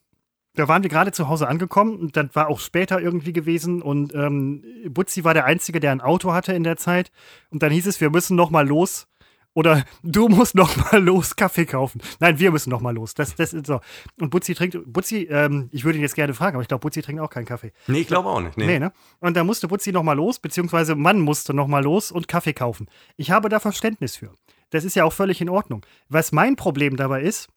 da 0.54 0.68
waren 0.68 0.82
wir 0.82 0.90
gerade 0.90 1.12
zu 1.12 1.28
Hause 1.28 1.48
angekommen 1.48 1.96
und 1.96 2.16
dann 2.16 2.30
war 2.32 2.48
auch 2.48 2.60
später 2.60 3.00
irgendwie 3.00 3.32
gewesen 3.32 3.82
und 3.82 4.14
ähm, 4.14 4.62
Butzi 4.88 5.24
war 5.24 5.34
der 5.34 5.46
Einzige, 5.46 5.80
der 5.80 5.90
ein 5.90 6.00
Auto 6.00 6.32
hatte 6.32 6.52
in 6.52 6.62
der 6.62 6.76
Zeit. 6.76 7.10
Und 7.50 7.62
dann 7.62 7.72
hieß 7.72 7.86
es, 7.86 8.00
wir 8.00 8.10
müssen 8.10 8.36
noch 8.36 8.50
mal 8.50 8.66
los. 8.66 9.08
Oder 9.54 9.84
du 10.02 10.28
musst 10.28 10.54
noch 10.54 10.76
mal 10.76 11.02
los 11.02 11.36
Kaffee 11.36 11.64
kaufen. 11.66 12.00
Nein, 12.20 12.38
wir 12.38 12.50
müssen 12.50 12.70
noch 12.70 12.80
mal 12.80 12.94
los. 12.94 13.14
Das, 13.14 13.34
das 13.34 13.52
ist 13.52 13.66
so. 13.66 13.80
Und 14.20 14.30
Butzi 14.30 14.54
trinkt, 14.54 14.78
Butzi, 14.86 15.28
ähm, 15.30 15.68
ich 15.72 15.84
würde 15.84 15.98
ihn 15.98 16.02
jetzt 16.02 16.16
gerne 16.16 16.34
fragen, 16.34 16.56
aber 16.56 16.62
ich 16.62 16.68
glaube, 16.68 16.82
Butzi 16.82 17.02
trinkt 17.02 17.20
auch 17.20 17.30
keinen 17.30 17.46
Kaffee. 17.46 17.72
Nee, 17.86 18.00
ich 18.00 18.06
glaube 18.06 18.28
auch 18.28 18.40
nicht. 18.40 18.56
Nee. 18.56 18.66
Nee, 18.66 18.78
ne? 18.78 18.92
Und 19.20 19.36
da 19.36 19.44
musste 19.44 19.68
Butzi 19.68 19.92
noch 19.92 20.02
mal 20.02 20.14
los, 20.14 20.38
beziehungsweise 20.38 20.94
Mann 20.94 21.20
musste 21.20 21.54
noch 21.54 21.68
mal 21.68 21.82
los 21.82 22.12
und 22.12 22.28
Kaffee 22.28 22.52
kaufen. 22.52 22.88
Ich 23.16 23.30
habe 23.30 23.48
da 23.48 23.60
Verständnis 23.60 24.16
für. 24.16 24.34
Das 24.74 24.84
ist 24.84 24.96
ja 24.96 25.04
auch 25.04 25.12
völlig 25.12 25.40
in 25.40 25.48
Ordnung. 25.48 25.86
Was 26.08 26.32
mein 26.32 26.56
Problem 26.56 26.96
dabei 26.96 27.22
ist, 27.22 27.48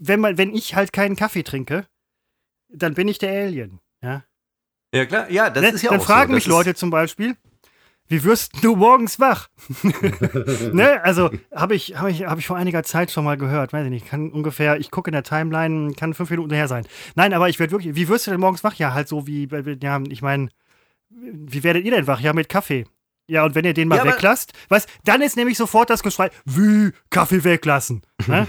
wenn, 0.00 0.18
man, 0.18 0.36
wenn 0.36 0.52
ich 0.52 0.74
halt 0.74 0.92
keinen 0.92 1.14
Kaffee 1.14 1.44
trinke, 1.44 1.86
dann 2.68 2.94
bin 2.94 3.06
ich 3.06 3.18
der 3.18 3.30
Alien. 3.30 3.78
Ja? 4.02 4.24
Ja, 4.92 5.06
klar, 5.06 5.30
ja, 5.30 5.48
das 5.50 5.62
Ne? 5.62 5.68
ist 5.70 5.82
ja 5.82 5.90
dann 5.90 6.00
auch 6.00 6.04
fragen 6.04 6.30
so. 6.30 6.34
mich 6.34 6.46
Leute 6.46 6.74
zum 6.74 6.90
Beispiel, 6.90 7.36
wie 8.08 8.24
wirst 8.24 8.64
du 8.64 8.74
morgens 8.74 9.20
wach? 9.20 9.48
ne? 10.72 11.02
Also 11.04 11.30
habe 11.54 11.76
ich, 11.76 11.96
hab 11.96 12.08
ich, 12.08 12.24
hab 12.26 12.38
ich 12.38 12.46
vor 12.48 12.56
einiger 12.56 12.82
Zeit 12.82 13.12
schon 13.12 13.24
mal 13.24 13.36
gehört, 13.36 13.72
weiß 13.72 13.84
ich 13.84 13.90
nicht, 13.90 14.06
kann 14.06 14.30
ungefähr, 14.32 14.78
ich 14.80 14.90
gucke 14.90 15.10
in 15.10 15.14
der 15.14 15.22
Timeline, 15.22 15.92
kann 15.94 16.14
fünf 16.14 16.30
Minuten 16.30 16.52
her 16.52 16.66
sein. 16.66 16.84
Nein, 17.14 17.32
aber 17.32 17.48
ich 17.48 17.60
werde 17.60 17.70
wirklich, 17.70 17.94
wie 17.94 18.08
wirst 18.08 18.26
du 18.26 18.32
denn 18.32 18.40
morgens 18.40 18.64
wach? 18.64 18.74
Ja, 18.74 18.92
halt 18.92 19.06
so 19.06 19.26
wie, 19.28 19.48
ja, 19.82 20.00
ich 20.08 20.22
meine, 20.22 20.48
wie 21.10 21.62
werdet 21.62 21.84
ihr 21.84 21.92
denn 21.92 22.06
wach? 22.08 22.20
Ja, 22.20 22.32
mit 22.32 22.48
Kaffee. 22.48 22.86
Ja, 23.26 23.44
und 23.44 23.54
wenn 23.54 23.64
ihr 23.64 23.74
den 23.74 23.88
mal 23.88 23.96
Ja, 23.96 24.04
weglasst, 24.04 24.52
was, 24.68 24.86
dann 25.04 25.22
ist 25.22 25.36
nämlich 25.36 25.56
sofort 25.56 25.88
das 25.90 26.02
Geschrei, 26.02 26.30
wie 26.44 26.92
Kaffee 27.10 27.42
weglassen. 27.44 28.02
Ne? 28.26 28.46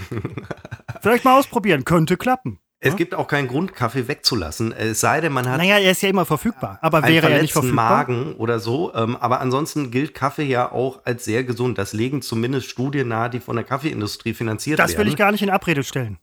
Vielleicht 1.00 1.24
mal 1.24 1.38
ausprobieren, 1.38 1.84
könnte 1.84 2.16
klappen. 2.16 2.58
Es 2.78 2.94
gibt 2.94 3.14
auch 3.14 3.26
keinen 3.26 3.48
Grund, 3.48 3.74
Kaffee 3.74 4.06
wegzulassen. 4.06 4.70
Es 4.70 5.00
sei 5.00 5.20
denn, 5.20 5.32
man 5.32 5.48
hat 5.48 5.56
Naja, 5.58 5.78
er 5.78 5.90
ist 5.90 6.02
ja 6.02 6.08
immer 6.10 6.26
verfügbar, 6.26 6.78
aber 6.82 7.02
wäre 7.02 7.30
er 7.30 7.40
nicht 7.40 7.52
verfügbar. 7.54 7.90
Magen 7.90 8.34
oder 8.36 8.60
so. 8.60 8.94
Ähm, 8.94 9.16
aber 9.16 9.40
ansonsten 9.40 9.90
gilt 9.90 10.14
Kaffee 10.14 10.44
ja 10.44 10.70
auch 10.70 11.00
als 11.04 11.24
sehr 11.24 11.42
gesund. 11.42 11.78
Das 11.78 11.94
legen 11.94 12.20
zumindest 12.22 12.68
Studien 12.68 13.08
nahe, 13.08 13.30
die 13.30 13.40
von 13.40 13.56
der 13.56 13.64
Kaffeeindustrie 13.64 14.34
finanziert 14.34 14.78
Das 14.78 14.92
werden. 14.92 15.00
will 15.00 15.08
ich 15.08 15.16
gar 15.16 15.32
nicht 15.32 15.42
in 15.42 15.50
Abrede 15.50 15.82
stellen. 15.84 16.18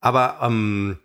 Aber 0.00 0.38
ähm, 0.42 0.98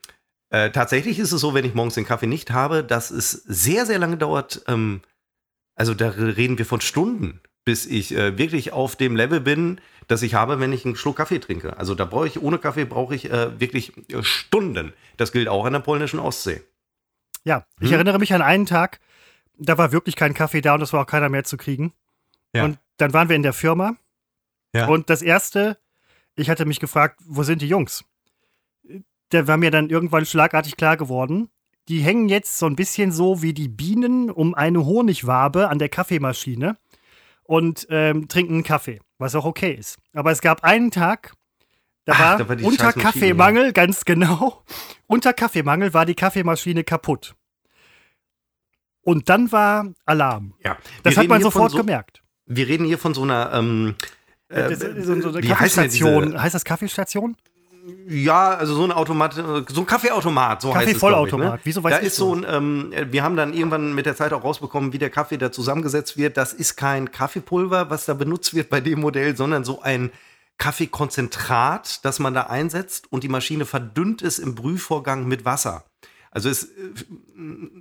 Äh, 0.50 0.70
tatsächlich 0.72 1.20
ist 1.20 1.34
es 1.34 1.42
so, 1.42 1.54
wenn 1.54 1.66
ich 1.66 1.74
morgens 1.76 1.96
den 1.96 2.06
Kaffee 2.06 2.28
nicht 2.28 2.52
habe, 2.52 2.84
dass 2.84 3.12
es 3.12 3.32
sehr, 3.32 3.86
sehr 3.86 4.00
lange 4.00 4.16
dauert. 4.16 4.64
Ähm, 4.68 5.02
also 5.76 5.94
da 5.94 6.10
reden 6.10 6.58
wir 6.58 6.66
von 6.66 6.82
Stunden, 6.82 7.42
bis 7.66 7.86
ich 7.86 8.16
äh, 8.16 8.38
wirklich 8.38 8.72
auf 8.72 8.96
dem 8.96 9.16
Level 9.16 9.42
bin, 9.42 9.82
das 10.08 10.22
ich 10.22 10.36
habe, 10.36 10.60
wenn 10.60 10.72
ich 10.72 10.86
einen 10.86 10.96
Schluck 10.96 11.18
Kaffee 11.18 11.40
trinke. 11.40 11.78
Also 11.78 11.96
da 11.96 12.06
brauche 12.06 12.28
ich, 12.28 12.42
ohne 12.42 12.58
Kaffee 12.58 12.86
brauche 12.86 13.16
ich 13.16 13.30
äh, 13.32 13.60
wirklich 13.60 13.94
äh, 14.12 14.24
Stunden. 14.24 14.94
Das 15.18 15.32
gilt 15.32 15.48
auch 15.48 15.66
an 15.66 15.74
der 15.74 15.80
polnischen 15.80 16.20
Ostsee. 16.20 16.62
Ja, 17.44 17.66
ich 17.80 17.90
hm? 17.90 17.96
erinnere 17.96 18.20
mich 18.20 18.34
an 18.34 18.42
einen 18.42 18.66
Tag, 18.66 19.00
da 19.58 19.78
war 19.78 19.92
wirklich 19.92 20.16
kein 20.16 20.34
Kaffee 20.34 20.62
da 20.62 20.76
und 20.76 20.82
es 20.82 20.94
war 20.94 21.02
auch 21.02 21.08
keiner 21.08 21.30
mehr 21.30 21.44
zu 21.44 21.58
kriegen. 21.58 21.94
Ja. 22.54 22.66
Und 22.66 22.80
dann 22.98 23.14
waren 23.14 23.30
wir 23.30 23.36
in 23.36 23.44
der 23.44 23.54
Firma. 23.54 23.96
Ja. 24.74 24.88
Und 24.88 25.10
das 25.10 25.22
erste, 25.22 25.78
ich 26.36 26.50
hatte 26.50 26.66
mich 26.66 26.80
gefragt, 26.80 27.20
wo 27.26 27.44
sind 27.44 27.62
die 27.62 27.68
Jungs? 27.68 28.06
Da 29.30 29.48
war 29.48 29.58
mir 29.58 29.72
dann 29.72 29.90
irgendwann 29.90 30.26
schlagartig 30.26 30.78
klar 30.78 30.98
geworden, 30.98 31.50
die 31.88 32.00
hängen 32.00 32.30
jetzt 32.30 32.58
so 32.58 32.66
ein 32.66 32.76
bisschen 32.76 33.12
so 33.12 33.42
wie 33.42 33.54
die 33.54 33.68
Bienen 33.68 34.32
um 34.32 34.54
eine 34.54 34.86
Honigwabe 34.86 35.70
an 35.70 35.80
der 35.80 35.90
Kaffeemaschine 35.90 36.78
und 37.44 37.88
ähm, 37.90 38.28
trinken 38.28 38.54
einen 38.54 38.64
Kaffee, 38.64 39.00
was 39.18 39.36
auch 39.36 39.46
okay 39.46 39.74
ist. 39.74 39.98
Aber 40.14 40.32
es 40.32 40.42
gab 40.42 40.64
einen 40.64 40.92
Tag, 40.92 41.34
da 42.06 42.14
Ach, 42.14 42.20
war, 42.20 42.38
da 42.38 42.50
war 42.50 42.64
unter 42.64 42.94
Kaffeemangel, 42.94 43.74
ganz 43.74 44.06
genau, 44.06 44.64
unter 45.08 45.34
Kaffeemangel 45.34 45.94
war 45.94 46.06
die 46.06 46.16
Kaffeemaschine 46.16 46.84
kaputt. 46.84 47.36
Und 49.02 49.30
dann 49.30 49.52
war 49.52 49.94
Alarm. 50.06 50.56
Ja. 50.64 50.78
Das 51.04 51.16
hat 51.16 51.28
man 51.28 51.42
sofort 51.42 51.72
so, 51.72 51.78
gemerkt. 51.78 52.24
Wir 52.48 52.68
reden 52.68 52.86
hier 52.86 52.98
von 52.98 53.14
so 53.14 53.22
einer 53.22 53.54
ähm, 53.54 53.96
äh, 54.50 54.76
so, 54.76 55.22
so 55.22 55.30
eine 55.30 55.42
Kaffeestation. 55.42 56.42
Heißt 56.42 56.56
das 56.56 56.66
Kaffeestation? 56.66 57.38
Ja, 58.08 58.56
also 58.56 58.74
so 58.74 58.84
ein 58.84 58.92
Automat, 58.92 59.34
so 59.34 59.82
ein 59.82 59.86
Kaffeeautomat, 59.86 60.62
so 60.62 60.72
Kaffee 60.72 60.86
heißt 60.86 60.96
es. 60.96 61.00
Vollautomat. 61.00 61.54
Ne? 61.54 61.60
Wieso 61.64 61.84
weiß 61.84 61.94
da 61.94 61.98
ist 62.00 62.16
so 62.16 62.34
ein, 62.34 62.46
ähm, 62.50 62.92
wir 63.12 63.24
haben 63.24 63.36
dann 63.36 63.54
irgendwann 63.54 63.94
mit 63.94 64.08
der 64.08 64.16
Zeit 64.16 64.34
auch 64.34 64.44
rausbekommen, 64.44 64.92
wie 64.92 64.98
der 64.98 65.12
Kaffee 65.12 65.38
da 65.38 65.52
zusammengesetzt 65.52 66.18
wird. 66.18 66.36
Das 66.38 66.54
ist 66.54 66.78
kein 66.78 67.12
Kaffeepulver, 67.12 67.90
was 67.92 68.06
da 68.06 68.16
benutzt 68.16 68.56
wird 68.56 68.70
bei 68.70 68.82
dem 68.82 69.02
Modell, 69.02 69.38
sondern 69.38 69.64
so 69.64 69.82
ein 69.82 70.12
Kaffeekonzentrat, 70.58 72.04
das 72.06 72.20
man 72.20 72.34
da 72.34 72.44
einsetzt 72.44 73.12
und 73.12 73.24
die 73.24 73.30
Maschine 73.30 73.66
verdünnt 73.66 74.22
es 74.22 74.40
im 74.40 74.56
Brühvorgang 74.56 75.28
mit 75.28 75.46
Wasser. 75.46 75.84
Also 76.36 76.50
es, 76.50 76.68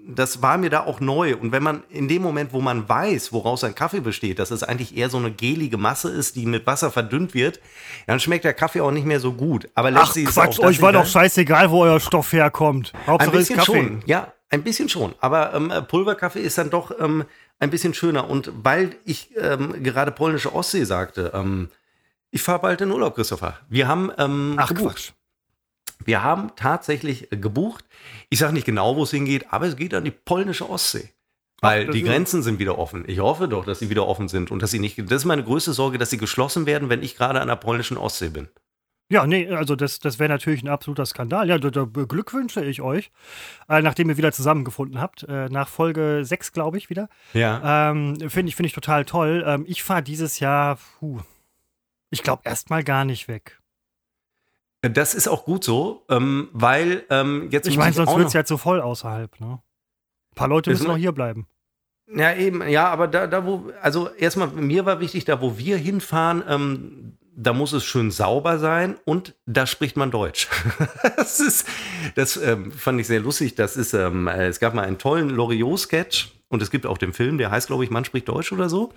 das 0.07 0.41
war 0.41 0.59
mir 0.59 0.71
da 0.71 0.85
auch 0.85 1.01
neu. 1.01 1.35
Und 1.35 1.51
wenn 1.51 1.65
man 1.65 1.83
in 1.91 2.07
dem 2.07 2.23
Moment, 2.23 2.53
wo 2.53 2.61
man 2.61 2.89
weiß, 2.89 3.33
woraus 3.33 3.65
ein 3.65 3.75
Kaffee 3.75 3.99
besteht, 3.99 4.39
dass 4.39 4.53
es 4.53 4.63
eigentlich 4.63 4.97
eher 4.97 5.11
so 5.11 5.17
eine 5.17 5.33
gelige 5.33 5.77
Masse 5.77 6.09
ist, 6.09 6.37
die 6.37 6.47
mit 6.47 6.65
Wasser 6.65 6.93
verdünnt 6.93 7.35
wird, 7.35 7.59
dann 8.07 8.21
schmeckt 8.21 8.45
der 8.45 8.55
Kaffee 8.55 8.81
auch 8.81 8.93
nicht 8.93 9.07
mehr 9.07 9.19
so 9.19 9.33
gut. 9.33 9.69
Aber 9.75 9.91
Ach 9.97 10.15
Quatsch, 10.15 10.61
euch 10.61 10.81
war 10.81 10.93
doch 10.93 11.05
scheißegal, 11.05 11.73
wo 11.73 11.83
euer 11.83 11.99
Stoff 11.99 12.33
herkommt. 12.33 12.93
Hauptsache 13.09 13.33
ein 13.33 13.37
bisschen 13.37 13.61
schon, 13.61 14.03
ja, 14.07 14.33
ein 14.51 14.63
bisschen 14.63 14.89
schon. 14.89 15.17
Aber 15.19 15.53
ähm, 15.53 15.73
Pulverkaffee 15.89 16.43
ist 16.43 16.57
dann 16.57 16.71
doch 16.71 16.93
ähm, 17.01 17.25
ein 17.59 17.71
bisschen 17.71 17.93
schöner. 17.93 18.31
Und 18.31 18.53
weil 18.55 18.95
ich 19.05 19.31
ähm, 19.37 19.83
gerade 19.83 20.13
polnische 20.13 20.55
Ostsee 20.55 20.85
sagte, 20.85 21.33
ähm, 21.35 21.71
ich 22.31 22.43
fahre 22.43 22.61
bald 22.61 22.81
in 22.81 22.93
Urlaub, 22.93 23.17
Christopher. 23.17 23.59
Wir 23.69 23.89
haben 23.89 24.13
ähm, 24.17 24.55
Ach, 24.59 24.69
gebucht. 24.69 24.95
Quatsch. 24.95 25.13
Wir 26.05 26.23
haben 26.23 26.53
tatsächlich 26.57 27.33
äh, 27.33 27.37
gebucht. 27.37 27.85
Ich 28.31 28.39
sage 28.39 28.53
nicht 28.53 28.67
genau, 28.67 28.97
wo 28.97 29.03
es 29.05 29.11
hingeht, 29.11 29.47
aber 29.51 29.67
es 29.67 29.77
geht 29.77 29.95
an 29.95 30.05
die 30.05 30.11
polnische 30.11 30.69
Ostsee. 30.69 31.11
Weil 31.61 31.87
Ach, 31.89 31.93
die 31.93 32.03
Grenzen 32.03 32.43
sind 32.43 32.59
wieder 32.59 32.79
offen. 32.79 33.05
Ich 33.07 33.21
hoffe 33.21 33.49
doch, 33.49 33.65
dass 33.65 33.79
sie 33.79 33.89
wieder 33.89 34.07
offen 34.07 34.29
sind 34.29 34.51
und 34.51 34.61
dass 34.61 34.71
sie 34.71 34.81
nicht. 34.81 34.99
Das 34.99 35.23
ist 35.23 35.25
meine 35.25 35.45
größte 35.45 35.73
Sorge, 35.73 35.99
dass 35.99 36.11
sie 36.11 36.19
geschlossen 36.19 36.67
werden, 36.67 36.91
wenn 36.91 37.03
ich 37.03 37.17
gerade 37.17 37.41
an 37.41 37.49
der 37.49 37.57
polnischen 37.57 37.97
Ostsee 37.97 38.29
bin. 38.29 38.49
Ja, 39.11 39.27
nee, 39.27 39.49
also 39.49 39.77
das, 39.77 39.99
das 39.99 40.19
wäre 40.19 40.31
natürlich 40.31 40.63
ein 40.63 40.69
absoluter 40.69 41.05
Skandal. 41.05 41.49
Ja, 41.49 41.59
da, 41.59 41.71
da 41.71 41.85
beglückwünsche 41.85 42.65
ich 42.65 42.81
euch, 42.81 43.13
äh, 43.69 43.83
nachdem 43.83 44.09
ihr 44.09 44.17
wieder 44.17 44.33
zusammengefunden 44.33 45.01
habt. 45.01 45.25
Äh, 45.25 45.49
nach 45.51 45.69
Folge 45.69 46.23
6, 46.25 46.53
glaube 46.53 46.79
ich, 46.79 46.89
wieder. 46.91 47.09
Ja. 47.35 47.91
Ähm, 47.91 48.17
Finde 48.29 48.49
ich, 48.49 48.57
find 48.57 48.67
ich 48.67 48.73
total 48.73 49.05
toll. 49.05 49.45
Ähm, 49.47 49.65
ich 49.69 49.83
fahre 49.83 50.03
dieses 50.03 50.41
Jahr, 50.41 50.79
puh, 50.99 51.21
ich 52.11 52.23
glaube, 52.23 52.43
erstmal 52.45 52.83
gar 52.83 53.05
nicht 53.05 53.29
weg. 53.29 53.61
Das 54.91 55.15
ist 55.15 55.29
auch 55.29 55.45
gut 55.45 55.65
so, 55.65 56.05
ähm, 56.09 56.49
weil 56.53 57.05
ähm, 57.11 57.49
jetzt. 57.51 57.69
Ich 57.69 57.77
meine, 57.77 57.93
sonst 57.93 58.17
wird 58.17 58.29
es 58.29 58.33
ja 58.33 58.45
zu 58.45 58.59
voll 58.59 58.81
außerhalb. 58.81 59.41
Ne? 59.41 59.61
Ein 60.33 60.35
paar 60.35 60.49
Leute 60.49 60.71
müssen 60.71 60.87
noch 60.87 60.97
hier 60.97 61.13
bleiben. 61.13 61.47
Ja, 62.07 62.35
eben, 62.35 62.67
ja, 62.69 62.89
aber 62.89 63.09
da, 63.09 63.27
da 63.27 63.47
wo, 63.47 63.71
also 63.81 64.11
erstmal, 64.11 64.49
mir 64.49 64.85
war 64.85 65.01
wichtig, 65.01 65.25
da 65.25 65.41
wo 65.41 65.57
wir 65.57 65.79
hinfahren, 65.79 66.45
ähm, 66.47 67.17
da 67.35 67.55
muss 67.55 67.73
es 67.73 67.85
schön 67.85 68.11
sauber 68.11 68.59
sein 68.59 68.97
und 69.07 69.35
da 69.47 69.67
spricht 69.67 69.97
man 69.97 70.11
Deutsch. 70.11 70.49
das 71.17 71.41
ist, 71.41 71.67
das 72.15 72.37
ähm, 72.37 72.73
fand 72.73 73.01
ich 73.01 73.07
sehr 73.07 73.21
lustig. 73.21 73.55
Das 73.55 73.77
ist, 73.77 73.95
ähm, 73.95 74.27
äh, 74.27 74.47
es 74.47 74.61
gab 74.61 74.75
mal 74.75 74.83
einen 74.83 74.99
tollen 74.99 75.31
Loriot-Sketch 75.31 76.33
und 76.49 76.61
es 76.61 76.71
gibt 76.71 76.85
auch 76.85 76.99
den 76.99 77.15
Film, 77.15 77.39
der 77.39 77.51
heißt, 77.51 77.69
glaube 77.69 77.85
ich, 77.85 77.91
Man 77.91 78.05
spricht 78.05 78.29
Deutsch 78.29 78.53
oder 78.53 78.69
so. 78.69 78.93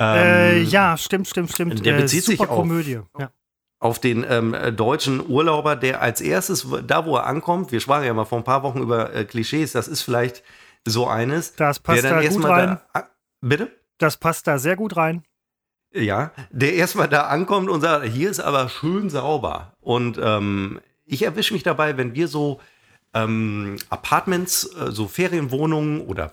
Äh, 0.00 0.62
ja, 0.62 0.96
stimmt, 0.96 1.28
stimmt, 1.28 1.52
stimmt. 1.52 1.86
Der 1.86 1.92
bezieht 1.92 2.24
äh, 2.24 2.32
sich 2.32 2.40
auf, 2.40 2.48
Komödie. 2.48 3.00
Ja 3.16 3.30
auf 3.78 3.98
den 3.98 4.24
ähm, 4.28 4.56
deutschen 4.76 5.28
Urlauber, 5.28 5.76
der 5.76 6.00
als 6.00 6.20
erstes, 6.20 6.66
da 6.86 7.04
wo 7.04 7.16
er 7.16 7.26
ankommt, 7.26 7.72
wir 7.72 7.80
sprachen 7.80 8.04
ja 8.04 8.14
mal 8.14 8.24
vor 8.24 8.38
ein 8.38 8.44
paar 8.44 8.62
Wochen 8.62 8.80
über 8.80 9.14
äh, 9.14 9.24
Klischees, 9.24 9.72
das 9.72 9.88
ist 9.88 10.02
vielleicht 10.02 10.42
so 10.86 11.06
eines. 11.06 11.54
Das 11.54 11.80
passt 11.80 12.02
der 12.02 12.10
dann 12.10 12.22
da 12.22 12.28
gut 12.28 12.44
rein. 12.44 12.80
Da, 12.92 13.08
bitte? 13.40 13.70
Das 13.98 14.16
passt 14.16 14.46
da 14.46 14.58
sehr 14.58 14.76
gut 14.76 14.96
rein. 14.96 15.24
Ja, 15.92 16.32
der 16.50 16.74
erstmal 16.74 17.08
da 17.08 17.28
ankommt 17.28 17.70
und 17.70 17.80
sagt, 17.80 18.06
hier 18.06 18.30
ist 18.30 18.40
aber 18.40 18.68
schön 18.68 19.10
sauber. 19.10 19.74
Und 19.80 20.18
ähm, 20.20 20.80
ich 21.04 21.22
erwische 21.22 21.54
mich 21.54 21.62
dabei, 21.62 21.96
wenn 21.96 22.14
wir 22.14 22.26
so 22.26 22.60
ähm, 23.14 23.76
Apartments, 23.90 24.64
äh, 24.74 24.90
so 24.90 25.06
Ferienwohnungen 25.06 26.00
oder 26.00 26.32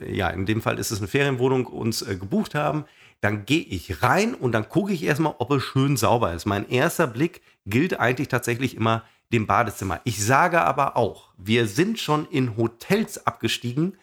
äh, 0.00 0.12
ja, 0.12 0.28
in 0.28 0.44
dem 0.44 0.60
Fall 0.60 0.78
ist 0.78 0.90
es 0.90 0.98
eine 0.98 1.06
Ferienwohnung, 1.06 1.66
uns 1.66 2.02
äh, 2.02 2.16
gebucht 2.16 2.56
haben, 2.56 2.84
dann 3.20 3.44
gehe 3.44 3.62
ich 3.62 4.02
rein 4.02 4.34
und 4.34 4.52
dann 4.52 4.68
gucke 4.68 4.92
ich 4.92 5.04
erstmal, 5.04 5.34
ob 5.38 5.50
es 5.50 5.62
schön 5.62 5.96
sauber 5.96 6.32
ist. 6.32 6.46
Mein 6.46 6.68
erster 6.68 7.06
Blick 7.06 7.42
gilt 7.66 8.00
eigentlich 8.00 8.28
tatsächlich 8.28 8.76
immer 8.76 9.04
dem 9.32 9.46
Badezimmer. 9.46 10.00
Ich 10.04 10.24
sage 10.24 10.62
aber 10.62 10.96
auch, 10.96 11.28
wir 11.36 11.66
sind 11.66 11.98
schon 11.98 12.26
in 12.26 12.56
Hotels 12.56 13.26
abgestiegen, 13.26 13.96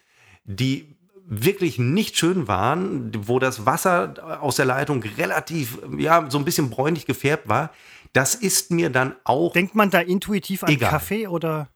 die 0.46 0.96
wirklich 1.26 1.78
nicht 1.78 2.18
schön 2.18 2.48
waren, 2.48 3.12
wo 3.28 3.40
das 3.40 3.66
Wasser 3.66 4.40
aus 4.42 4.56
der 4.56 4.66
Leitung 4.66 5.04
relativ, 5.18 5.80
ja, 5.98 6.26
so 6.30 6.38
ein 6.38 6.46
bisschen 6.46 6.70
bräunlich 6.70 7.06
gefärbt 7.06 7.50
war. 7.50 7.72
Das 8.14 8.36
ist 8.36 8.72
mir 8.72 8.90
dann 8.90 9.16
auch. 9.26 9.52
Denkt 9.52 9.76
man 9.76 9.90
da 9.90 10.00
intuitiv 10.00 10.64
an 10.64 10.70
egal. 10.70 10.90
Kaffee 10.90 11.28
oder? 11.28 11.70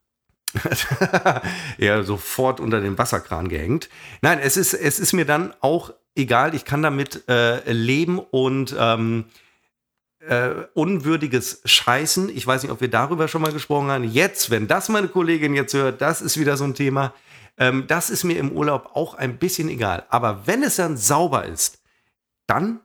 ja, 1.78 2.04
sofort 2.04 2.60
unter 2.60 2.82
den 2.82 2.98
Wasserkran 2.98 3.50
gehängt. 3.50 3.90
Nein, 4.22 4.40
es 4.40 4.58
ist, 4.58 4.74
es 4.74 5.00
ist 5.00 5.14
mir 5.14 5.26
dann 5.26 5.54
auch 5.60 5.94
egal, 6.16 6.56
ich 6.56 6.66
kann 6.66 6.82
damit 6.82 7.28
äh, 7.28 7.72
leben 7.72 8.20
und 8.20 8.76
ähm, 8.78 9.26
äh, 10.20 10.52
unwürdiges 10.74 11.62
Scheißen. 11.66 12.30
Ich 12.30 12.46
weiß 12.46 12.64
nicht, 12.64 12.72
ob 12.72 12.82
wir 12.82 12.90
darüber 12.90 13.28
schon 13.28 13.42
mal 13.42 13.54
gesprochen 13.54 13.90
haben. 13.90 14.04
Jetzt, 14.04 14.50
wenn 14.50 14.68
das 14.68 14.90
meine 14.90 15.08
Kollegin 15.08 15.56
jetzt 15.56 15.74
hört, 15.74 16.02
das 16.02 16.22
ist 16.22 16.40
wieder 16.40 16.58
so 16.58 16.64
ein 16.64 16.76
Thema. 16.76 17.14
Ähm, 17.58 17.86
das 17.88 18.10
ist 18.10 18.24
mir 18.24 18.38
im 18.38 18.52
Urlaub 18.52 18.92
auch 18.94 19.16
ein 19.16 19.38
bisschen 19.38 19.70
egal. 19.70 20.06
Aber 20.10 20.46
wenn 20.46 20.64
es 20.64 20.76
dann 20.76 20.98
sauber 20.98 21.46
ist, 21.46 21.82
dann, 22.48 22.82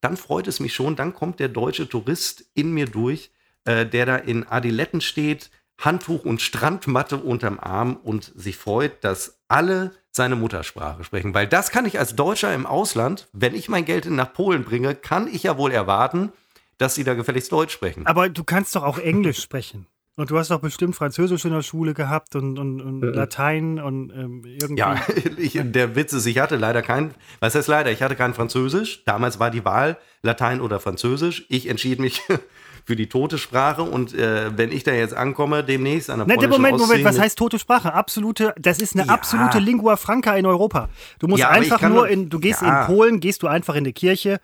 dann 0.00 0.16
freut 0.16 0.48
es 0.48 0.60
mich 0.60 0.74
schon. 0.74 0.96
Dann 0.96 1.14
kommt 1.14 1.40
der 1.40 1.48
deutsche 1.48 1.88
Tourist 1.88 2.44
in 2.54 2.72
mir 2.72 2.86
durch, 2.86 3.30
äh, 3.64 3.86
der 3.86 4.06
da 4.06 4.16
in 4.16 4.46
Adiletten 4.46 5.00
steht, 5.00 5.50
Handtuch 5.78 6.24
und 6.24 6.40
Strandmatte 6.40 7.18
unterm 7.18 7.58
Arm 7.58 7.96
und 7.96 8.32
sich 8.34 8.56
freut, 8.56 9.04
dass 9.04 9.40
alle 9.48 9.92
seine 10.16 10.36
Muttersprache 10.36 11.04
sprechen. 11.04 11.34
Weil 11.34 11.46
das 11.46 11.70
kann 11.70 11.86
ich 11.86 11.98
als 11.98 12.16
Deutscher 12.16 12.52
im 12.54 12.66
Ausland, 12.66 13.28
wenn 13.32 13.54
ich 13.54 13.68
mein 13.68 13.84
Geld 13.84 14.06
nach 14.06 14.32
Polen 14.32 14.64
bringe, 14.64 14.94
kann 14.94 15.28
ich 15.28 15.44
ja 15.44 15.56
wohl 15.58 15.70
erwarten, 15.70 16.32
dass 16.78 16.94
sie 16.94 17.04
da 17.04 17.14
gefälligst 17.14 17.52
Deutsch 17.52 17.72
sprechen. 17.72 18.06
Aber 18.06 18.28
du 18.28 18.44
kannst 18.44 18.74
doch 18.74 18.82
auch 18.82 18.98
Englisch 18.98 19.40
sprechen. 19.40 19.86
Und 20.18 20.30
du 20.30 20.38
hast 20.38 20.50
doch 20.50 20.60
bestimmt 20.60 20.96
Französisch 20.96 21.44
in 21.44 21.52
der 21.52 21.60
Schule 21.60 21.92
gehabt 21.92 22.34
und, 22.36 22.58
und, 22.58 22.80
und 22.80 23.02
äh. 23.02 23.06
Latein 23.08 23.78
und 23.78 24.10
ähm, 24.12 24.42
irgendwie. 24.46 24.80
Ja, 24.80 24.98
ich, 25.36 25.60
der 25.62 25.94
Witz 25.94 26.14
ist, 26.14 26.24
ich 26.24 26.38
hatte 26.38 26.56
leider 26.56 26.80
kein, 26.80 27.14
was 27.40 27.54
heißt 27.54 27.68
leider, 27.68 27.92
ich 27.92 28.02
hatte 28.02 28.16
kein 28.16 28.32
Französisch. 28.32 29.04
Damals 29.04 29.38
war 29.38 29.50
die 29.50 29.66
Wahl 29.66 29.98
Latein 30.22 30.62
oder 30.62 30.80
Französisch. 30.80 31.44
Ich 31.50 31.68
entschied 31.68 32.00
mich 32.00 32.22
für 32.86 32.94
die 32.94 33.08
tote 33.08 33.36
Sprache. 33.36 33.82
Und 33.82 34.14
äh, 34.14 34.56
wenn 34.56 34.70
ich 34.70 34.84
da 34.84 34.92
jetzt 34.92 35.12
ankomme, 35.12 35.64
demnächst 35.64 36.08
an 36.08 36.20
der 36.20 36.28
Nein, 36.28 36.48
Moment, 36.48 36.78
Moment, 36.78 37.04
was 37.04 37.18
heißt 37.18 37.36
tote 37.36 37.58
Sprache? 37.58 37.92
Absolute, 37.92 38.54
das 38.58 38.78
ist 38.78 38.94
eine 38.94 39.08
ja. 39.08 39.12
absolute 39.12 39.58
Lingua 39.58 39.96
Franca 39.96 40.36
in 40.36 40.46
Europa. 40.46 40.88
Du 41.18 41.26
musst 41.26 41.40
ja, 41.40 41.50
einfach 41.50 41.82
nur 41.82 42.08
in, 42.08 42.30
du 42.30 42.38
gehst 42.38 42.62
ja. 42.62 42.82
in 42.82 42.86
Polen, 42.86 43.18
gehst 43.18 43.42
du 43.42 43.48
einfach 43.48 43.74
in 43.74 43.82
die 43.82 43.92
Kirche, 43.92 44.40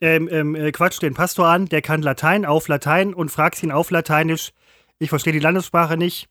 ähm, 0.00 0.28
ähm, 0.30 0.54
äh, 0.54 0.70
quatscht 0.70 1.02
den 1.02 1.14
Pastor 1.14 1.48
an, 1.48 1.66
der 1.66 1.82
kann 1.82 2.00
Latein 2.00 2.44
auf 2.44 2.68
Latein 2.68 3.12
und 3.12 3.30
fragst 3.32 3.62
ihn 3.64 3.72
auf 3.72 3.90
Lateinisch, 3.90 4.52
ich 5.00 5.08
verstehe 5.08 5.32
die 5.32 5.40
Landessprache 5.40 5.96
nicht. 5.96 6.28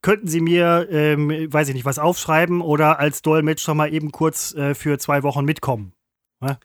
Könnten 0.00 0.26
Sie 0.26 0.40
mir, 0.40 0.88
ähm, 0.90 1.28
weiß 1.52 1.68
ich 1.68 1.74
nicht, 1.74 1.84
was 1.84 1.98
aufschreiben 1.98 2.60
oder 2.62 2.98
als 2.98 3.22
Dolmetscher 3.22 3.74
mal 3.74 3.92
eben 3.92 4.10
kurz 4.12 4.54
äh, 4.54 4.74
für 4.74 4.98
zwei 4.98 5.22
Wochen 5.22 5.44
mitkommen? 5.44 5.92
Ja? 6.42 6.58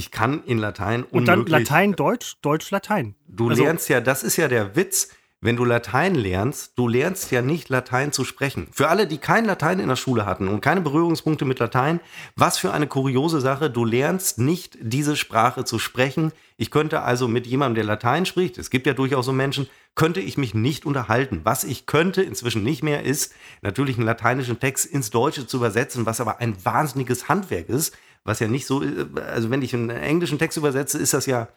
Ich 0.00 0.10
kann 0.10 0.42
in 0.44 0.56
Latein 0.56 1.04
Und 1.04 1.26
dann 1.26 1.44
Latein, 1.44 1.92
Deutsch, 1.92 2.36
Deutsch, 2.40 2.70
Latein. 2.70 3.16
Du 3.28 3.50
also, 3.50 3.62
lernst 3.62 3.90
ja, 3.90 4.00
das 4.00 4.22
ist 4.22 4.38
ja 4.38 4.48
der 4.48 4.74
Witz. 4.74 5.10
wenn 5.42 5.56
du 5.56 5.64
Latein 5.66 6.14
lernst, 6.14 6.72
du 6.76 6.88
lernst 6.88 7.30
ja 7.30 7.42
nicht 7.42 7.68
Latein 7.68 8.10
zu 8.10 8.24
sprechen. 8.24 8.68
Für 8.72 8.88
alle, 8.88 9.06
die 9.06 9.18
kein 9.18 9.44
Latein 9.44 9.78
in 9.78 9.88
der 9.88 9.96
Schule 9.96 10.24
hatten 10.24 10.48
und 10.48 10.62
keine 10.62 10.80
Berührungspunkte 10.80 11.44
mit 11.44 11.58
Latein, 11.58 12.00
was 12.34 12.56
für 12.56 12.72
eine 12.72 12.86
kuriose 12.86 13.42
Sache, 13.42 13.68
du 13.68 13.84
lernst 13.84 14.38
nicht 14.38 14.78
diese 14.80 15.16
Sprache 15.16 15.66
zu 15.66 15.78
sprechen. 15.78 16.32
Ich 16.56 16.70
könnte 16.70 17.02
also 17.02 17.28
mit 17.28 17.46
jemandem, 17.46 17.74
der 17.74 17.84
Latein 17.84 18.24
spricht, 18.24 18.56
es 18.56 18.70
gibt 18.70 18.86
ja 18.86 18.94
durchaus 18.94 19.26
so 19.26 19.32
Menschen, 19.32 19.68
könnte 19.94 20.20
ich 20.20 20.38
mich 20.38 20.54
nicht 20.54 20.86
unterhalten. 20.86 21.40
Was 21.44 21.64
ich 21.64 21.84
könnte, 21.84 22.22
inzwischen 22.22 22.62
nicht 22.62 22.82
mehr, 22.82 23.02
ist 23.02 23.34
natürlich 23.60 23.96
einen 23.96 24.06
lateinischen 24.06 24.60
Text 24.60 24.86
ins 24.86 25.10
Deutsche 25.10 25.46
zu 25.46 25.58
übersetzen, 25.58 26.06
was 26.06 26.22
aber 26.22 26.40
ein 26.40 26.56
wahnsinniges 26.64 27.28
Handwerk 27.28 27.68
ist, 27.68 27.94
was 28.24 28.40
ja 28.40 28.48
nicht 28.48 28.66
so, 28.66 28.82
also 29.26 29.50
wenn 29.50 29.62
ich 29.62 29.74
einen 29.74 29.90
englischen 29.90 30.38
Text 30.38 30.56
übersetze, 30.58 30.98
ist 30.98 31.14
das 31.14 31.26
ja 31.26 31.48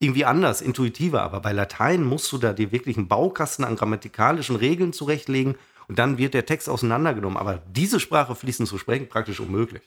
irgendwie 0.00 0.24
anders, 0.24 0.60
intuitiver. 0.62 1.22
Aber 1.22 1.40
bei 1.40 1.52
Latein 1.52 2.04
musst 2.04 2.30
du 2.32 2.38
da 2.38 2.52
dir 2.52 2.72
wirklich 2.72 2.96
einen 2.96 3.08
Baukasten 3.08 3.64
an 3.64 3.76
grammatikalischen 3.76 4.56
Regeln 4.56 4.92
zurechtlegen 4.92 5.56
und 5.88 5.98
dann 5.98 6.18
wird 6.18 6.34
der 6.34 6.46
Text 6.46 6.68
auseinandergenommen. 6.68 7.36
Aber 7.36 7.62
diese 7.70 8.00
Sprache 8.00 8.34
fließend 8.34 8.68
zu 8.68 8.78
sprechen, 8.78 9.08
praktisch 9.08 9.40
unmöglich. 9.40 9.82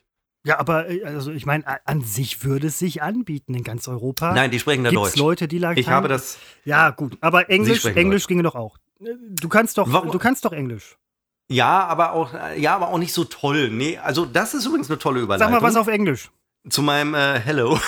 Ja, 0.45 0.59
aber 0.59 0.89
äh, 0.89 1.03
also 1.05 1.31
ich 1.31 1.45
meine, 1.45 1.63
an 1.87 2.01
sich 2.01 2.43
würde 2.43 2.67
es 2.67 2.77
sich 2.77 3.01
anbieten 3.01 3.53
in 3.53 3.63
ganz 3.63 3.87
Europa. 3.87 4.33
Nein, 4.33 4.51
die 4.51 4.59
sprechen 4.59 4.83
da 4.83 4.89
Gibt's 4.89 5.11
Deutsch. 5.11 5.19
Leute, 5.19 5.47
die 5.47 5.57
Latein. 5.57 5.77
Ich 5.77 5.87
habe 5.87 6.07
das. 6.09 6.37
Ja, 6.65 6.89
gut, 6.89 7.17
aber 7.21 7.49
Englisch, 7.49 7.85
Englisch 7.85 8.27
ginge 8.27 8.43
doch 8.43 8.55
auch. 8.55 8.77
Du 8.99 9.49
kannst 9.49 9.77
doch, 9.77 9.91
Warum- 9.91 10.11
du 10.11 10.19
kannst 10.19 10.45
doch 10.45 10.51
Englisch. 10.51 10.97
Ja, 11.53 11.85
aber 11.85 12.13
auch, 12.13 12.31
ja, 12.57 12.75
aber 12.75 12.87
auch 12.87 12.97
nicht 12.97 13.13
so 13.13 13.25
toll. 13.25 13.69
Nee, 13.69 13.99
also 13.99 14.25
das 14.25 14.55
ist 14.55 14.65
übrigens 14.65 14.89
eine 14.89 14.97
tolle 14.97 15.21
Überleitung. 15.21 15.53
Sag 15.53 15.61
mal 15.61 15.67
was 15.67 15.75
auf 15.75 15.87
Englisch. 15.87 16.31
zu 16.67 16.81
meinem 16.81 17.13
äh, 17.13 17.39
Hello. 17.39 17.79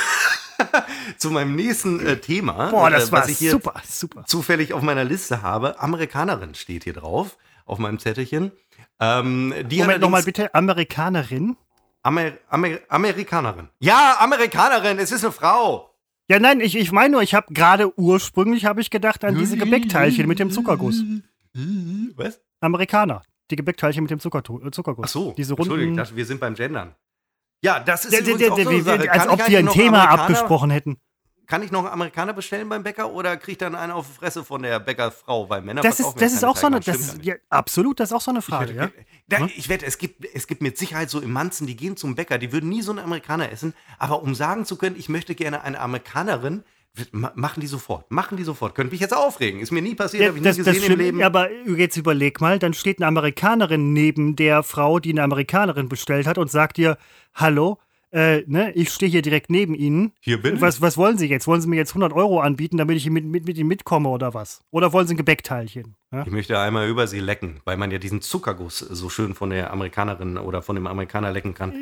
zu 1.18 1.32
meinem 1.32 1.56
nächsten 1.56 2.06
äh, 2.06 2.18
Thema. 2.18 2.70
Boah, 2.70 2.92
das 2.92 3.10
äh, 3.10 3.12
war 3.12 3.22
was 3.24 3.30
ich 3.30 3.40
hier 3.40 3.52
super, 3.52 3.74
super. 3.84 4.24
zufällig 4.26 4.74
auf 4.74 4.84
meiner 4.84 5.04
Liste 5.04 5.42
habe. 5.42 5.80
Amerikanerin 5.80 6.54
steht 6.54 6.84
hier 6.84 6.94
drauf, 6.94 7.38
auf 7.66 7.80
meinem 7.80 7.98
Zettelchen. 7.98 8.52
Ähm, 9.00 9.54
die 9.66 9.80
Moment 9.80 10.02
nochmal 10.02 10.24
bitte, 10.24 10.54
Amerikanerin? 10.54 11.58
Amer 12.04 12.34
Amer 12.50 12.78
Amerikanerin. 12.88 13.70
Ja, 13.80 14.18
Amerikanerin, 14.20 15.00
es 15.00 15.12
ist 15.12 15.24
eine 15.24 15.34
Frau. 15.34 15.90
Ja, 16.28 16.40
nein, 16.40 16.60
ich, 16.60 16.76
ich 16.76 16.92
meine 16.92 17.14
nur, 17.14 17.24
ich 17.24 17.34
habe 17.34 17.52
gerade 17.52 17.98
ursprünglich 18.00 18.66
habe 18.66 18.82
ich 18.82 18.92
gedacht 18.92 19.26
an 19.26 19.36
diese 19.38 19.58
Gebäckteilchen 19.58 20.28
mit 20.28 20.38
dem 20.38 20.52
Zuckerguss. 20.52 21.04
Was? 22.16 22.40
Amerikaner. 22.62 23.24
Die 23.52 23.56
Gebäckteilchen 23.56 24.04
mit 24.04 24.12
dem 24.12 24.18
äh, 24.18 24.72
Zuckerguss. 24.72 25.06
Ach 25.06 25.10
so, 25.10 25.34
Diese 25.38 25.52
Entschuldigung, 25.54 25.80
ich 25.80 25.86
runden. 25.88 25.98
dachte, 25.98 26.16
wir 26.16 26.26
sind 26.26 26.40
beim 26.40 26.56
Gendern. 26.56 26.96
Ja, 27.62 27.80
das 27.80 28.06
ist 28.06 28.14
Der, 28.14 28.22
der, 28.22 28.38
der, 28.38 28.52
auch 28.52 28.56
der, 28.56 28.66
so 28.66 28.80
Sache. 28.82 29.12
als 29.12 29.24
Kann 29.24 29.30
ob 29.32 29.40
ich 29.42 29.48
wir 29.50 29.60
ein 29.60 29.70
Thema 29.70 30.10
abgesprochen 30.10 30.70
hätten. 30.72 30.98
Kann 31.48 31.62
ich 31.62 31.72
noch 31.72 31.86
Amerikaner 31.86 32.34
bestellen 32.34 32.68
beim 32.70 32.82
Bäcker 32.82 33.12
oder 33.12 33.38
kriegt 33.38 33.62
dann 33.62 33.76
einer 33.76 33.96
auf 33.96 34.08
die 34.08 34.14
Fresse 34.14 34.44
von 34.44 34.64
der 34.64 34.80
Bäckerfrau? 34.80 35.48
Weil 35.50 35.62
Männer 35.62 35.82
Das 35.82 36.00
ist, 36.00 36.08
ja 36.08 36.14
das 36.18 36.34
ist 36.34 36.44
auch 36.44 36.58
so 36.58 36.68
eine, 36.68 36.80
das, 36.80 37.18
gar 37.18 37.24
ja, 37.24 37.36
absolut, 37.50 38.00
das 38.00 38.10
ist 38.10 38.14
auch 38.14 38.22
so 38.22 38.32
eine. 38.32 38.42
Frage, 38.42 38.72
ich 38.72 38.78
ja. 38.78 38.84
wette, 38.84 39.06
da, 39.28 39.46
ich 39.56 39.70
wette, 39.70 39.86
es 39.86 39.98
gibt, 40.00 40.26
es 40.34 40.48
gibt 40.48 40.62
mit 40.64 40.78
Sicherheit 40.78 41.10
so 41.10 41.22
im 41.22 41.32
Manzen, 41.32 41.68
die 41.68 41.76
gehen 41.76 41.98
zum 41.98 42.16
Bäcker, 42.16 42.40
die 42.40 42.52
würden 42.52 42.70
nie 42.70 42.82
so 42.82 42.92
einen 42.92 43.00
Amerikaner 43.00 43.52
essen, 43.52 43.76
aber 44.00 44.24
um 44.24 44.34
sagen 44.34 44.66
zu 44.66 44.76
können, 44.76 44.96
ich 44.98 45.08
möchte 45.08 45.36
gerne 45.36 45.62
eine 45.62 45.80
Amerikanerin, 45.80 46.64
machen 47.12 47.60
die 47.62 47.68
sofort, 47.68 48.10
machen 48.12 48.38
die 48.38 48.44
sofort. 48.44 48.76
Könnte 48.76 48.92
mich 48.92 49.02
jetzt 49.02 49.16
aufregen, 49.16 49.60
ist 49.60 49.72
mir 49.72 49.82
nie 49.82 49.96
passiert, 49.96 50.22
Ja, 50.24 50.30
habe 50.30 50.38
ich 50.38 50.44
das, 50.44 50.58
nie 50.58 50.64
das 50.64 50.76
gesehen 50.76 50.92
im 50.92 50.98
stimmt, 51.00 51.02
Leben. 51.18 51.24
aber 51.24 51.50
jetzt 51.52 51.98
überleg 51.98 52.42
mal, 52.42 52.60
dann 52.60 52.74
steht 52.74 53.00
eine 53.00 53.08
Amerikanerin 53.08 53.94
neben 53.94 54.36
der 54.36 54.64
Frau, 54.64 55.00
die 55.00 55.12
eine 55.12 55.24
Amerikanerin 55.24 55.90
bestellt 55.90 56.28
hat 56.28 56.38
und 56.38 56.50
sagt 56.50 56.78
ihr, 56.78 56.98
hallo, 57.34 57.78
äh, 58.16 58.44
ne, 58.48 58.72
ich 58.72 58.90
stehe 58.92 59.12
hier 59.12 59.22
direkt 59.22 59.50
neben 59.50 59.76
Ihnen. 59.76 60.14
Hier 60.22 60.42
bin 60.42 60.56
ich. 60.56 60.62
Was, 60.62 60.82
was 60.82 60.98
wollen 60.98 61.18
Sie 61.18 61.28
jetzt? 61.28 61.48
Wollen 61.48 61.60
Sie 61.62 61.68
mir 61.68 61.76
jetzt 61.76 61.92
100 61.92 62.14
Euro 62.14 62.40
anbieten, 62.40 62.78
damit 62.78 62.96
ich 62.98 63.10
mit, 63.10 63.26
mit, 63.26 63.46
mit 63.46 63.58
Ihnen 63.58 63.68
mitkomme 63.68 64.08
oder 64.10 64.34
was? 64.34 64.62
Oder 64.72 64.94
wollen 64.94 65.06
Sie 65.08 65.14
ein 65.14 65.18
Gebäckteilchen? 65.18 65.96
Ja? 66.12 66.24
Ich 66.26 66.32
möchte 66.32 66.58
einmal 66.58 66.88
über 66.88 67.08
sie 67.08 67.20
lecken, 67.20 67.60
weil 67.66 67.76
man 67.78 67.92
ja 67.92 67.98
diesen 67.98 68.22
Zuckerguss 68.22 68.80
so 68.80 69.10
schön 69.10 69.36
von 69.36 69.50
der 69.50 69.72
Amerikanerin 69.74 70.38
oder 70.38 70.62
von 70.62 70.76
dem 70.76 70.88
Amerikaner 70.88 71.32
lecken 71.32 71.54
kann. 71.54 71.74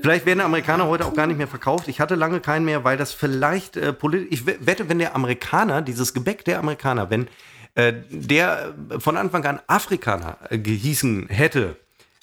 Vielleicht 0.00 0.26
werden 0.26 0.40
Amerikaner 0.40 0.86
heute 0.86 1.04
auch 1.06 1.14
gar 1.14 1.26
nicht 1.26 1.38
mehr 1.38 1.48
verkauft. 1.48 1.88
Ich 1.88 2.00
hatte 2.00 2.14
lange 2.14 2.38
keinen 2.40 2.64
mehr, 2.64 2.84
weil 2.84 2.96
das 2.96 3.12
vielleicht 3.12 3.76
äh, 3.76 3.92
politisch. 3.92 4.28
Ich 4.30 4.46
we- 4.46 4.58
wette, 4.60 4.88
wenn 4.88 5.00
der 5.00 5.16
Amerikaner, 5.16 5.82
dieses 5.82 6.14
Gebäck 6.14 6.44
der 6.44 6.60
Amerikaner, 6.60 7.10
wenn 7.10 7.26
äh, 7.74 7.94
der 8.10 8.74
von 8.98 9.16
Anfang 9.16 9.44
an 9.44 9.60
Afrikaner 9.66 10.38
äh, 10.50 10.58
gehießen 10.58 11.26
hätte, 11.28 11.76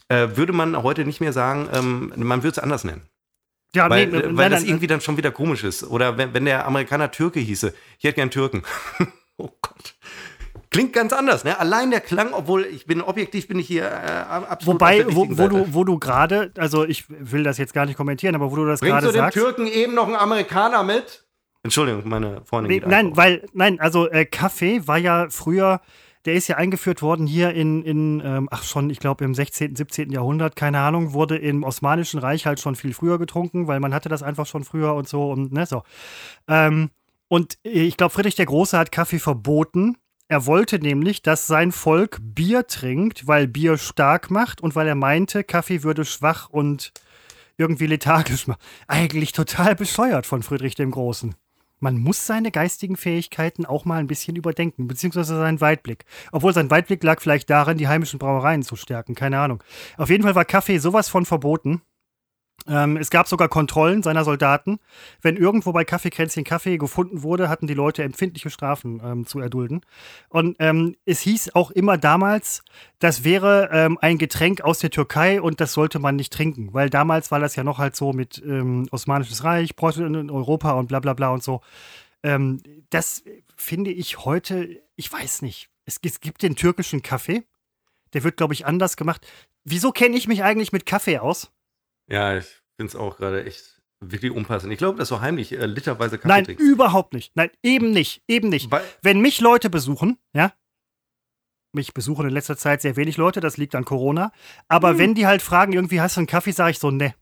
äh, 0.10 0.30
würde 0.36 0.53
man 0.53 0.82
heute 0.84 1.03
nicht 1.03 1.19
mehr 1.19 1.34
sagen, 1.34 1.67
ähm, 1.73 2.13
man 2.15 2.43
würde 2.43 2.51
es 2.51 2.60
anders 2.60 2.86
nennen. 2.86 3.01
Ja, 3.77 3.89
Weil, 3.89 4.07
nee, 4.07 4.17
äh, 4.17 4.37
weil 4.37 4.49
das 4.49 4.63
irgendwie 4.63 4.87
dann 4.87 5.01
schon 5.01 5.17
wieder 5.17 5.31
komisch 5.31 5.63
ist. 5.63 5.83
Oder 5.83 6.17
wenn, 6.17 6.33
wenn 6.33 6.45
der 6.45 6.65
Amerikaner 6.65 7.11
Türke 7.11 7.39
hieße. 7.39 7.73
Ich 7.99 8.03
hätte 8.03 8.15
gern 8.15 8.31
Türken. 8.31 8.63
oh 9.37 9.49
Gott. 9.61 9.95
Klingt 10.69 10.93
ganz 10.93 11.13
anders, 11.13 11.43
ne? 11.43 11.57
Allein 11.59 11.91
der 11.91 12.01
Klang, 12.01 12.33
obwohl 12.33 12.65
ich 12.65 12.85
bin 12.85 13.01
objektiv, 13.01 13.47
bin 13.47 13.57
ich 13.57 13.67
hier 13.67 13.85
äh, 13.85 13.85
absolut 13.87 14.75
Wobei, 14.75 15.05
wo, 15.07 15.25
wo 15.29 15.47
du, 15.47 15.73
wo 15.73 15.83
du 15.85 15.97
gerade, 15.97 16.51
also 16.57 16.85
ich 16.85 17.05
will 17.07 17.43
das 17.43 17.57
jetzt 17.57 17.73
gar 17.73 17.85
nicht 17.85 17.95
kommentieren, 17.95 18.35
aber 18.35 18.51
wo 18.51 18.55
du 18.57 18.65
das 18.65 18.81
Bringst 18.81 18.93
gerade 18.93 19.07
du 19.07 19.13
dem 19.13 19.19
sagst. 19.19 19.37
Türken 19.37 19.67
eben 19.67 19.93
noch 19.93 20.07
einen 20.07 20.17
Amerikaner 20.17 20.83
mit? 20.83 21.25
Entschuldigung, 21.63 22.03
meine 22.05 22.41
Freundin. 22.43 22.79
Nee, 22.79 22.83
nein, 22.85 23.15
weil, 23.15 23.45
nein, 23.53 23.79
also 23.79 24.09
äh, 24.09 24.25
Kaffee 24.25 24.85
war 24.87 24.97
ja 24.97 25.27
früher, 25.29 25.81
der 26.25 26.34
ist 26.34 26.47
ja 26.47 26.58
eingeführt 26.58 27.01
worden 27.01 27.27
hier 27.27 27.53
in, 27.53 27.84
in 27.84 28.21
ähm, 28.23 28.47
ach 28.51 28.63
schon, 28.63 28.89
ich 28.89 28.99
glaube 28.99 29.23
im 29.23 29.34
16., 29.34 29.75
17. 29.75 30.12
Jahrhundert, 30.12 30.56
keine 30.56 30.80
Ahnung, 30.80 31.13
wurde 31.13 31.38
im 31.38 31.63
Osmanischen 31.63 32.19
Reich 32.19 32.45
halt 32.45 32.60
schon 32.60 32.75
viel 32.75 32.93
früher 32.93 33.17
getrunken, 33.17 33.67
weil 33.67 33.80
man 33.80 33.93
hatte 33.93 34.10
das 34.10 34.23
einfach 34.23 34.45
schon 34.45 34.63
früher 34.63 34.93
und 34.93 35.08
so 35.08 35.32
und 35.32 35.51
ne, 35.53 35.65
so. 35.65 35.84
Ähm, 36.47 36.89
und 37.27 37.58
ich 37.63 37.97
glaube, 37.97 38.13
Friedrich 38.13 38.36
der 38.36 38.45
Große 38.45 38.77
hat 38.77 38.91
Kaffee 38.91 39.19
verboten. 39.19 39.97
Er 40.30 40.45
wollte 40.45 40.80
nämlich, 40.80 41.21
dass 41.21 41.47
sein 41.47 41.71
Volk 41.71 42.19
Bier 42.21 42.67
trinkt, 42.67 43.27
weil 43.27 43.47
Bier 43.47 43.77
stark 43.77 44.30
macht 44.30 44.62
und 44.62 44.75
weil 44.75 44.88
er 44.88 44.95
meinte, 44.95 45.43
Kaffee 45.43 45.84
würde 45.84 46.03
schwach 46.03 46.49
und 46.49 46.91
irgendwie 47.58 47.88
lethargisch 47.88 48.47
machen. 48.47 48.60
Eigentlich 48.88 49.32
total 49.32 49.75
bescheuert 49.75 50.25
von 50.25 50.43
Friedrich 50.43 50.75
dem 50.75 50.91
Großen 50.91 51.36
man 51.79 51.97
muss 51.97 52.25
seine 52.25 52.51
geistigen 52.51 52.95
Fähigkeiten 52.95 53.65
auch 53.65 53.85
mal 53.85 53.99
ein 53.99 54.07
bisschen 54.07 54.35
überdenken, 54.35 54.87
beziehungsweise 54.87 55.37
seinen 55.37 55.61
Weitblick. 55.61 56.05
Obwohl 56.31 56.53
sein 56.53 56.71
Weitblick 56.71 57.03
lag 57.03 57.21
vielleicht 57.21 57.49
darin, 57.49 57.77
die 57.77 57.87
heimischen 57.87 58.19
Brauereien 58.19 58.63
zu 58.63 58.75
stärken, 58.75 59.15
keine 59.15 59.39
Ahnung. 59.39 59.63
Auf 59.97 60.09
jeden 60.09 60.23
Fall 60.23 60.35
war 60.35 60.45
Kaffee 60.45 60.79
sowas 60.79 61.09
von 61.09 61.25
verboten. 61.25 61.81
Ähm, 62.65 62.97
es 62.97 63.09
gab 63.09 63.27
sogar 63.27 63.47
Kontrollen 63.47 64.03
seiner 64.03 64.23
Soldaten. 64.23 64.79
Wenn 65.21 65.37
irgendwo 65.37 65.71
bei 65.71 65.85
Kaffeekränzchen 65.85 66.43
Kaffee 66.43 66.77
gefunden 66.77 67.23
wurde, 67.23 67.49
hatten 67.49 67.67
die 67.67 67.73
Leute 67.73 68.03
empfindliche 68.03 68.49
Strafen 68.49 69.01
ähm, 69.03 69.25
zu 69.25 69.39
erdulden. 69.39 69.81
Und 70.29 70.57
ähm, 70.59 70.97
es 71.05 71.21
hieß 71.21 71.55
auch 71.55 71.71
immer 71.71 71.97
damals, 71.97 72.63
das 72.99 73.23
wäre 73.23 73.69
ähm, 73.71 73.97
ein 74.01 74.17
Getränk 74.17 74.61
aus 74.61 74.79
der 74.79 74.89
Türkei 74.89 75.41
und 75.41 75.61
das 75.61 75.73
sollte 75.73 75.99
man 75.99 76.15
nicht 76.15 76.33
trinken, 76.33 76.73
weil 76.73 76.89
damals 76.89 77.31
war 77.31 77.39
das 77.39 77.55
ja 77.55 77.63
noch 77.63 77.77
halt 77.77 77.95
so 77.95 78.11
mit 78.11 78.41
ähm, 78.45 78.87
Osmanisches 78.91 79.43
Reich, 79.43 79.75
Preußen 79.75 80.13
in 80.15 80.29
Europa 80.29 80.71
und 80.71 80.87
bla 80.87 80.99
bla 80.99 81.13
bla 81.13 81.29
und 81.29 81.43
so. 81.43 81.61
Ähm, 82.23 82.61
das 82.89 83.23
finde 83.55 83.91
ich 83.91 84.25
heute, 84.25 84.81
ich 84.95 85.11
weiß 85.11 85.41
nicht. 85.41 85.69
Es, 85.85 85.99
es 86.03 86.19
gibt 86.19 86.43
den 86.43 86.55
türkischen 86.55 87.01
Kaffee, 87.01 87.43
der 88.13 88.23
wird, 88.23 88.37
glaube 88.37 88.53
ich, 88.53 88.65
anders 88.65 88.97
gemacht. 88.97 89.25
Wieso 89.63 89.91
kenne 89.91 90.17
ich 90.17 90.27
mich 90.27 90.43
eigentlich 90.43 90.71
mit 90.71 90.85
Kaffee 90.85 91.19
aus? 91.19 91.51
Ja, 92.09 92.37
ich 92.37 92.45
finde 92.79 92.89
es 92.91 92.95
auch 92.95 93.17
gerade 93.17 93.43
echt 93.45 93.81
wirklich 93.99 94.31
unpassend. 94.31 94.71
Ich 94.71 94.77
glaube, 94.77 94.97
dass 94.99 95.09
du 95.09 95.19
heimlich 95.21 95.51
äh, 95.51 95.65
literweise 95.65 96.17
Kaffee 96.17 96.27
Nein, 96.27 96.43
trinkst. 96.45 96.63
überhaupt 96.65 97.13
nicht. 97.13 97.35
Nein, 97.35 97.49
eben 97.63 97.91
nicht. 97.91 98.21
Eben 98.27 98.49
nicht. 98.49 98.69
Weil, 98.71 98.83
Wenn 99.01 99.19
mich 99.21 99.41
Leute 99.41 99.69
besuchen, 99.69 100.17
ja, 100.35 100.53
mich 101.73 101.93
besuchen 101.93 102.27
in 102.27 102.33
letzter 102.33 102.57
Zeit 102.57 102.81
sehr 102.81 102.95
wenig 102.95 103.17
Leute, 103.17 103.39
das 103.39 103.57
liegt 103.57 103.75
an 103.75 103.85
Corona. 103.85 104.31
Aber 104.67 104.91
Hm. 104.91 104.97
wenn 104.99 105.15
die 105.15 105.27
halt 105.27 105.41
fragen, 105.41 105.73
irgendwie 105.73 105.99
hast 106.01 106.15
du 106.15 106.21
einen 106.21 106.27
Kaffee, 106.27 106.51
sage 106.51 106.71
ich 106.71 106.79
so, 106.79 106.91
ne. 106.91 107.13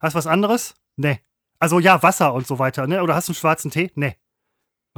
Hast 0.00 0.14
du 0.14 0.18
was 0.18 0.26
anderes? 0.26 0.74
Ne. 0.96 1.20
Also 1.60 1.80
ja, 1.80 2.02
Wasser 2.02 2.34
und 2.34 2.46
so 2.46 2.58
weiter, 2.58 2.86
ne? 2.86 3.02
Oder 3.02 3.14
hast 3.14 3.28
du 3.28 3.32
einen 3.32 3.36
schwarzen 3.36 3.70
Tee? 3.70 3.90
Ne. 3.94 4.16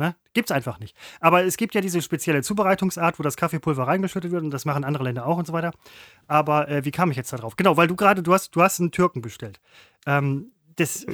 Ne? 0.01 0.17
Gibt's 0.33 0.51
einfach 0.51 0.81
nicht. 0.81 0.97
Aber 1.21 1.45
es 1.45 1.59
gibt 1.59 1.75
ja 1.75 1.83
diese 1.83 2.01
spezielle 2.01 2.43
Zubereitungsart, 2.43 3.19
wo 3.19 3.23
das 3.23 3.37
Kaffeepulver 3.37 3.87
reingeschüttet 3.87 4.33
wird 4.33 4.43
und 4.43 4.51
das 4.51 4.65
machen 4.65 4.83
andere 4.83 5.05
Länder 5.05 5.27
auch 5.27 5.37
und 5.37 5.47
so 5.47 5.53
weiter. 5.53 5.73
Aber 6.27 6.71
äh, 6.71 6.87
wie 6.87 6.91
kam 6.91 7.11
ich 7.11 7.19
jetzt 7.19 7.31
da 7.35 7.37
drauf? 7.37 7.55
Genau, 7.55 7.77
weil 7.77 7.87
du 7.87 7.97
gerade, 7.97 8.23
du 8.23 8.33
hast, 8.33 8.57
du 8.57 8.63
hast 8.63 8.81
einen 8.81 8.93
Türken 8.93 9.21
bestellt. 9.21 9.61
Ähm, 10.07 10.53
das, 10.77 11.05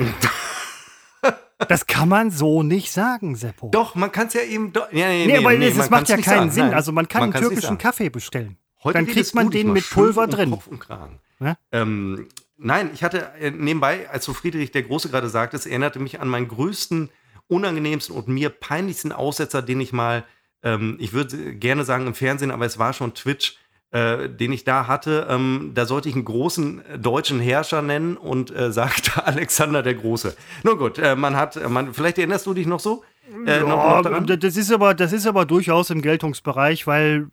das 1.68 1.88
kann 1.88 2.08
man 2.08 2.30
so 2.30 2.62
nicht 2.62 2.92
sagen, 2.92 3.34
Seppo. 3.34 3.70
doch, 3.70 3.96
man 3.96 4.12
kann 4.12 4.28
es 4.28 4.34
ja 4.34 4.42
eben. 4.42 4.72
Doch, 4.72 4.92
ja, 4.92 5.08
nee, 5.08 5.26
Nee, 5.26 5.38
aber 5.38 5.52
nee, 5.54 5.66
es 5.66 5.76
man 5.78 5.90
macht 5.90 6.08
ja 6.08 6.16
keinen 6.18 6.24
sagen. 6.24 6.50
Sinn. 6.52 6.64
Nein, 6.66 6.74
also 6.74 6.92
man 6.92 7.08
kann 7.08 7.24
einen 7.24 7.32
kann's 7.32 7.42
nicht 7.48 7.54
türkischen. 7.54 7.78
Kaffee 7.78 8.08
bestellen. 8.08 8.56
Heute 8.84 8.98
Dann 8.98 9.08
kriegt 9.08 9.34
man 9.34 9.50
den 9.50 9.72
mit 9.72 9.90
Pulver 9.90 10.28
drin. 10.28 10.50
Kopf 10.50 10.68
und 10.68 10.78
Kragen. 10.78 11.18
Ja? 11.40 11.56
Ähm, 11.72 12.28
nein, 12.56 12.90
ich 12.94 13.02
hatte 13.02 13.32
äh, 13.40 13.50
nebenbei, 13.50 14.08
als 14.10 14.24
du 14.26 14.32
Friedrich 14.32 14.70
der 14.70 14.84
Große 14.84 15.08
gerade 15.08 15.28
sagtest, 15.28 15.66
erinnerte 15.66 15.98
mich 15.98 16.20
an 16.20 16.28
meinen 16.28 16.46
größten, 16.46 17.10
unangenehmsten 17.48 18.14
und 18.14 18.28
mir 18.28 18.50
peinlichsten 18.50 19.12
Aussetzer, 19.12 19.62
den 19.62 19.80
ich 19.80 19.92
mal, 19.92 20.24
ähm, 20.62 20.96
ich 21.00 21.12
würde 21.12 21.54
gerne 21.54 21.84
sagen 21.84 22.06
im 22.06 22.14
Fernsehen, 22.14 22.50
aber 22.50 22.66
es 22.66 22.78
war 22.78 22.92
schon 22.92 23.14
Twitch, 23.14 23.58
äh, 23.92 24.28
den 24.28 24.52
ich 24.52 24.64
da 24.64 24.86
hatte. 24.88 25.26
Ähm, 25.30 25.72
da 25.74 25.86
sollte 25.86 26.08
ich 26.08 26.14
einen 26.14 26.24
großen 26.24 26.84
äh, 26.84 26.98
deutschen 26.98 27.40
Herrscher 27.40 27.82
nennen 27.82 28.16
und 28.16 28.54
äh, 28.54 28.72
sagte 28.72 29.24
Alexander 29.26 29.82
der 29.82 29.94
Große. 29.94 30.36
Nun 30.64 30.78
gut, 30.78 30.98
äh, 30.98 31.14
man 31.14 31.36
hat, 31.36 31.56
äh, 31.56 31.68
man, 31.68 31.94
vielleicht 31.94 32.18
erinnerst 32.18 32.46
du 32.46 32.54
dich 32.54 32.66
noch 32.66 32.80
so? 32.80 33.04
Äh, 33.46 33.60
ja, 33.60 34.02
das, 34.02 34.56
ist 34.56 34.72
aber, 34.72 34.94
das 34.94 35.12
ist 35.12 35.26
aber 35.26 35.46
durchaus 35.46 35.90
im 35.90 36.00
Geltungsbereich, 36.00 36.86
weil 36.86 37.28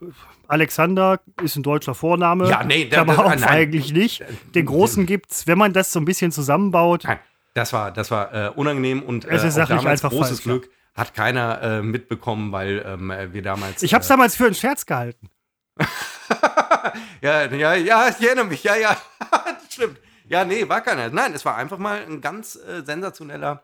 Alexander 0.48 1.20
ist 1.42 1.56
ein 1.56 1.64
deutscher 1.64 1.94
Vorname. 1.94 2.50
Ja, 2.50 2.64
nee, 2.64 2.88
da, 2.90 3.06
das, 3.06 3.18
nein. 3.18 3.44
eigentlich 3.44 3.94
nicht. 3.94 4.24
Den 4.56 4.66
großen 4.66 5.06
gibt's, 5.06 5.46
wenn 5.46 5.58
man 5.58 5.72
das 5.72 5.92
so 5.92 6.00
ein 6.00 6.06
bisschen 6.06 6.32
zusammenbaut. 6.32 7.04
Nein, 7.04 7.20
das 7.54 7.74
war, 7.74 7.92
das 7.92 8.12
war 8.12 8.34
äh, 8.34 8.50
unangenehm 8.50 9.04
und 9.04 9.26
äh, 9.26 9.36
es 9.36 9.44
ist 9.44 9.58
damals 9.58 10.02
großes 10.02 10.42
falsch, 10.42 10.44
Glück. 10.44 10.70
Hat 10.96 11.14
keiner 11.16 11.62
äh, 11.62 11.82
mitbekommen, 11.82 12.52
weil 12.52 12.84
ähm, 12.86 13.12
wir 13.32 13.42
damals. 13.42 13.82
Ich 13.82 13.94
habe 13.94 14.04
es 14.04 14.10
äh, 14.10 14.14
damals 14.14 14.36
für 14.36 14.46
einen 14.46 14.56
Scherz 14.56 14.86
gehalten. 14.86 15.30
ja, 17.22 17.46
ja, 17.46 17.74
ja, 17.74 18.10
ich 18.10 18.26
erinnere 18.26 18.46
mich. 18.46 18.64
Ja, 18.64 18.76
ja, 18.76 18.96
das 19.32 19.74
stimmt. 19.74 20.00
Ja, 20.28 20.46
nee, 20.46 20.68
war 20.70 20.82
keiner. 20.82 21.10
Nein, 21.10 21.34
es 21.34 21.46
war 21.46 21.58
einfach 21.58 21.78
mal 21.78 22.02
ein 22.04 22.22
ganz 22.22 22.56
äh, 22.56 22.84
sensationeller 22.84 23.64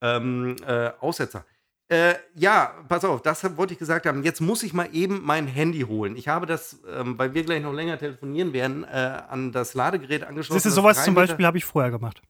ähm, 0.00 0.56
äh, 0.66 0.90
Aussetzer. 1.00 1.44
Äh, 1.88 2.14
ja, 2.34 2.74
pass 2.86 3.04
auf, 3.04 3.22
das 3.22 3.56
wollte 3.56 3.72
ich 3.72 3.78
gesagt 3.78 4.06
haben. 4.06 4.22
Jetzt 4.22 4.40
muss 4.40 4.62
ich 4.62 4.74
mal 4.74 4.88
eben 4.92 5.22
mein 5.24 5.46
Handy 5.46 5.80
holen. 5.80 6.16
Ich 6.16 6.28
habe 6.28 6.44
das, 6.44 6.78
ähm, 6.94 7.18
weil 7.18 7.34
wir 7.34 7.44
gleich 7.44 7.62
noch 7.62 7.72
länger 7.72 7.98
telefonieren 7.98 8.52
werden, 8.52 8.84
äh, 8.84 9.22
an 9.28 9.52
das 9.52 9.74
Ladegerät 9.74 10.22
angeschlossen. 10.22 10.60
Siehst 10.60 10.66
du, 10.76 10.82
sowas 10.82 11.02
zum 11.02 11.14
Beispiel 11.14 11.46
habe 11.46 11.56
ich 11.56 11.64
vorher 11.64 11.90
gemacht. 11.90 12.20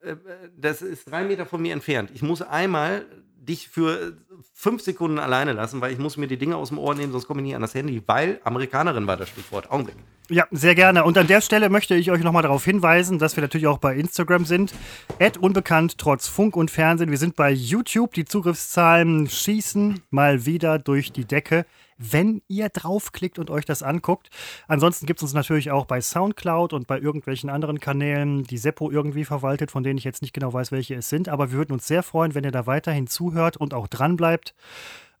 Äh, 0.00 0.16
das 0.56 0.82
ist 0.82 1.10
drei 1.10 1.24
Meter 1.24 1.46
von 1.46 1.62
mir 1.62 1.72
entfernt. 1.72 2.10
Ich 2.14 2.22
muss 2.22 2.42
einmal 2.42 3.06
dich 3.48 3.68
für 3.68 4.16
fünf 4.52 4.82
Sekunden 4.82 5.18
alleine 5.18 5.52
lassen, 5.52 5.80
weil 5.80 5.92
ich 5.92 5.98
muss 5.98 6.16
mir 6.16 6.26
die 6.26 6.36
Dinge 6.36 6.56
aus 6.56 6.68
dem 6.68 6.78
Ohr 6.78 6.94
nehmen, 6.94 7.12
sonst 7.12 7.26
komme 7.26 7.40
ich 7.40 7.46
nicht 7.46 7.56
an 7.56 7.62
das 7.62 7.74
Handy, 7.74 8.02
weil 8.06 8.40
Amerikanerin 8.44 9.06
war 9.06 9.16
das 9.16 9.28
Stichwort. 9.30 9.70
Augenblick. 9.70 9.96
Ja, 10.30 10.46
sehr 10.50 10.74
gerne. 10.74 11.04
Und 11.04 11.16
an 11.16 11.26
der 11.26 11.40
Stelle 11.40 11.70
möchte 11.70 11.94
ich 11.94 12.10
euch 12.10 12.22
nochmal 12.22 12.42
darauf 12.42 12.62
hinweisen, 12.62 13.18
dass 13.18 13.36
wir 13.36 13.42
natürlich 13.42 13.66
auch 13.66 13.78
bei 13.78 13.96
Instagram 13.96 14.44
sind. 14.44 14.74
Ad 15.18 15.38
unbekannt 15.38 15.96
trotz 15.96 16.28
Funk 16.28 16.54
und 16.54 16.70
Fernsehen. 16.70 17.10
Wir 17.10 17.16
sind 17.16 17.34
bei 17.34 17.50
YouTube. 17.50 18.12
Die 18.12 18.26
Zugriffszahlen 18.26 19.28
schießen 19.28 20.00
mal 20.10 20.44
wieder 20.44 20.78
durch 20.78 21.12
die 21.12 21.24
Decke 21.24 21.64
wenn 21.98 22.42
ihr 22.48 22.68
draufklickt 22.68 23.38
und 23.38 23.50
euch 23.50 23.64
das 23.64 23.82
anguckt. 23.82 24.30
Ansonsten 24.68 25.06
gibt 25.06 25.18
es 25.18 25.24
uns 25.24 25.34
natürlich 25.34 25.70
auch 25.70 25.84
bei 25.84 26.00
Soundcloud 26.00 26.72
und 26.72 26.86
bei 26.86 26.98
irgendwelchen 26.98 27.50
anderen 27.50 27.80
Kanälen, 27.80 28.44
die 28.44 28.58
Seppo 28.58 28.90
irgendwie 28.90 29.24
verwaltet, 29.24 29.70
von 29.70 29.82
denen 29.82 29.98
ich 29.98 30.04
jetzt 30.04 30.22
nicht 30.22 30.32
genau 30.32 30.52
weiß, 30.52 30.72
welche 30.72 30.94
es 30.94 31.08
sind. 31.08 31.28
Aber 31.28 31.50
wir 31.50 31.58
würden 31.58 31.72
uns 31.72 31.86
sehr 31.86 32.02
freuen, 32.02 32.34
wenn 32.34 32.44
ihr 32.44 32.52
da 32.52 32.66
weiterhin 32.66 33.06
zuhört 33.06 33.56
und 33.56 33.74
auch 33.74 33.88
dran 33.88 34.16
bleibt. 34.16 34.54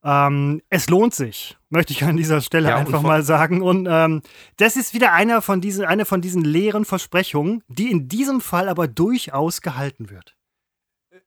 Ähm, 0.04 0.62
es 0.70 0.88
lohnt 0.88 1.14
sich, 1.14 1.56
möchte 1.70 1.92
ich 1.92 2.04
an 2.04 2.16
dieser 2.16 2.40
Stelle 2.40 2.68
ja, 2.68 2.76
einfach 2.76 3.02
mal 3.02 3.22
sagen. 3.24 3.62
Und 3.62 3.88
ähm, 3.90 4.22
das 4.56 4.76
ist 4.76 4.94
wieder 4.94 5.12
einer 5.12 5.42
von 5.42 5.60
diesen, 5.60 5.84
eine 5.84 6.04
von 6.04 6.20
diesen 6.20 6.44
leeren 6.44 6.84
Versprechungen, 6.84 7.64
die 7.68 7.90
in 7.90 8.08
diesem 8.08 8.40
Fall 8.40 8.68
aber 8.68 8.86
durchaus 8.86 9.60
gehalten 9.60 10.10
wird. 10.10 10.36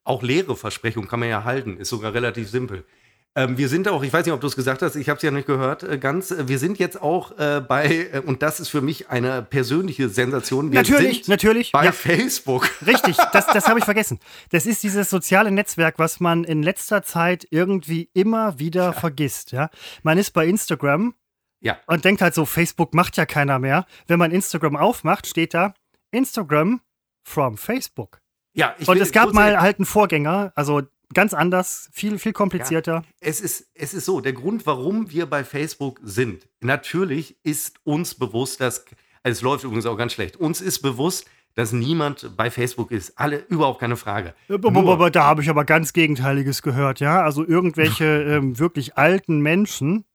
Auch 0.03 0.23
leere 0.23 0.55
Versprechungen 0.55 1.09
kann 1.09 1.19
man 1.19 1.29
ja 1.29 1.43
halten, 1.43 1.77
ist 1.77 1.89
sogar 1.89 2.13
relativ 2.13 2.49
simpel. 2.49 2.85
Ähm, 3.33 3.57
wir 3.57 3.69
sind 3.69 3.87
auch, 3.87 4.03
ich 4.03 4.11
weiß 4.11 4.25
nicht, 4.25 4.33
ob 4.33 4.41
du 4.41 4.47
es 4.47 4.57
gesagt 4.57 4.81
hast, 4.81 4.95
ich 4.97 5.07
habe 5.07 5.15
es 5.15 5.23
ja 5.23 5.31
nicht 5.31 5.47
gehört, 5.47 5.83
äh, 5.83 5.97
ganz. 5.97 6.31
Äh, 6.31 6.49
wir 6.49 6.59
sind 6.59 6.79
jetzt 6.79 7.01
auch 7.01 7.37
äh, 7.39 7.61
bei, 7.65 8.09
äh, 8.11 8.19
und 8.19 8.41
das 8.41 8.59
ist 8.59 8.67
für 8.67 8.81
mich 8.81 9.09
eine 9.09 9.41
persönliche 9.41 10.09
Sensation. 10.09 10.71
Wir 10.71 10.79
natürlich, 10.79 11.29
natürlich. 11.29 11.71
Bei 11.71 11.85
ja. 11.85 11.91
Facebook. 11.93 12.69
Richtig, 12.85 13.15
das, 13.31 13.47
das 13.47 13.69
habe 13.69 13.79
ich 13.79 13.85
vergessen. 13.85 14.19
Das 14.49 14.65
ist 14.65 14.83
dieses 14.83 15.09
soziale 15.09 15.49
Netzwerk, 15.49 15.97
was 15.97 16.19
man 16.19 16.43
in 16.43 16.61
letzter 16.61 17.03
Zeit 17.03 17.47
irgendwie 17.51 18.09
immer 18.13 18.59
wieder 18.59 18.85
ja. 18.85 18.91
vergisst. 18.91 19.53
Ja? 19.53 19.69
Man 20.03 20.17
ist 20.17 20.31
bei 20.31 20.45
Instagram 20.45 21.13
ja. 21.61 21.77
und 21.87 22.03
denkt 22.03 22.21
halt 22.21 22.33
so, 22.33 22.43
Facebook 22.45 22.93
macht 22.93 23.15
ja 23.15 23.25
keiner 23.25 23.59
mehr. 23.59 23.85
Wenn 24.07 24.19
man 24.19 24.31
Instagram 24.31 24.75
aufmacht, 24.75 25.25
steht 25.25 25.53
da 25.53 25.73
Instagram 26.11 26.81
from 27.23 27.57
Facebook. 27.57 28.19
Ja, 28.53 28.75
ich 28.77 28.89
und 28.89 28.99
es 28.99 29.13
gab 29.13 29.31
mal 29.31 29.61
halt 29.61 29.79
einen 29.79 29.85
Vorgänger, 29.85 30.51
also 30.55 30.81
ganz 31.13 31.33
anders, 31.33 31.89
viel, 31.91 32.19
viel 32.19 32.33
komplizierter. 32.33 32.93
Ja, 32.93 33.03
es, 33.19 33.41
ist, 33.41 33.67
es 33.73 33.93
ist 33.93 34.05
so, 34.05 34.21
der 34.21 34.33
Grund, 34.33 34.65
warum 34.65 35.11
wir 35.11 35.25
bei 35.25 35.43
Facebook 35.43 35.99
sind, 36.03 36.47
natürlich 36.59 37.37
ist 37.43 37.79
uns 37.83 38.15
bewusst, 38.15 38.61
dass, 38.61 38.85
also 39.23 39.37
es 39.37 39.41
läuft 39.41 39.63
übrigens 39.63 39.85
auch 39.85 39.97
ganz 39.97 40.13
schlecht, 40.13 40.37
uns 40.37 40.61
ist 40.61 40.81
bewusst, 40.81 41.25
dass 41.55 41.73
niemand 41.73 42.37
bei 42.37 42.49
Facebook 42.49 42.91
ist. 42.91 43.17
Alle, 43.19 43.39
überhaupt 43.49 43.79
keine 43.79 43.97
Frage. 43.97 44.33
Nur, 44.47 45.11
da 45.11 45.23
habe 45.23 45.41
ich 45.41 45.49
aber 45.49 45.65
ganz 45.65 45.93
Gegenteiliges 45.93 46.61
gehört, 46.61 46.99
ja. 46.99 47.21
Also 47.23 47.45
irgendwelche 47.45 48.05
ähm, 48.27 48.57
wirklich 48.57 48.97
alten 48.97 49.41
Menschen, 49.41 50.05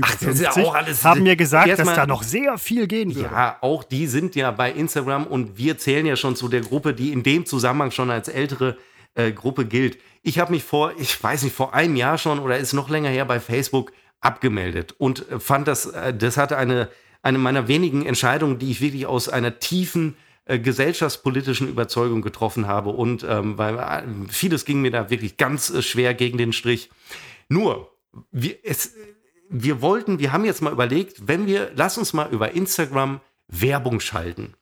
Ach, 0.00 0.10
50, 0.10 0.44
ja 0.44 0.70
alles, 0.72 1.04
haben 1.04 1.22
mir 1.22 1.36
gesagt, 1.36 1.70
dass 1.70 1.84
mal, 1.84 1.94
da 1.94 2.06
noch 2.06 2.22
sehr 2.22 2.58
viel 2.58 2.86
gehen 2.86 3.14
würde. 3.14 3.30
Ja, 3.32 3.56
auch 3.62 3.82
die 3.82 4.06
sind 4.06 4.36
ja 4.36 4.50
bei 4.50 4.70
Instagram 4.70 5.26
und 5.26 5.56
wir 5.56 5.78
zählen 5.78 6.04
ja 6.04 6.16
schon 6.16 6.36
zu 6.36 6.48
der 6.48 6.60
Gruppe, 6.60 6.92
die 6.92 7.12
in 7.12 7.22
dem 7.22 7.46
Zusammenhang 7.46 7.90
schon 7.90 8.10
als 8.10 8.28
ältere 8.28 8.76
äh, 9.14 9.32
Gruppe 9.32 9.64
gilt. 9.64 9.98
Ich 10.26 10.40
habe 10.40 10.50
mich 10.50 10.64
vor, 10.64 10.92
ich 10.98 11.22
weiß 11.22 11.44
nicht, 11.44 11.54
vor 11.54 11.72
einem 11.72 11.94
Jahr 11.94 12.18
schon 12.18 12.40
oder 12.40 12.58
ist 12.58 12.72
noch 12.72 12.90
länger 12.90 13.10
her 13.10 13.24
bei 13.26 13.38
Facebook 13.38 13.92
abgemeldet 14.20 14.92
und 14.98 15.30
äh, 15.30 15.38
fand 15.38 15.68
das, 15.68 15.86
äh, 15.86 16.12
das 16.12 16.36
hatte 16.36 16.56
eine, 16.56 16.88
eine 17.22 17.38
meiner 17.38 17.68
wenigen 17.68 18.04
Entscheidungen, 18.04 18.58
die 18.58 18.72
ich 18.72 18.80
wirklich 18.80 19.06
aus 19.06 19.28
einer 19.28 19.60
tiefen 19.60 20.16
äh, 20.46 20.58
gesellschaftspolitischen 20.58 21.68
Überzeugung 21.68 22.22
getroffen 22.22 22.66
habe 22.66 22.90
und 22.90 23.22
ähm, 23.22 23.56
weil 23.56 23.78
äh, 23.78 24.02
vieles 24.28 24.64
ging 24.64 24.80
mir 24.82 24.90
da 24.90 25.10
wirklich 25.10 25.36
ganz 25.36 25.70
äh, 25.70 25.80
schwer 25.80 26.12
gegen 26.12 26.38
den 26.38 26.52
Strich. 26.52 26.90
Nur, 27.48 27.92
wir, 28.32 28.56
es, 28.64 28.94
wir 29.48 29.80
wollten, 29.80 30.18
wir 30.18 30.32
haben 30.32 30.44
jetzt 30.44 30.60
mal 30.60 30.72
überlegt, 30.72 31.28
wenn 31.28 31.46
wir, 31.46 31.70
lass 31.76 31.98
uns 31.98 32.12
mal 32.12 32.28
über 32.32 32.50
Instagram 32.50 33.20
Werbung 33.46 34.00
schalten. 34.00 34.54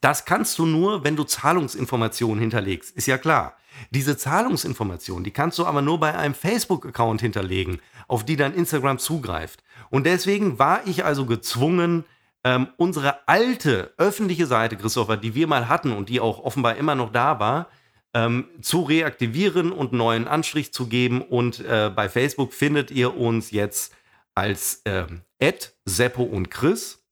Das 0.00 0.24
kannst 0.24 0.58
du 0.58 0.64
nur, 0.64 1.04
wenn 1.04 1.16
du 1.16 1.24
Zahlungsinformationen 1.24 2.40
hinterlegst, 2.40 2.96
ist 2.96 3.06
ja 3.06 3.18
klar. 3.18 3.58
Diese 3.90 4.16
Zahlungsinformationen, 4.16 5.24
die 5.24 5.30
kannst 5.30 5.58
du 5.58 5.66
aber 5.66 5.82
nur 5.82 6.00
bei 6.00 6.16
einem 6.16 6.34
Facebook-Account 6.34 7.20
hinterlegen, 7.20 7.80
auf 8.08 8.24
die 8.24 8.36
dann 8.36 8.54
Instagram 8.54 8.98
zugreift. 8.98 9.62
Und 9.90 10.06
deswegen 10.06 10.58
war 10.58 10.86
ich 10.86 11.04
also 11.04 11.26
gezwungen, 11.26 12.04
ähm, 12.44 12.68
unsere 12.76 13.26
alte 13.26 13.92
öffentliche 13.98 14.46
Seite, 14.46 14.76
Christopher, 14.76 15.16
die 15.16 15.34
wir 15.34 15.46
mal 15.46 15.68
hatten 15.68 15.92
und 15.92 16.08
die 16.08 16.20
auch 16.20 16.44
offenbar 16.44 16.76
immer 16.76 16.94
noch 16.94 17.10
da 17.10 17.40
war, 17.40 17.68
ähm, 18.14 18.46
zu 18.62 18.82
reaktivieren 18.82 19.72
und 19.72 19.92
neuen 19.92 20.28
Anstrich 20.28 20.72
zu 20.72 20.86
geben. 20.86 21.22
Und 21.22 21.60
äh, 21.60 21.90
bei 21.94 22.08
Facebook 22.08 22.52
findet 22.52 22.90
ihr 22.90 23.16
uns 23.16 23.50
jetzt 23.50 23.94
als 24.34 24.82
ähm, 24.84 25.22
Seppo 25.84 26.22
und 26.22 26.50
Chris. 26.50 27.02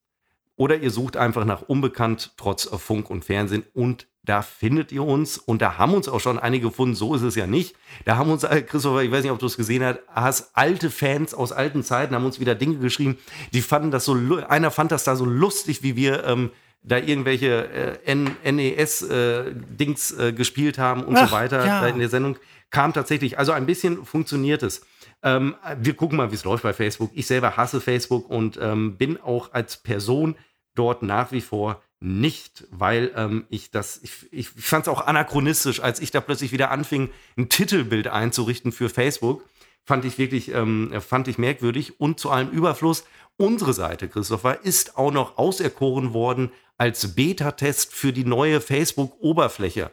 Oder 0.56 0.78
ihr 0.78 0.90
sucht 0.90 1.16
einfach 1.16 1.44
nach 1.44 1.62
Unbekannt 1.62 2.32
trotz 2.36 2.64
Funk 2.64 3.10
und 3.10 3.24
Fernsehen 3.24 3.64
und 3.74 4.06
da 4.24 4.40
findet 4.40 4.90
ihr 4.90 5.04
uns 5.04 5.36
und 5.36 5.60
da 5.60 5.76
haben 5.76 5.92
uns 5.92 6.08
auch 6.08 6.20
schon 6.20 6.38
einige 6.38 6.68
gefunden, 6.68 6.94
so 6.94 7.14
ist 7.14 7.22
es 7.22 7.34
ja 7.34 7.46
nicht. 7.46 7.76
Da 8.06 8.16
haben 8.16 8.30
uns, 8.30 8.42
äh, 8.42 8.62
Christopher, 8.62 9.02
ich 9.02 9.10
weiß 9.10 9.22
nicht, 9.22 9.32
ob 9.32 9.38
du 9.38 9.46
es 9.46 9.56
gesehen 9.56 9.84
hast, 10.08 10.50
alte 10.54 10.90
Fans 10.90 11.34
aus 11.34 11.52
alten 11.52 11.82
Zeiten 11.82 12.14
haben 12.14 12.24
uns 12.24 12.40
wieder 12.40 12.54
Dinge 12.54 12.78
geschrieben, 12.78 13.18
die 13.52 13.60
fanden 13.60 13.90
das 13.90 14.06
so, 14.06 14.14
einer 14.48 14.70
fand 14.70 14.92
das 14.92 15.04
da 15.04 15.14
so 15.14 15.26
lustig, 15.26 15.82
wie 15.82 15.94
wir 15.96 16.24
ähm, 16.24 16.50
da 16.82 16.98
irgendwelche 16.98 17.98
äh, 18.06 18.14
NES-Dings 18.52 20.10
äh, 20.12 20.28
äh, 20.28 20.32
gespielt 20.32 20.78
haben 20.78 21.04
und 21.04 21.16
Ach, 21.16 21.28
so 21.28 21.34
weiter 21.34 21.64
ja. 21.64 21.86
in 21.86 21.98
der 21.98 22.08
Sendung. 22.08 22.38
Kam 22.70 22.92
tatsächlich, 22.92 23.38
also 23.38 23.52
ein 23.52 23.66
bisschen 23.66 24.04
funktioniert 24.04 24.62
es. 24.62 24.86
Ähm, 25.22 25.54
wir 25.80 25.94
gucken 25.94 26.16
mal, 26.16 26.30
wie 26.30 26.34
es 26.34 26.44
läuft 26.44 26.62
bei 26.62 26.72
Facebook. 26.72 27.10
Ich 27.14 27.26
selber 27.26 27.56
hasse 27.56 27.80
Facebook 27.80 28.28
und 28.28 28.58
ähm, 28.60 28.96
bin 28.96 29.20
auch 29.20 29.52
als 29.52 29.76
Person 29.78 30.36
dort 30.74 31.02
nach 31.02 31.30
wie 31.32 31.40
vor 31.40 31.82
nicht, 32.04 32.64
weil 32.70 33.12
ähm, 33.16 33.46
ich 33.48 33.70
das, 33.70 33.98
ich, 34.02 34.30
ich 34.30 34.50
fand 34.50 34.84
es 34.84 34.88
auch 34.88 35.06
anachronistisch, 35.06 35.80
als 35.80 36.00
ich 36.00 36.10
da 36.10 36.20
plötzlich 36.20 36.52
wieder 36.52 36.70
anfing, 36.70 37.08
ein 37.38 37.48
Titelbild 37.48 38.08
einzurichten 38.08 38.72
für 38.72 38.90
Facebook. 38.90 39.42
Fand 39.84 40.04
ich 40.04 40.18
wirklich, 40.18 40.52
ähm, 40.52 40.92
fand 41.00 41.28
ich 41.28 41.38
merkwürdig. 41.38 41.98
Und 41.98 42.20
zu 42.20 42.30
allem 42.30 42.50
Überfluss, 42.50 43.04
unsere 43.38 43.72
Seite, 43.72 44.08
Christopher, 44.08 44.64
ist 44.64 44.98
auch 44.98 45.12
noch 45.12 45.38
auserkoren 45.38 46.12
worden 46.12 46.52
als 46.76 47.14
Beta-Test 47.14 47.94
für 47.94 48.12
die 48.12 48.24
neue 48.24 48.60
Facebook-Oberfläche. 48.60 49.90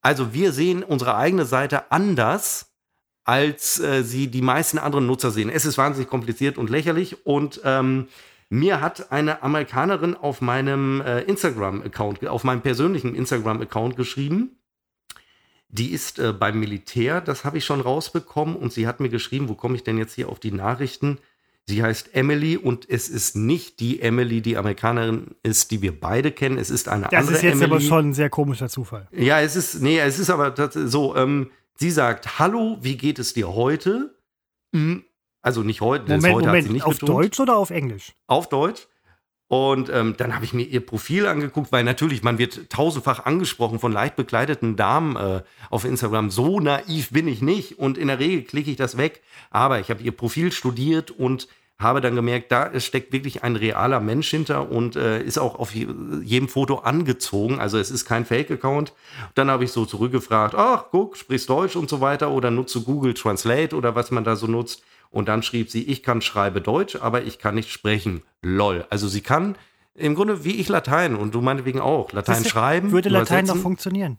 Also 0.00 0.32
wir 0.32 0.52
sehen 0.52 0.84
unsere 0.84 1.16
eigene 1.16 1.44
Seite 1.44 1.90
anders, 1.90 2.72
als 3.24 3.80
äh, 3.80 4.04
sie 4.04 4.28
die 4.28 4.42
meisten 4.42 4.78
anderen 4.78 5.06
Nutzer 5.06 5.32
sehen. 5.32 5.50
Es 5.50 5.64
ist 5.64 5.78
wahnsinnig 5.78 6.08
kompliziert 6.08 6.56
und 6.56 6.70
lächerlich 6.70 7.26
und 7.26 7.60
ähm, 7.64 8.08
mir 8.52 8.82
hat 8.82 9.10
eine 9.10 9.42
Amerikanerin 9.42 10.14
auf 10.14 10.42
meinem 10.42 11.00
äh, 11.00 11.22
Instagram-Account, 11.22 12.26
auf 12.28 12.44
meinem 12.44 12.60
persönlichen 12.60 13.14
Instagram-Account 13.14 13.96
geschrieben. 13.96 14.58
Die 15.68 15.90
ist 15.90 16.18
äh, 16.18 16.34
beim 16.34 16.60
Militär, 16.60 17.22
das 17.22 17.46
habe 17.46 17.56
ich 17.56 17.64
schon 17.64 17.80
rausbekommen. 17.80 18.54
Und 18.54 18.70
sie 18.70 18.86
hat 18.86 19.00
mir 19.00 19.08
geschrieben, 19.08 19.48
wo 19.48 19.54
komme 19.54 19.76
ich 19.76 19.84
denn 19.84 19.96
jetzt 19.96 20.12
hier 20.12 20.28
auf 20.28 20.38
die 20.38 20.52
Nachrichten? 20.52 21.16
Sie 21.66 21.82
heißt 21.82 22.14
Emily 22.14 22.58
und 22.58 22.90
es 22.90 23.08
ist 23.08 23.36
nicht 23.36 23.80
die 23.80 24.02
Emily, 24.02 24.42
die 24.42 24.58
Amerikanerin 24.58 25.28
ist, 25.42 25.70
die 25.70 25.80
wir 25.80 25.98
beide 25.98 26.30
kennen. 26.30 26.58
Es 26.58 26.68
ist 26.68 26.88
eine 26.88 27.04
das 27.04 27.12
andere 27.14 27.26
Das 27.28 27.36
ist 27.36 27.42
jetzt 27.42 27.54
Emily. 27.54 27.70
aber 27.70 27.80
schon 27.80 28.10
ein 28.10 28.14
sehr 28.14 28.28
komischer 28.28 28.68
Zufall. 28.68 29.08
Ja, 29.12 29.40
es 29.40 29.56
ist, 29.56 29.80
nee, 29.80 29.98
es 29.98 30.18
ist 30.18 30.28
aber 30.28 30.54
so, 30.74 31.16
ähm, 31.16 31.50
sie 31.76 31.90
sagt, 31.90 32.38
hallo, 32.38 32.76
wie 32.82 32.98
geht 32.98 33.18
es 33.18 33.32
dir 33.32 33.54
heute? 33.54 34.14
Hm, 34.74 35.04
also 35.42 35.62
nicht 35.62 35.80
heute, 35.80 36.04
Moment, 36.04 36.34
heute 36.34 36.46
Moment, 36.46 36.84
auf 36.84 36.94
betont. 36.94 37.10
Deutsch 37.10 37.40
oder 37.40 37.56
auf 37.56 37.70
Englisch? 37.70 38.12
Auf 38.26 38.48
Deutsch. 38.48 38.86
Und 39.48 39.90
ähm, 39.90 40.14
dann 40.16 40.34
habe 40.34 40.46
ich 40.46 40.54
mir 40.54 40.62
ihr 40.62 40.80
Profil 40.80 41.26
angeguckt, 41.26 41.72
weil 41.72 41.84
natürlich, 41.84 42.22
man 42.22 42.38
wird 42.38 42.70
tausendfach 42.70 43.26
angesprochen 43.26 43.80
von 43.80 43.92
leicht 43.92 44.16
bekleideten 44.16 44.76
Damen 44.76 45.16
äh, 45.16 45.42
auf 45.68 45.84
Instagram. 45.84 46.30
So 46.30 46.58
naiv 46.58 47.10
bin 47.10 47.28
ich 47.28 47.42
nicht. 47.42 47.78
Und 47.78 47.98
in 47.98 48.08
der 48.08 48.18
Regel 48.18 48.44
klicke 48.44 48.70
ich 48.70 48.78
das 48.78 48.96
weg. 48.96 49.20
Aber 49.50 49.78
ich 49.78 49.90
habe 49.90 50.02
ihr 50.02 50.12
Profil 50.12 50.52
studiert 50.52 51.10
und 51.10 51.48
habe 51.78 52.00
dann 52.00 52.14
gemerkt, 52.14 52.50
da 52.50 52.80
steckt 52.80 53.12
wirklich 53.12 53.42
ein 53.42 53.56
realer 53.56 54.00
Mensch 54.00 54.30
hinter 54.30 54.70
und 54.70 54.96
äh, 54.96 55.22
ist 55.22 55.38
auch 55.38 55.58
auf 55.58 55.74
jedem 55.74 56.48
Foto 56.48 56.76
angezogen. 56.76 57.58
Also 57.58 57.76
es 57.76 57.90
ist 57.90 58.06
kein 58.06 58.24
Fake-Account. 58.24 58.94
Dann 59.34 59.50
habe 59.50 59.64
ich 59.64 59.72
so 59.72 59.84
zurückgefragt, 59.84 60.54
ach, 60.54 60.86
guck, 60.90 61.16
sprichst 61.16 61.50
Deutsch 61.50 61.76
und 61.76 61.90
so 61.90 62.00
weiter 62.00 62.30
oder 62.30 62.50
nutze 62.50 62.80
Google 62.80 63.12
Translate 63.12 63.76
oder 63.76 63.94
was 63.94 64.10
man 64.10 64.24
da 64.24 64.36
so 64.36 64.46
nutzt. 64.46 64.82
Und 65.12 65.28
dann 65.28 65.42
schrieb 65.42 65.70
sie, 65.70 65.84
ich 65.84 66.02
kann 66.02 66.22
schreibe 66.22 66.60
Deutsch, 66.60 66.96
aber 66.96 67.22
ich 67.22 67.38
kann 67.38 67.54
nicht 67.54 67.70
sprechen. 67.70 68.22
Lol. 68.42 68.86
Also 68.90 69.06
sie 69.06 69.20
kann 69.20 69.56
im 69.94 70.14
Grunde 70.14 70.42
wie 70.42 70.56
ich 70.56 70.68
Latein 70.68 71.14
und 71.14 71.34
du 71.34 71.42
meinetwegen 71.42 71.80
auch. 71.80 72.12
Latein 72.12 72.44
schreiben. 72.44 72.92
Würde 72.92 73.10
Latein 73.10 73.44
noch 73.44 73.58
funktionieren. 73.58 74.18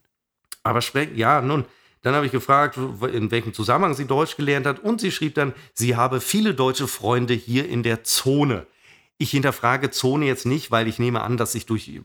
Aber 0.62 0.82
sprechen, 0.82 1.18
ja, 1.18 1.42
nun, 1.42 1.66
dann 2.04 2.14
habe 2.14 2.28
ich 2.28 2.32
gefragt, 2.32 2.78
in 3.12 3.32
welchem 3.32 3.54
Zusammenhang 3.54 3.96
sie 3.96 4.06
Deutsch 4.06 4.38
gelernt 4.38 4.68
hat. 4.68 4.80
Und 4.80 5.02
sie 5.02 5.12
schrieb 5.12 5.34
dann, 5.34 5.54
sie 5.74 5.96
habe 5.96 6.22
viele 6.22 6.54
deutsche 6.54 6.88
Freunde 6.88 7.34
hier 7.34 7.68
in 7.68 7.82
der 7.82 8.04
Zone. 8.04 8.68
Ich 9.18 9.32
hinterfrage 9.32 9.90
Zone 9.90 10.26
jetzt 10.26 10.46
nicht, 10.46 10.70
weil 10.70 10.88
ich 10.88 11.00
nehme 11.00 11.22
an, 11.22 11.38
dass 11.38 11.54
sich 11.54 11.66
durch 11.66 12.02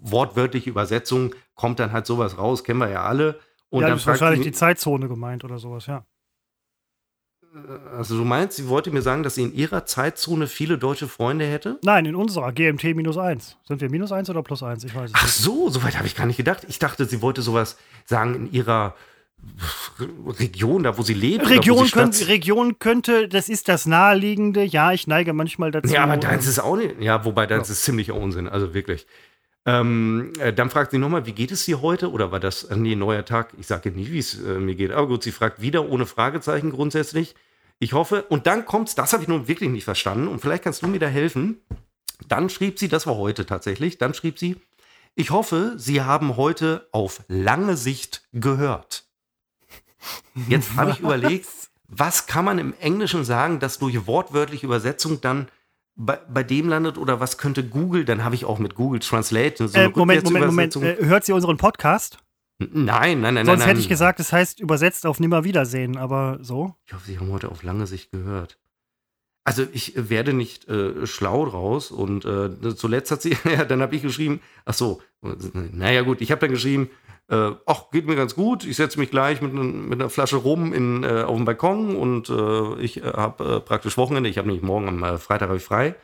wortwörtliche 0.00 0.70
Übersetzung 0.70 1.34
kommt 1.54 1.78
dann 1.78 1.92
halt 1.92 2.06
sowas 2.06 2.38
raus, 2.38 2.64
kennen 2.64 2.80
wir 2.80 2.88
ja 2.88 3.02
alle. 3.02 3.38
Und 3.68 3.82
ja, 3.82 3.88
dann 3.88 3.98
ist 3.98 4.06
wahrscheinlich 4.06 4.42
die 4.42 4.52
Zeitzone 4.52 5.08
gemeint 5.08 5.44
oder 5.44 5.58
sowas, 5.58 5.86
ja. 5.86 6.06
Also 7.96 8.16
du 8.16 8.24
meinst, 8.24 8.56
sie 8.56 8.68
wollte 8.68 8.90
mir 8.92 9.02
sagen, 9.02 9.22
dass 9.22 9.34
sie 9.34 9.42
in 9.42 9.54
ihrer 9.54 9.84
Zeitzone 9.84 10.46
viele 10.46 10.78
deutsche 10.78 11.08
Freunde 11.08 11.46
hätte? 11.46 11.78
Nein, 11.82 12.06
in 12.06 12.14
unserer 12.14 12.52
GMT 12.52 12.94
minus 12.94 13.18
eins. 13.18 13.56
Sind 13.66 13.80
wir 13.80 13.90
minus 13.90 14.12
eins 14.12 14.30
oder 14.30 14.42
plus 14.42 14.62
eins? 14.62 14.84
Ich 14.84 14.94
weiß 14.94 15.10
es 15.10 15.16
Ach 15.16 15.28
so, 15.28 15.68
soweit 15.68 15.96
habe 15.96 16.06
ich 16.06 16.14
gar 16.14 16.26
nicht 16.26 16.36
gedacht. 16.36 16.64
Ich 16.68 16.78
dachte, 16.78 17.06
sie 17.06 17.22
wollte 17.22 17.42
sowas 17.42 17.76
sagen 18.06 18.34
in 18.34 18.52
ihrer 18.52 18.94
Region, 20.38 20.84
da 20.84 20.96
wo 20.96 21.02
sie 21.02 21.14
lebt. 21.14 21.48
Region, 21.48 21.84
sie 21.84 21.90
könnt, 21.90 22.28
Region 22.28 22.78
könnte, 22.78 23.28
das 23.28 23.48
ist 23.48 23.68
das 23.68 23.86
Naheliegende. 23.86 24.62
Ja, 24.62 24.92
ich 24.92 25.06
neige 25.06 25.32
manchmal 25.32 25.70
dazu. 25.70 25.92
Ja, 25.92 26.04
aber 26.04 26.16
deins 26.18 26.46
ist 26.46 26.58
auch 26.58 26.76
nicht. 26.76 27.00
Ja, 27.00 27.24
wobei 27.24 27.46
deins 27.46 27.68
ja. 27.68 27.72
ist 27.72 27.84
ziemlicher 27.84 28.14
Unsinn, 28.14 28.48
also 28.48 28.74
wirklich. 28.74 29.06
Ähm, 29.66 30.32
äh, 30.38 30.52
dann 30.52 30.70
fragt 30.70 30.90
sie 30.90 30.98
nochmal, 30.98 31.26
wie 31.26 31.32
geht 31.32 31.52
es 31.52 31.64
dir 31.64 31.82
heute? 31.82 32.10
Oder 32.10 32.32
war 32.32 32.40
das, 32.40 32.68
nee, 32.70 32.96
neuer 32.96 33.24
Tag? 33.24 33.52
Ich 33.58 33.66
sage 33.66 33.90
nie, 33.90 34.10
wie 34.10 34.18
es 34.18 34.42
äh, 34.42 34.58
mir 34.58 34.74
geht. 34.74 34.90
Aber 34.90 35.06
gut, 35.06 35.22
sie 35.22 35.32
fragt 35.32 35.60
wieder 35.60 35.88
ohne 35.88 36.06
Fragezeichen 36.06 36.70
grundsätzlich. 36.70 37.34
Ich 37.78 37.92
hoffe, 37.92 38.24
und 38.28 38.46
dann 38.46 38.64
kommt's, 38.66 38.94
das 38.94 39.12
habe 39.12 39.22
ich 39.22 39.28
nun 39.28 39.48
wirklich 39.48 39.70
nicht 39.70 39.84
verstanden, 39.84 40.28
und 40.28 40.40
vielleicht 40.40 40.64
kannst 40.64 40.82
du 40.82 40.86
mir 40.86 40.98
da 40.98 41.06
helfen. 41.06 41.60
Dann 42.28 42.50
schrieb 42.50 42.78
sie, 42.78 42.88
das 42.88 43.06
war 43.06 43.16
heute 43.16 43.46
tatsächlich, 43.46 43.96
dann 43.96 44.12
schrieb 44.12 44.38
sie, 44.38 44.56
ich 45.14 45.30
hoffe, 45.30 45.74
Sie 45.76 46.02
haben 46.02 46.36
heute 46.36 46.88
auf 46.92 47.22
lange 47.28 47.76
Sicht 47.76 48.22
gehört. 48.32 49.04
Jetzt 50.48 50.76
habe 50.76 50.92
ich 50.92 51.00
überlegt, 51.00 51.48
was 51.88 52.26
kann 52.26 52.44
man 52.44 52.58
im 52.58 52.74
Englischen 52.80 53.24
sagen, 53.24 53.58
das 53.58 53.78
durch 53.78 54.06
wortwörtliche 54.06 54.66
Übersetzung 54.66 55.20
dann 55.20 55.48
bei, 56.02 56.18
bei 56.32 56.42
dem 56.42 56.68
landet 56.68 56.96
oder 56.96 57.20
was 57.20 57.36
könnte 57.36 57.62
Google, 57.62 58.04
dann 58.06 58.24
habe 58.24 58.34
ich 58.34 58.46
auch 58.46 58.58
mit 58.58 58.74
Google 58.74 59.00
Translate 59.00 59.68
so 59.68 59.78
äh, 59.78 59.90
Moment, 59.90 60.24
Moment, 60.24 60.46
Moment. 60.46 60.76
Äh, 60.76 61.04
hört 61.04 61.24
sie 61.24 61.32
unseren 61.32 61.58
Podcast? 61.58 62.18
Nein, 62.58 63.20
nein, 63.20 63.34
nein. 63.34 63.46
Sonst 63.46 63.60
nein, 63.60 63.68
hätte 63.68 63.80
ich 63.80 63.88
gesagt, 63.88 64.18
das 64.18 64.32
heißt 64.32 64.60
übersetzt 64.60 65.04
auf 65.06 65.20
Nimmerwiedersehen, 65.20 65.98
aber 65.98 66.38
so. 66.40 66.74
Ich 66.86 66.94
hoffe, 66.94 67.06
Sie 67.06 67.18
haben 67.18 67.30
heute 67.30 67.50
auf 67.50 67.62
lange 67.62 67.86
Sicht 67.86 68.10
gehört. 68.10 68.58
Also 69.44 69.66
ich 69.72 69.94
werde 69.96 70.32
nicht 70.32 70.68
äh, 70.68 71.06
schlau 71.06 71.46
draus 71.46 71.90
und 71.90 72.24
äh, 72.24 72.74
zuletzt 72.76 73.10
hat 73.10 73.22
sie, 73.22 73.36
ja, 73.44 73.64
dann 73.64 73.82
habe 73.82 73.94
ich 73.94 74.02
geschrieben, 74.02 74.40
ach 74.64 74.74
so, 74.74 75.02
naja 75.52 76.02
gut, 76.02 76.20
ich 76.20 76.30
habe 76.30 76.40
dann 76.40 76.50
geschrieben, 76.50 76.90
äh, 77.30 77.52
ach, 77.64 77.90
geht 77.92 78.06
mir 78.06 78.16
ganz 78.16 78.34
gut, 78.34 78.64
ich 78.64 78.76
setze 78.76 78.98
mich 78.98 79.10
gleich 79.10 79.40
mit, 79.40 79.52
mit, 79.52 80.00
einer 80.00 80.10
Flasche 80.10 80.36
rum 80.36 80.72
in, 80.72 81.04
äh, 81.04 81.22
auf 81.22 81.36
den 81.36 81.44
Balkon 81.44 81.94
und 81.94 82.28
äh, 82.28 82.82
ich 82.82 83.02
äh, 83.02 83.12
habe 83.12 83.56
äh, 83.56 83.60
praktisch 83.60 83.96
Wochenende, 83.96 84.28
ich 84.28 84.36
habe 84.36 84.48
nämlich 84.48 84.64
morgen 84.64 84.88
am 84.88 85.02
äh, 85.04 85.18
Freitag 85.18 85.54
ich 85.54 85.62
frei. 85.62 85.94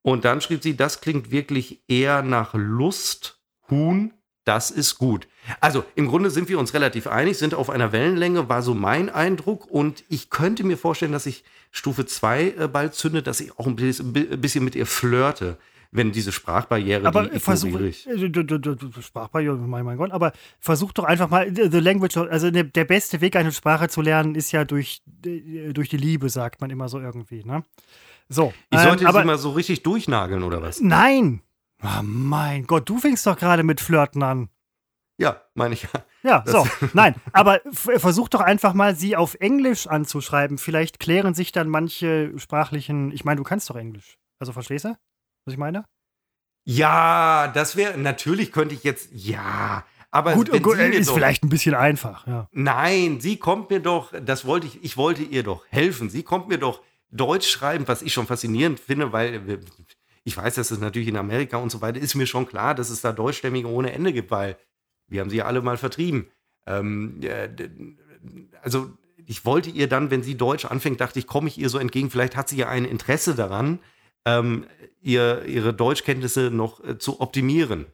Und 0.00 0.24
dann 0.24 0.40
schrieb 0.40 0.62
sie, 0.62 0.76
das 0.76 1.00
klingt 1.00 1.30
wirklich 1.30 1.82
eher 1.88 2.22
nach 2.22 2.54
Lust, 2.54 3.38
Huhn, 3.70 4.14
das 4.44 4.70
ist 4.70 4.98
gut. 4.98 5.28
Also 5.60 5.84
im 5.94 6.08
Grunde 6.08 6.30
sind 6.30 6.48
wir 6.48 6.58
uns 6.58 6.74
relativ 6.74 7.06
einig, 7.06 7.38
sind 7.38 7.54
auf 7.54 7.70
einer 7.70 7.92
Wellenlänge, 7.92 8.48
war 8.48 8.62
so 8.62 8.74
mein 8.74 9.10
Eindruck. 9.10 9.66
Und 9.70 10.02
ich 10.08 10.30
könnte 10.30 10.64
mir 10.64 10.76
vorstellen, 10.76 11.12
dass 11.12 11.26
ich 11.26 11.44
Stufe 11.70 12.06
2 12.06 12.66
bald 12.66 12.94
zünde, 12.94 13.22
dass 13.22 13.40
ich 13.40 13.56
auch 13.58 13.66
ein 13.66 13.76
bisschen 13.76 14.64
mit 14.64 14.74
ihr 14.74 14.86
flirte 14.86 15.58
wenn 15.92 16.10
diese 16.10 16.32
Sprachbarriere 16.32 17.06
aber 17.06 17.28
die 17.28 17.38
versuch, 17.38 17.78
äh, 17.78 17.92
Sprachbarriere, 19.02 19.56
mein, 19.56 19.84
mein 19.84 19.98
Gott, 19.98 20.10
aber 20.10 20.32
versuch 20.58 20.92
doch 20.92 21.04
einfach 21.04 21.28
mal 21.28 21.54
the 21.54 21.78
language, 21.78 22.16
also 22.16 22.50
der 22.50 22.84
beste 22.84 23.20
Weg, 23.20 23.36
eine 23.36 23.52
Sprache 23.52 23.88
zu 23.88 24.00
lernen, 24.00 24.34
ist 24.34 24.52
ja 24.52 24.64
durch, 24.64 25.02
äh, 25.24 25.72
durch 25.74 25.90
die 25.90 25.98
Liebe, 25.98 26.30
sagt 26.30 26.62
man 26.62 26.70
immer 26.70 26.88
so 26.88 26.98
irgendwie, 26.98 27.44
ne? 27.44 27.62
So. 28.30 28.54
Ich 28.70 28.80
sollte 28.80 29.04
ähm, 29.04 29.10
aber, 29.10 29.20
sie 29.20 29.26
mal 29.26 29.38
so 29.38 29.50
richtig 29.50 29.82
durchnageln, 29.82 30.42
oder 30.42 30.62
was? 30.62 30.80
Nein! 30.80 31.42
Oh 31.82 32.02
mein 32.02 32.66
Gott, 32.66 32.88
du 32.88 32.98
fängst 32.98 33.26
doch 33.26 33.36
gerade 33.36 33.62
mit 33.62 33.80
Flirten 33.80 34.22
an. 34.22 34.48
Ja, 35.18 35.42
meine 35.54 35.74
ich 35.74 35.82
ja. 35.82 35.90
Ja, 36.22 36.44
so. 36.46 36.66
Nein, 36.94 37.16
aber 37.32 37.60
versuch 37.72 38.30
doch 38.30 38.40
einfach 38.40 38.72
mal, 38.72 38.96
sie 38.96 39.14
auf 39.14 39.34
Englisch 39.34 39.86
anzuschreiben. 39.86 40.56
Vielleicht 40.56 41.00
klären 41.00 41.34
sich 41.34 41.52
dann 41.52 41.68
manche 41.68 42.32
sprachlichen. 42.38 43.12
Ich 43.12 43.24
meine, 43.24 43.36
du 43.36 43.42
kannst 43.42 43.68
doch 43.68 43.76
Englisch. 43.76 44.18
Also 44.38 44.52
verstehst 44.52 44.86
du? 44.86 44.96
Was 45.44 45.52
ich 45.52 45.58
meine? 45.58 45.84
Ja, 46.64 47.50
das 47.54 47.76
wäre, 47.76 47.98
natürlich 47.98 48.52
könnte 48.52 48.74
ich 48.74 48.84
jetzt, 48.84 49.08
ja, 49.12 49.84
aber 50.10 50.34
gut, 50.34 50.50
gut 50.62 50.78
ist 50.78 51.08
doch, 51.08 51.14
vielleicht 51.14 51.42
ein 51.42 51.48
bisschen 51.48 51.74
einfach, 51.74 52.26
ja. 52.26 52.46
Nein, 52.52 53.20
sie 53.20 53.38
kommt 53.38 53.70
mir 53.70 53.80
doch, 53.80 54.12
das 54.22 54.44
wollte 54.44 54.66
ich, 54.66 54.84
ich 54.84 54.96
wollte 54.96 55.22
ihr 55.22 55.42
doch 55.42 55.64
helfen. 55.70 56.10
Sie 56.10 56.22
kommt 56.22 56.48
mir 56.48 56.58
doch 56.58 56.82
Deutsch 57.10 57.48
schreiben, 57.48 57.88
was 57.88 58.02
ich 58.02 58.12
schon 58.12 58.26
faszinierend 58.26 58.78
finde, 58.78 59.12
weil 59.12 59.60
ich 60.24 60.36
weiß, 60.36 60.54
dass 60.54 60.70
es 60.70 60.78
natürlich 60.78 61.08
in 61.08 61.16
Amerika 61.16 61.56
und 61.56 61.70
so 61.70 61.80
weiter 61.80 61.98
ist 61.98 62.14
mir 62.14 62.26
schon 62.26 62.46
klar, 62.46 62.74
dass 62.74 62.90
es 62.90 63.00
da 63.00 63.12
Deutschstämmige 63.12 63.68
ohne 63.68 63.92
Ende 63.92 64.12
gibt, 64.12 64.30
weil 64.30 64.56
wir 65.08 65.20
haben 65.20 65.30
sie 65.30 65.38
ja 65.38 65.46
alle 65.46 65.62
mal 65.62 65.78
vertrieben. 65.78 66.28
Ähm, 66.66 67.20
also 68.62 68.90
ich 69.26 69.44
wollte 69.44 69.70
ihr 69.70 69.88
dann, 69.88 70.10
wenn 70.10 70.22
sie 70.22 70.36
Deutsch 70.36 70.66
anfängt, 70.66 71.00
dachte 71.00 71.18
ich, 71.18 71.26
komme 71.26 71.48
ich 71.48 71.58
ihr 71.58 71.68
so 71.68 71.78
entgegen. 71.78 72.10
Vielleicht 72.10 72.36
hat 72.36 72.48
sie 72.48 72.56
ja 72.56 72.68
ein 72.68 72.84
Interesse 72.84 73.34
daran, 73.34 73.80
ähm, 74.24 74.66
ihr, 75.00 75.44
ihre 75.44 75.74
Deutschkenntnisse 75.74 76.50
noch 76.50 76.82
äh, 76.84 76.98
zu 76.98 77.20
optimieren. 77.20 77.86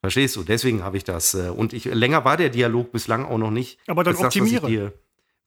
Verstehst 0.00 0.36
du? 0.36 0.42
Deswegen 0.42 0.82
habe 0.82 0.96
ich 0.96 1.04
das. 1.04 1.34
Äh, 1.34 1.50
und 1.50 1.72
ich, 1.72 1.84
länger 1.84 2.24
war 2.24 2.36
der 2.36 2.50
Dialog 2.50 2.92
bislang 2.92 3.24
auch 3.24 3.38
noch 3.38 3.50
nicht. 3.50 3.78
Aber 3.86 4.04
dann 4.04 4.16
optimiere. 4.16 4.90
Das, 4.90 4.92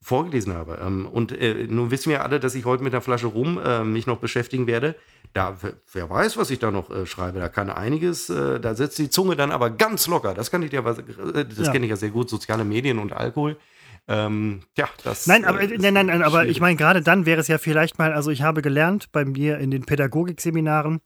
vorgelesen 0.02 0.54
habe. 0.54 0.78
Ähm, 0.84 1.06
und 1.06 1.32
äh, 1.32 1.66
nun 1.68 1.90
wissen 1.90 2.10
wir 2.10 2.22
alle, 2.22 2.38
dass 2.38 2.54
ich 2.54 2.64
heute 2.64 2.84
mit 2.84 2.92
der 2.92 3.00
Flasche 3.00 3.26
rum 3.26 3.58
äh, 3.58 3.82
mich 3.82 4.06
noch 4.06 4.18
beschäftigen 4.18 4.66
werde. 4.66 4.94
Da, 5.32 5.56
wer 5.92 6.08
weiß, 6.08 6.36
was 6.36 6.50
ich 6.50 6.60
da 6.60 6.70
noch 6.70 6.90
äh, 6.90 7.06
schreibe. 7.06 7.40
Da 7.40 7.48
kann 7.48 7.70
einiges, 7.70 8.30
äh, 8.30 8.60
da 8.60 8.74
setzt 8.74 8.98
die 8.98 9.10
Zunge 9.10 9.34
dann 9.34 9.50
aber 9.50 9.70
ganz 9.70 10.06
locker. 10.06 10.32
Das 10.32 10.50
kann 10.50 10.62
ich 10.62 10.70
dir, 10.70 10.84
äh, 10.86 11.44
das 11.44 11.66
ja. 11.66 11.72
kenne 11.72 11.86
ich 11.86 11.90
ja 11.90 11.96
sehr 11.96 12.10
gut, 12.10 12.30
soziale 12.30 12.64
Medien 12.64 12.98
und 12.98 13.12
Alkohol. 13.12 13.56
Ähm, 14.08 14.62
ja, 14.76 14.88
das. 15.02 15.26
Nein, 15.26 15.44
aber, 15.44 15.60
äh, 15.60 15.78
nein, 15.78 15.94
nein, 15.94 16.06
nein, 16.06 16.22
aber 16.22 16.46
ich 16.46 16.60
meine, 16.60 16.76
gerade 16.76 17.02
dann 17.02 17.26
wäre 17.26 17.40
es 17.40 17.48
ja 17.48 17.58
vielleicht 17.58 17.98
mal, 17.98 18.12
also 18.12 18.30
ich 18.30 18.42
habe 18.42 18.62
gelernt 18.62 19.10
bei 19.12 19.24
mir 19.24 19.58
in 19.58 19.70
den 19.70 19.84
Pädagogikseminaren, 19.84 21.00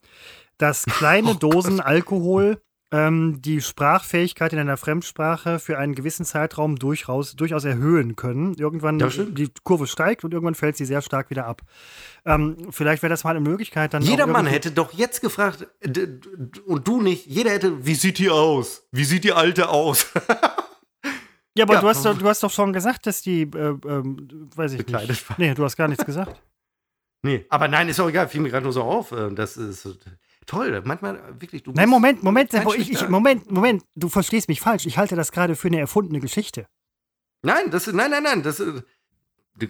dass 0.58 0.84
kleine 0.86 1.30
oh 1.30 1.34
Dosen 1.34 1.78
Gott. 1.78 1.86
Alkohol 1.86 2.60
ähm, 2.92 3.40
die 3.40 3.60
Sprachfähigkeit 3.60 4.52
in 4.52 4.58
einer 4.58 4.76
Fremdsprache 4.76 5.60
für 5.60 5.78
einen 5.78 5.94
gewissen 5.94 6.24
Zeitraum 6.24 6.76
durchaus, 6.76 7.36
durchaus 7.36 7.64
erhöhen 7.64 8.16
können. 8.16 8.54
Irgendwann 8.54 8.98
die 8.98 9.48
Kurve 9.62 9.86
steigt 9.86 10.24
und 10.24 10.34
irgendwann 10.34 10.56
fällt 10.56 10.76
sie 10.76 10.84
sehr 10.84 11.00
stark 11.00 11.30
wieder 11.30 11.46
ab. 11.46 11.62
Ähm, 12.26 12.56
vielleicht 12.70 13.02
wäre 13.02 13.10
das 13.10 13.24
mal 13.24 13.30
eine 13.30 13.40
Möglichkeit 13.40 13.94
dann. 13.94 14.02
Jeder 14.02 14.26
Mann 14.26 14.46
hätte 14.46 14.72
doch 14.72 14.92
jetzt 14.92 15.20
gefragt, 15.20 15.68
und 16.66 16.88
du 16.88 17.00
nicht, 17.00 17.26
jeder 17.26 17.50
hätte, 17.50 17.86
wie 17.86 17.94
sieht 17.94 18.18
die 18.18 18.28
aus? 18.28 18.88
Wie 18.90 19.04
sieht 19.04 19.24
die 19.24 19.32
Alte 19.32 19.68
aus? 19.68 20.06
Ja, 21.60 21.64
aber 21.64 21.74
ja. 21.74 21.80
Du, 21.82 21.88
hast 21.88 22.04
doch, 22.06 22.16
du 22.16 22.26
hast 22.26 22.42
doch 22.42 22.50
schon 22.50 22.72
gesagt, 22.72 23.06
dass 23.06 23.20
die, 23.20 23.42
äh, 23.42 23.76
ähm, 23.86 24.48
weiß 24.56 24.72
ich 24.72 24.78
Bekleidet 24.78 25.10
nicht. 25.10 25.28
War. 25.28 25.36
Nee, 25.38 25.52
du 25.52 25.62
hast 25.62 25.76
gar 25.76 25.88
nichts 25.88 26.06
gesagt. 26.06 26.40
nee, 27.22 27.44
aber 27.50 27.68
nein, 27.68 27.88
ist 27.90 28.00
auch 28.00 28.08
egal, 28.08 28.28
fiel 28.28 28.40
mir 28.40 28.48
gerade 28.48 28.64
nur 28.64 28.72
so 28.72 28.82
auf. 28.82 29.12
Ähm, 29.12 29.36
das 29.36 29.58
ist 29.58 29.86
toll. 30.46 30.80
Manchmal 30.86 31.20
wirklich, 31.38 31.62
du 31.62 31.72
Nein, 31.72 31.90
Moment, 31.90 32.22
Moment, 32.22 32.54
ich, 32.54 32.92
ich, 32.92 33.08
Moment, 33.10 33.50
Moment, 33.50 33.84
du 33.94 34.08
verstehst 34.08 34.48
mich 34.48 34.60
falsch. 34.60 34.86
Ich 34.86 34.96
halte 34.96 35.16
das 35.16 35.32
gerade 35.32 35.54
für 35.54 35.68
eine 35.68 35.80
erfundene 35.80 36.20
Geschichte. 36.20 36.66
Nein, 37.42 37.70
das 37.70 37.86
nein, 37.88 38.10
nein, 38.10 38.22
nein, 38.22 38.42
das 38.42 38.62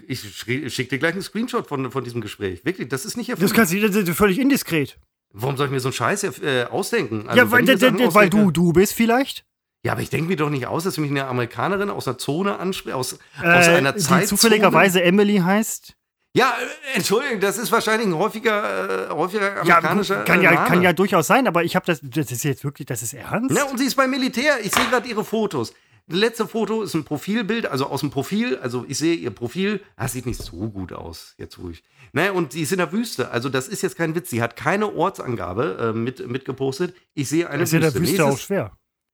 ich 0.06 0.20
schicke 0.20 0.90
dir 0.90 0.98
gleich 0.98 1.14
einen 1.14 1.22
Screenshot 1.22 1.66
von, 1.66 1.90
von 1.90 2.04
diesem 2.04 2.20
Gespräch. 2.20 2.64
Wirklich, 2.64 2.88
das 2.88 3.04
ist 3.04 3.16
nicht 3.16 3.30
erfunden. 3.30 3.48
Das 3.48 3.56
kannst 3.56 3.72
du 3.72 3.80
das 3.80 3.96
ist 3.96 4.16
völlig 4.16 4.38
indiskret. 4.38 4.96
Warum 5.32 5.56
soll 5.56 5.66
ich 5.66 5.72
mir 5.72 5.80
so 5.80 5.88
einen 5.88 5.94
Scheiß 5.94 6.22
äh, 6.42 6.66
ausdenken? 6.70 7.26
Also, 7.26 7.36
ja, 7.36 7.50
weil, 7.50 7.66
weil 7.66 8.30
du 8.30 8.52
du 8.52 8.72
bist 8.72 8.94
vielleicht. 8.94 9.44
Ja, 9.84 9.92
aber 9.92 10.02
ich 10.02 10.10
denke 10.10 10.28
mir 10.28 10.36
doch 10.36 10.50
nicht 10.50 10.66
aus, 10.66 10.84
dass 10.84 10.98
mich 10.98 11.10
eine 11.10 11.26
Amerikanerin 11.26 11.88
aus 11.90 12.06
einer 12.06 12.18
Zone 12.18 12.58
anspricht, 12.58 12.94
aus, 12.94 13.14
äh, 13.42 13.46
aus 13.46 13.68
einer 13.68 13.96
Zeit. 13.96 14.22
Die 14.24 14.26
zufälligerweise 14.26 15.02
Emily 15.02 15.38
heißt. 15.38 15.94
Ja, 16.36 16.52
äh, 16.92 16.96
Entschuldigung, 16.98 17.40
das 17.40 17.56
ist 17.58 17.72
wahrscheinlich 17.72 18.06
ein 18.06 18.14
häufiger, 18.14 19.08
äh, 19.08 19.10
häufiger 19.10 19.64
Ja, 19.64 19.78
amerikanischer 19.78 20.22
kann 20.24 20.40
äh, 20.40 20.44
ja, 20.44 20.52
Name. 20.52 20.68
kann 20.68 20.82
ja 20.82 20.92
durchaus 20.92 21.26
sein, 21.26 21.46
aber 21.48 21.64
ich 21.64 21.74
habe 21.76 21.86
das, 21.86 22.00
das 22.02 22.30
ist 22.30 22.44
jetzt 22.44 22.62
wirklich, 22.62 22.86
das 22.86 23.02
ist 23.02 23.14
ernst? 23.14 23.56
Ja, 23.56 23.64
und 23.64 23.78
sie 23.78 23.86
ist 23.86 23.96
beim 23.96 24.10
Militär. 24.10 24.58
Ich 24.62 24.72
sehe 24.74 24.84
gerade 24.90 25.08
ihre 25.08 25.24
Fotos. 25.24 25.72
Das 26.06 26.18
letzte 26.18 26.46
Foto 26.46 26.82
ist 26.82 26.94
ein 26.94 27.04
Profilbild, 27.04 27.66
also 27.66 27.86
aus 27.86 28.00
dem 28.00 28.10
Profil. 28.10 28.58
Also 28.58 28.84
ich 28.86 28.98
sehe 28.98 29.14
ihr 29.14 29.30
Profil. 29.30 29.80
Ah, 29.96 30.08
sieht 30.08 30.26
nicht 30.26 30.42
so 30.42 30.68
gut 30.68 30.92
aus, 30.92 31.34
jetzt 31.38 31.58
ruhig. 31.58 31.82
Naja, 32.12 32.32
und 32.32 32.52
sie 32.52 32.62
ist 32.62 32.72
in 32.72 32.78
der 32.78 32.92
Wüste. 32.92 33.30
Also 33.30 33.48
das 33.48 33.66
ist 33.68 33.82
jetzt 33.82 33.96
kein 33.96 34.14
Witz. 34.14 34.28
Sie 34.30 34.42
hat 34.42 34.56
keine 34.56 34.92
Ortsangabe 34.92 35.92
äh, 35.94 35.98
mit, 35.98 36.28
mitgepostet. 36.28 36.94
Ich 37.14 37.28
sehe 37.28 37.48
eine 37.48 37.60
das 37.60 37.70
ist 37.70 37.72
ja 37.74 37.80
der 37.80 37.94
Wüste. 37.94 38.02
Wüste 38.08 38.24
auch 38.24 38.28
Nächstes- 38.30 38.46
schwer. 38.46 38.72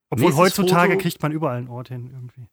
Obwohl 0.09 0.35
heutzutage 0.35 0.93
Foto- 0.93 1.01
kriegt 1.01 1.21
man 1.21 1.31
überall 1.31 1.57
einen 1.57 1.67
Ort 1.67 1.89
hin 1.89 2.09
irgendwie. 2.11 2.47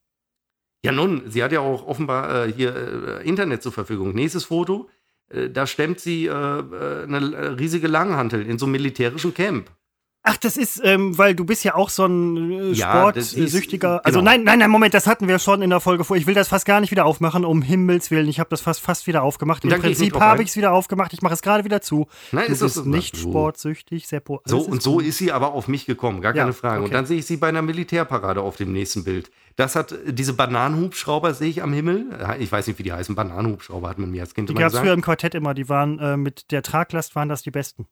Ja, 0.85 0.93
nun, 0.93 1.31
sie 1.31 1.43
hat 1.43 1.53
ja 1.53 1.61
auch 1.61 1.87
offenbar 1.87 2.47
äh, 2.47 2.53
hier 2.53 2.75
äh, 3.23 3.29
Internet 3.29 3.63
zur 3.63 3.73
Verfügung. 3.73 4.13
Nächstes 4.15 4.45
Foto, 4.45 4.91
äh, 5.31 5.49
da 5.49 5.67
stemmt 5.67 5.99
sie 6.01 6.27
äh, 6.27 6.31
äh, 6.31 7.05
eine 7.05 7.59
riesige 7.59 7.89
Langhantel 7.89 8.47
in 8.47 8.59
so 8.59 8.67
einem 8.67 8.73
militärischen 8.73 9.33
Camp. 9.33 9.71
Ach, 10.27 10.39
das 10.39 10.57
ist, 10.57 10.81
ähm, 10.83 11.19
weil 11.19 11.35
du 11.35 11.45
bist 11.45 11.65
ja 11.65 11.75
auch 11.75 11.91
so 11.91 12.07
ein 12.07 12.51
äh, 12.51 12.73
Ja, 12.73 13.13
das 13.13 13.35
ist- 13.35 13.51
Sportsüchtiger. 13.51 14.01
Also 14.07 14.21
genau. 14.21 14.31
nein, 14.31 14.43
nein, 14.43 14.59
nein, 14.59 14.71
Moment, 14.71 14.95
das 14.95 15.07
hatten 15.07 15.29
wir 15.29 15.39
schon 15.39 15.61
in 15.61 15.69
der 15.69 15.81
Folge 15.81 16.03
vor. 16.03 16.17
Ich 16.17 16.27
will 16.27 16.33
das 16.35 16.49
fast 16.49 16.65
gar 16.65 16.81
nicht 16.81 16.91
wieder 16.91 17.05
aufmachen, 17.05 17.45
um 17.45 17.61
Himmels 17.61 18.11
Willen. 18.11 18.27
Ich 18.29 18.41
habe 18.41 18.49
das 18.49 18.63
fast 18.63 18.81
fast 18.81 19.07
wieder 19.07 19.23
aufgemacht. 19.23 19.65
Im 19.65 19.71
Da 19.71 19.77
geh 19.77 19.83
ich 19.91 19.99
nicht 19.99 20.13
Prinzip 20.13 20.21
habe 20.23 20.43
ich 20.43 20.49
es 20.49 20.57
wieder 20.57 20.73
aufgemacht. 20.73 21.13
Ich 21.13 21.21
mache 21.21 21.35
es 21.35 21.43
gerade 21.43 21.65
wieder 21.65 21.83
zu. 21.83 22.07
Nein, 22.33 22.47
du 22.47 22.53
ist 22.55 22.63
das 22.63 22.73
bist 22.73 22.85
so? 22.85 22.91
nicht 22.91 23.17
So. 23.17 23.29
sportsüchtig, 23.29 24.09
Seppo. 24.09 24.41
So 24.47 24.61
und 24.61 24.83
so 24.83 24.99
ist 24.99 25.19
sie 25.19 25.31
aber 25.31 25.53
auf 25.53 25.69
mich 25.69 25.85
gekommen, 25.85 26.23
gar 26.23 26.35
Ja, 26.35 26.45
keine 26.45 26.55
Frage. 26.55 26.79
Und 26.79 26.85
okay. 26.87 26.95
dann 26.95 27.05
sehe 27.05 27.19
ich 27.19 27.27
sie 27.27 27.37
bei 27.37 27.49
einer 27.49 27.61
Militärparade 27.61 28.41
auf 28.41 28.57
dem 28.57 28.73
nächsten 28.73 29.05
Bild. 29.05 29.31
Das 29.57 29.77
hat 29.77 29.95
diese 30.07 30.33
Bananenhubschrauber 30.33 31.35
sehe 31.35 31.51
ich 31.51 31.63
am 31.63 31.75
Himmel. 31.75 32.07
Ich 32.39 32.51
weiß 32.51 32.67
nicht, 32.67 32.79
wie 32.79 32.83
die 32.83 32.93
heißen. 32.93 33.15
Bananenhubschrauber 33.15 33.91
hat 33.91 33.99
man 33.99 34.11
mir 34.11 34.23
als 34.23 34.33
Kind 34.35 34.49
Die 34.49 34.53
immer 34.53 34.61
gab 34.61 34.69
es 34.69 34.73
gesagt. 34.73 34.87
früher 34.87 34.95
im 34.95 35.03
Quartett 35.03 35.35
immer. 35.35 35.53
Die 35.53 35.69
waren 35.69 35.99
äh, 35.99 36.17
mit 36.17 36.51
der 36.51 36.63
Traglast 36.63 37.15
waren 37.15 37.29
das 37.29 37.43
die 37.43 37.51
besten. 37.51 37.87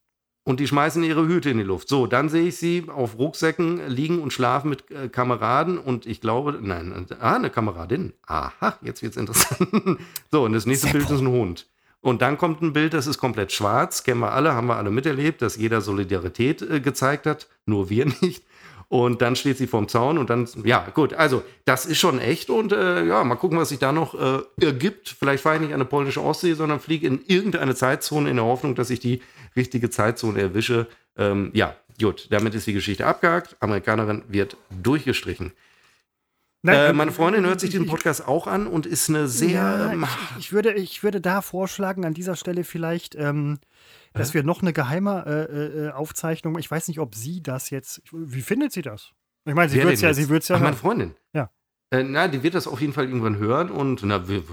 Und 0.45 0.59
die 0.59 0.67
schmeißen 0.67 1.05
ihre 1.05 1.27
Hüte 1.29 1.51
in 1.51 1.59
die 1.59 1.65
Luft. 1.65 1.89
So, 1.89 2.09
dann 2.09 2.29
sehe 2.29 2.49
ich 2.49 2.57
sie 2.57 2.87
auf 2.89 3.17
Rucksäcken 3.17 3.89
liegen 3.89 4.21
und 4.21 4.33
schlafen 4.33 4.71
mit 4.71 4.91
äh, 4.91 5.09
Kameraden 5.09 5.79
und 5.79 6.05
ich 6.05 6.21
glaube, 6.21 6.59
nein, 6.61 7.07
äh, 7.11 7.15
ah, 7.21 7.37
eine 7.37 7.49
Kameradin. 7.49 8.13
Aha, 8.27 8.77
jetzt 8.83 9.03
wird's 9.03 9.17
interessant. 9.17 9.69
so, 10.33 10.45
und 10.45 10.53
das 10.53 10.67
nächste 10.67 10.89
Seppo. 10.89 10.99
Bild 10.99 11.11
ist 11.11 11.21
ein 11.21 11.29
Hund. 11.29 11.67
Und 12.01 12.21
dann 12.21 12.37
kommt 12.37 12.61
ein 12.61 12.73
Bild, 12.73 12.95
das 12.95 13.07
ist 13.07 13.19
komplett 13.19 13.53
schwarz. 13.53 14.03
Kennen 14.03 14.21
wir 14.21 14.33
alle, 14.33 14.55
haben 14.55 14.67
wir 14.67 14.77
alle 14.77 14.91
miterlebt, 14.91 15.41
dass 15.41 15.57
jeder 15.57 15.81
Solidarität 15.81 16.61
äh, 16.61 16.81
gezeigt 16.81 17.27
hat, 17.27 17.47
nur 17.65 17.89
wir 17.89 18.07
nicht. 18.21 18.45
Und 18.89 19.23
dann 19.23 19.37
steht 19.37 19.57
sie 19.57 19.67
vorm 19.67 19.89
Zaun 19.89 20.19
und 20.19 20.29
dann, 20.29 20.47
ja, 20.65 20.87
gut, 20.93 21.15
also 21.15 21.43
das 21.65 21.87
ist 21.87 21.99
schon 21.99 22.19
echt 22.19 22.51
und 22.51 22.73
äh, 22.73 23.07
ja, 23.07 23.25
mal 23.25 23.37
gucken, 23.37 23.57
was 23.57 23.71
sich 23.71 23.79
da 23.79 23.91
noch 23.91 24.15
äh, 24.15 24.43
ergibt. 24.61 25.09
Vielleicht 25.19 25.43
fahre 25.43 25.55
ich 25.55 25.63
nicht 25.63 25.71
an 25.71 25.77
eine 25.77 25.87
polnische 25.87 26.23
Ostsee, 26.23 26.53
sondern 26.53 26.79
fliege 26.79 27.07
in 27.07 27.25
irgendeine 27.27 27.75
Zeitzone 27.75 28.29
in 28.29 28.37
der 28.37 28.45
Hoffnung, 28.45 28.75
dass 28.75 28.91
ich 28.91 29.01
die 29.01 29.23
richtige 29.57 29.91
Zeitzone 29.91 30.41
erwische. 30.41 30.87
Ähm, 31.17 31.51
ja, 31.55 31.77
gut, 32.01 32.29
damit 32.31 32.55
ist 32.55 32.67
die 32.67 32.73
Geschichte 32.73 33.07
abgehakt. 33.07 33.57
Amerikanerin 33.61 34.23
wird 34.29 34.57
durchgestrichen. 34.71 35.53
Nein, 36.65 36.77
Äh, 36.77 36.91
ähm, 36.91 36.97
meine 36.97 37.13
Freundin 37.13 37.45
hört 37.45 37.61
sich 37.61 37.71
diesen 37.71 37.87
Podcast 37.87 38.27
auch 38.27 38.47
an 38.47 38.67
und 38.69 38.87
ist 38.87 39.09
eine 39.09 39.27
sehr. 39.27 39.51
Ja, 39.51 39.93
ähm, 39.93 40.05
ich, 40.05 40.39
ich, 40.39 40.53
würde, 40.53 40.73
ich 40.75 41.03
würde 41.03 41.21
da 41.21 41.43
vorschlagen, 41.43 42.05
an 42.05 42.15
dieser 42.15 42.37
Stelle 42.37 42.63
vielleicht, 42.63 43.17
ähm, 43.17 43.59
dass 44.13 44.33
wir 44.33 44.45
noch 44.45 44.63
eine 44.63 44.73
geheime 44.73 45.25
äh, 45.27 45.87
äh, 45.87 45.91
Aufzeichnung, 45.91 46.57
ich 46.59 46.71
weiß 46.71 46.89
nicht, 46.89 47.01
ob 47.01 47.15
sie 47.15 47.43
das 47.43 47.71
jetzt, 47.71 48.03
wie 48.13 48.43
findet 48.43 48.73
sie 48.73 48.83
das? 48.83 49.11
Ich 49.45 49.55
meine, 49.55 49.71
sie 49.71 49.83
wird 49.83 49.95
es 49.95 50.03
ja, 50.03 50.15
sie 50.15 50.29
wird's 50.29 50.49
ja 50.49 50.57
Ach, 50.57 50.61
meine. 50.61 50.77
Freundin. 50.77 51.15
Ja. 51.33 51.51
Äh, 51.91 52.05
na, 52.05 52.29
die 52.29 52.45
wird 52.45 52.55
das 52.55 52.69
auf 52.69 52.81
jeden 52.81 52.93
Fall 52.93 53.07
irgendwann 53.07 53.39
hören 53.39 53.69
und 53.69 54.03
na, 54.05 54.29
wird, 54.29 54.45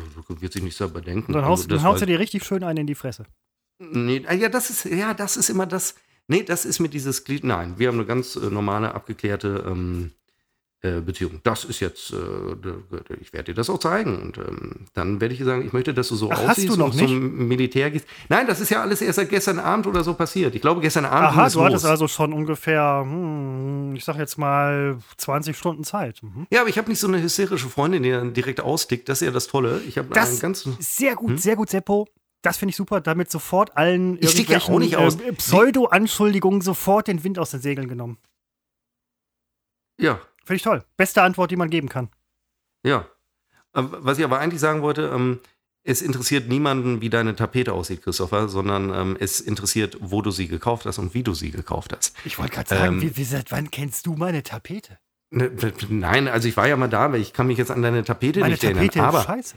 sich 0.51 0.63
nicht 0.63 0.75
selber 0.75 1.01
denken. 1.01 1.33
Dann 1.33 1.43
Also, 1.43 1.51
haust, 1.51 1.71
dann 1.71 1.77
das 1.77 1.83
haust 1.85 2.01
du 2.01 2.07
dir 2.07 2.17
richtig 2.17 2.43
schön 2.43 2.63
einen 2.63 2.79
in 2.79 2.87
die 2.87 2.95
Fresse. 2.95 3.25
Nee, 3.79 4.23
ah, 4.27 4.33
ja, 4.33 4.49
das 4.49 4.69
ist, 4.69 4.85
ja, 4.85 5.13
das 5.13 5.37
ist 5.37 5.49
immer 5.49 5.65
das. 5.65 5.95
Nee, 6.27 6.43
das 6.43 6.65
ist 6.65 6.79
mir 6.79 6.89
dieses 6.89 7.23
Glied. 7.23 7.43
Nein, 7.43 7.75
wir 7.77 7.87
haben 7.87 7.95
eine 7.95 8.05
ganz 8.05 8.35
äh, 8.35 8.49
normale, 8.49 8.93
abgeklärte 8.93 9.63
ähm, 9.65 10.11
äh, 10.81 11.01
Beziehung. 11.01 11.41
Das 11.43 11.65
ist 11.65 11.81
jetzt, 11.81 12.13
äh, 12.13 13.15
ich 13.19 13.33
werde 13.33 13.51
dir 13.51 13.53
das 13.53 13.69
auch 13.69 13.79
zeigen. 13.79 14.21
Und 14.21 14.37
ähm, 14.37 14.85
dann 14.93 15.19
werde 15.19 15.33
ich 15.33 15.39
dir 15.39 15.45
sagen, 15.45 15.65
ich 15.65 15.73
möchte, 15.73 15.93
dass 15.93 16.07
du 16.07 16.15
so 16.15 16.29
Ach, 16.31 16.37
hast 16.37 16.51
aussiehst 16.51 16.69
du 16.69 16.77
noch 16.77 16.93
und 16.93 16.97
zum 16.97 17.47
Militär 17.49 17.91
gehst. 17.91 18.05
Nein, 18.29 18.47
das 18.47 18.61
ist 18.61 18.69
ja 18.69 18.81
alles 18.81 19.01
erst 19.01 19.17
seit 19.17 19.29
gestern 19.29 19.59
Abend 19.59 19.87
oder 19.87 20.05
so 20.05 20.13
passiert. 20.13 20.55
Ich 20.55 20.61
glaube, 20.61 20.79
gestern 20.79 21.03
Abend 21.03 21.37
Aha, 21.37 21.49
du 21.49 21.61
hattest 21.61 21.83
los. 21.83 21.91
also 21.91 22.07
schon 22.07 22.31
ungefähr, 22.31 23.01
hm, 23.03 23.93
ich 23.95 24.05
sag 24.05 24.17
jetzt 24.17 24.37
mal, 24.37 24.97
20 25.17 25.57
Stunden 25.57 25.83
Zeit. 25.83 26.23
Mhm. 26.23 26.47
Ja, 26.49 26.61
aber 26.61 26.69
ich 26.69 26.77
habe 26.77 26.89
nicht 26.89 26.99
so 26.99 27.07
eine 27.07 27.21
hysterische 27.21 27.67
Freundin, 27.67 28.03
die 28.03 28.11
dann 28.11 28.33
direkt 28.33 28.61
austickt. 28.61 29.09
Das 29.09 29.21
ist 29.21 29.25
ja 29.25 29.31
das 29.33 29.47
Tolle. 29.47 29.81
Ich 29.85 29.97
habe 29.97 30.15
einen 30.15 30.39
ganz. 30.39 30.65
Sehr 30.79 31.15
gut, 31.15 31.41
sehr 31.41 31.57
gut, 31.57 31.69
Seppo. 31.69 32.07
Das 32.41 32.57
finde 32.57 32.71
ich 32.71 32.75
super. 32.75 33.01
Damit 33.01 33.29
sofort 33.29 33.75
allen? 33.77 34.17
Ich 34.21 34.33
ja 34.47 34.59
irgendwelchen, 34.59 34.95
aus. 34.95 35.19
Äh, 35.19 35.33
Pseudo-Anschuldigungen 35.33 36.61
sofort 36.61 37.07
den 37.07 37.23
Wind 37.23 37.37
aus 37.37 37.51
den 37.51 37.61
Segeln 37.61 37.87
genommen. 37.87 38.17
Ja, 39.99 40.21
Finde 40.49 40.55
ich 40.55 40.63
toll. 40.63 40.83
Beste 40.97 41.21
Antwort, 41.21 41.51
die 41.51 41.57
man 41.57 41.69
geben 41.69 41.89
kann. 41.89 42.09
Ja. 42.83 43.05
Äh, 43.75 43.83
Was 43.83 44.17
ich 44.17 44.23
aber 44.23 44.39
eigentlich 44.39 44.59
sagen 44.59 44.81
wollte, 44.81 45.11
ähm, 45.13 45.41
es 45.83 46.01
interessiert 46.01 46.49
niemanden, 46.49 47.01
wie 47.01 47.11
deine 47.11 47.35
Tapete 47.35 47.71
aussieht, 47.71 48.01
Christopher, 48.01 48.49
sondern 48.49 48.91
ähm, 48.91 49.17
es 49.19 49.41
interessiert, 49.41 49.97
wo 50.01 50.23
du 50.23 50.31
sie 50.31 50.47
gekauft 50.47 50.87
hast 50.87 50.97
und 50.97 51.13
wie 51.13 51.21
du 51.21 51.35
sie 51.35 51.51
gekauft 51.51 51.95
hast. 51.95 52.15
Ich 52.25 52.39
wollte 52.39 52.55
gerade 52.55 52.67
sagen, 52.67 52.95
Ähm, 52.95 53.01
wie, 53.03 53.15
wie, 53.15 53.25
seit 53.25 53.51
wann 53.51 53.69
kennst 53.69 54.07
du 54.07 54.15
meine 54.15 54.41
Tapete? 54.41 54.97
Ne, 55.29 55.51
ne, 55.51 55.71
Nein, 55.89 56.27
also 56.27 56.47
ich 56.47 56.57
war 56.57 56.67
ja 56.67 56.75
mal 56.75 56.87
da, 56.89 57.05
aber 57.05 57.19
ich 57.19 57.31
kann 57.31 57.45
mich 57.45 57.59
jetzt 57.59 57.69
an 57.69 57.83
deine 57.83 58.03
Tapete 58.03 58.39
Meine 58.39 58.53
nicht 58.53 58.63
Tapete 58.63 58.79
erinnern. 58.79 59.05
Aber 59.05 59.19
ist 59.19 59.25
scheiße. 59.25 59.55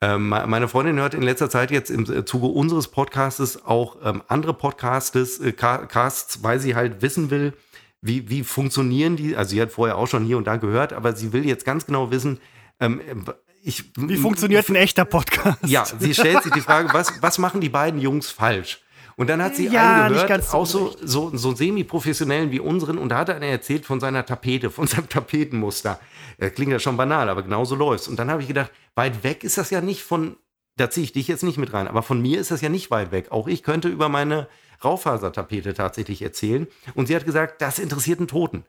Ähm, 0.00 0.28
me- 0.28 0.46
meine 0.46 0.68
Freundin 0.68 0.98
hört 0.98 1.14
in 1.14 1.22
letzter 1.22 1.48
Zeit 1.50 1.70
jetzt 1.70 1.90
im 1.90 2.04
äh, 2.10 2.24
Zuge 2.24 2.46
unseres 2.48 2.88
Podcastes 2.88 3.64
auch 3.64 3.96
ähm, 4.04 4.22
andere 4.28 4.54
Podcastes, 4.54 5.40
äh, 5.40 5.52
Ca- 5.52 5.86
Casts, 5.86 6.42
weil 6.42 6.60
sie 6.60 6.74
halt 6.74 7.00
wissen 7.02 7.30
will, 7.30 7.54
wie, 8.00 8.28
wie 8.28 8.44
funktionieren 8.44 9.16
die. 9.16 9.34
Also 9.36 9.50
sie 9.50 9.62
hat 9.62 9.70
vorher 9.72 9.96
auch 9.96 10.06
schon 10.08 10.24
hier 10.24 10.36
und 10.36 10.46
da 10.46 10.56
gehört, 10.56 10.92
aber 10.92 11.14
sie 11.16 11.32
will 11.32 11.46
jetzt 11.46 11.64
ganz 11.64 11.86
genau 11.86 12.10
wissen, 12.10 12.38
ähm, 12.80 13.00
ich, 13.62 13.84
Wie 13.96 14.16
funktioniert 14.18 14.68
ein 14.68 14.74
echter 14.76 15.06
Podcast? 15.06 15.56
Ja, 15.64 15.84
sie 15.86 16.12
stellt 16.12 16.42
sich 16.42 16.52
die 16.52 16.60
Frage, 16.60 16.92
was, 16.92 17.22
was 17.22 17.38
machen 17.38 17.62
die 17.62 17.70
beiden 17.70 17.98
Jungs 17.98 18.28
falsch? 18.30 18.82
Und 19.16 19.30
dann 19.30 19.42
hat 19.42 19.54
sie 19.54 19.68
Ja, 19.68 20.04
einen 20.04 20.14
nicht 20.14 20.26
gehört, 20.26 20.28
ganz 20.28 20.50
so 20.50 20.56
auch 20.56 20.66
so, 20.66 20.96
so, 21.02 21.36
so 21.36 21.54
semi-professionellen 21.54 22.50
wie 22.50 22.60
unseren, 22.60 22.98
und 22.98 23.10
da 23.10 23.18
hat 23.18 23.30
einer 23.30 23.46
erzählt 23.46 23.84
von 23.84 24.00
seiner 24.00 24.26
Tapete, 24.26 24.70
von 24.70 24.86
seinem 24.86 25.08
Tapetenmuster. 25.08 26.00
Das 26.38 26.52
klingt 26.54 26.72
ja 26.72 26.78
schon 26.78 26.96
banal, 26.96 27.28
aber 27.28 27.42
genau 27.42 27.64
so 27.64 27.74
läuft's. 27.74 28.08
Und 28.08 28.18
dann 28.18 28.30
habe 28.30 28.42
ich 28.42 28.48
gedacht, 28.48 28.70
weit 28.94 29.22
weg 29.22 29.44
ist 29.44 29.58
das 29.58 29.70
ja 29.70 29.80
nicht 29.80 30.02
von, 30.02 30.36
da 30.76 30.90
ziehe 30.90 31.04
ich 31.04 31.12
dich 31.12 31.28
jetzt 31.28 31.44
nicht 31.44 31.58
mit 31.58 31.72
rein, 31.72 31.86
aber 31.86 32.02
von 32.02 32.20
mir 32.20 32.40
ist 32.40 32.50
das 32.50 32.60
ja 32.60 32.68
nicht 32.68 32.90
weit 32.90 33.12
weg. 33.12 33.30
Auch 33.30 33.46
ich 33.46 33.62
könnte 33.62 33.88
über 33.88 34.08
meine 34.08 34.48
Raufasertapete 34.82 35.74
tatsächlich 35.74 36.22
erzählen. 36.22 36.66
Und 36.94 37.06
sie 37.06 37.16
hat 37.16 37.24
gesagt, 37.24 37.62
das 37.62 37.78
interessiert 37.78 38.18
einen 38.18 38.28
Toten. 38.28 38.64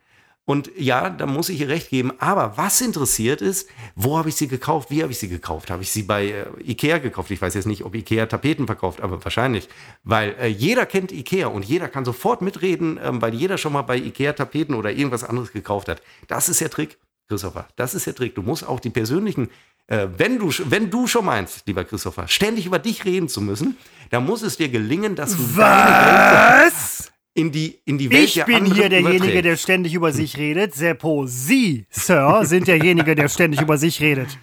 Und 0.45 0.69
ja, 0.77 1.09
da 1.09 1.25
muss 1.25 1.49
ich 1.49 1.59
ihr 1.59 1.69
recht 1.69 1.89
geben. 1.89 2.13
Aber 2.19 2.55
was 2.55 2.79
interessiert 2.79 3.41
ist, 3.41 3.67
wo 3.95 4.17
habe 4.17 4.29
ich 4.29 4.35
sie 4.35 4.47
gekauft? 4.47 4.91
Wie 4.91 5.01
habe 5.01 5.11
ich 5.11 5.17
sie 5.17 5.27
gekauft? 5.27 5.71
Habe 5.71 5.81
ich 5.81 5.91
sie 5.91 6.03
bei 6.03 6.27
äh, 6.27 6.45
Ikea 6.63 6.99
gekauft? 6.99 7.31
Ich 7.31 7.41
weiß 7.41 7.55
jetzt 7.55 7.65
nicht, 7.65 7.83
ob 7.83 7.95
Ikea 7.95 8.27
Tapeten 8.27 8.67
verkauft, 8.67 9.01
aber 9.01 9.23
wahrscheinlich. 9.23 9.67
Weil 10.03 10.35
äh, 10.39 10.47
jeder 10.47 10.85
kennt 10.85 11.11
Ikea 11.11 11.47
und 11.47 11.65
jeder 11.65 11.87
kann 11.87 12.05
sofort 12.05 12.43
mitreden, 12.43 12.99
ähm, 13.03 13.23
weil 13.23 13.33
jeder 13.33 13.57
schon 13.57 13.73
mal 13.73 13.81
bei 13.81 13.97
Ikea 13.97 14.33
Tapeten 14.33 14.75
oder 14.75 14.91
irgendwas 14.91 15.23
anderes 15.23 15.51
gekauft 15.51 15.89
hat. 15.89 16.03
Das 16.27 16.47
ist 16.47 16.61
der 16.61 16.69
Trick, 16.69 16.99
Christopher. 17.27 17.67
Das 17.75 17.95
ist 17.95 18.05
der 18.05 18.13
Trick. 18.13 18.35
Du 18.35 18.43
musst 18.43 18.67
auch 18.67 18.79
die 18.79 18.91
persönlichen, 18.91 19.49
äh, 19.87 20.07
wenn, 20.15 20.37
du, 20.37 20.51
wenn 20.65 20.91
du 20.91 21.07
schon 21.07 21.25
meinst, 21.25 21.65
lieber 21.65 21.83
Christopher, 21.85 22.27
ständig 22.27 22.67
über 22.67 22.77
dich 22.77 23.03
reden 23.03 23.29
zu 23.29 23.41
müssen, 23.41 23.77
dann 24.11 24.23
muss 24.23 24.43
es 24.43 24.57
dir 24.57 24.69
gelingen, 24.69 25.15
dass 25.15 25.35
du 25.35 25.57
Was? 25.57 27.11
In 27.35 27.51
die, 27.51 27.79
in 27.85 27.97
die 27.99 28.09
Welt 28.09 28.23
Ich 28.23 28.33
der 28.35 28.45
bin 28.45 28.65
hier 28.65 28.89
derjenige, 28.89 29.17
überträgst. 29.17 29.45
der 29.45 29.57
ständig 29.57 29.93
über 29.93 30.11
sich 30.11 30.37
redet. 30.37 30.73
Seppo, 30.73 31.25
Sie, 31.27 31.85
Sir, 31.91 32.41
sind 32.45 32.67
derjenige, 32.67 33.13
der 33.13 33.27
ständig 33.29 33.61
über 33.61 33.77
sich 33.77 34.01
redet. 34.01 34.37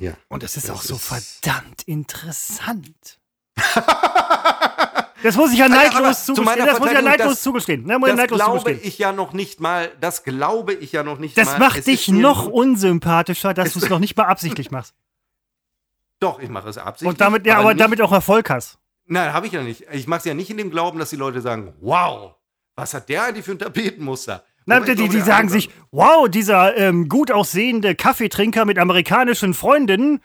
Ja. 0.00 0.14
Und 0.28 0.42
das 0.42 0.56
ist 0.56 0.68
Das 0.68 0.76
auch 0.76 0.82
so 0.82 0.96
ist- 0.96 1.40
verdammt 1.42 1.82
interessant. 1.84 3.20
Das 5.22 5.36
muss 5.36 5.52
ich 5.52 5.58
ja 5.58 5.66
aber 5.66 5.76
neidlos 5.76 6.24
zu 6.26 6.34
zugestehen. 6.34 6.44
meiner 6.44 6.66
Das 6.66 6.78
muss 6.80 6.88
ich 6.88 6.94
ja 6.94 7.02
neidlos 7.02 7.28
das- 7.34 7.42
zugestehen. 7.42 7.84
Ne, 7.86 7.98
Das 8.00 8.16
neidlos 8.16 8.38
glaube 8.40 8.58
zugestehen. 8.58 8.88
ich 8.88 8.98
ja 8.98 9.12
noch 9.12 9.32
nicht 9.32 9.60
mal. 9.60 9.90
Das 10.00 10.22
glaube 10.24 10.74
ich 10.74 10.92
ja 10.92 11.02
noch 11.02 11.18
nicht 11.18 11.38
Das 11.38 11.52
mal. 11.52 11.58
macht 11.60 11.78
Es 11.78 11.84
dich 11.86 12.08
noch 12.08 12.46
unsympathischer, 12.46 13.54
dass 13.54 13.72
du 13.72 13.78
es 13.78 13.88
noch 13.88 14.00
nicht 14.00 14.16
mal 14.16 14.24
absichtlich 14.24 14.70
machst. 14.70 14.94
Doch, 16.20 16.40
ich 16.40 16.48
mache 16.48 16.68
es 16.68 16.76
absichtlich. 16.78 17.08
Und 17.08 17.20
damit, 17.20 17.46
ja, 17.46 17.58
aber 17.58 17.72
nicht, 17.74 17.80
damit 17.80 18.00
auch 18.02 18.12
Erfolg 18.12 18.50
hast. 18.50 18.78
Nein, 19.06 19.32
habe 19.32 19.46
ich 19.46 19.52
ja 19.52 19.62
nicht. 19.62 19.84
Ich 19.92 20.06
mache 20.06 20.18
es 20.20 20.24
ja 20.24 20.34
nicht 20.34 20.50
in 20.50 20.56
dem 20.56 20.70
Glauben, 20.70 20.98
dass 20.98 21.10
die 21.10 21.16
Leute 21.16 21.40
sagen: 21.40 21.74
Wow, 21.80 22.34
was 22.76 22.94
hat 22.94 23.08
der 23.08 23.24
eigentlich 23.24 23.44
für 23.44 23.52
ein 23.52 23.58
Tapetenmuster? 23.58 24.44
Ich 24.66 24.74
die, 24.74 24.94
glaube, 24.94 25.08
die 25.10 25.20
sagen 25.20 25.50
sich, 25.50 25.68
wow, 25.90 26.26
dieser 26.26 26.74
ähm, 26.78 27.10
gut 27.10 27.30
aussehende 27.30 27.94
Kaffeetrinker 27.94 28.64
mit 28.64 28.78
amerikanischen 28.78 29.52
Freundinnen 29.52 30.20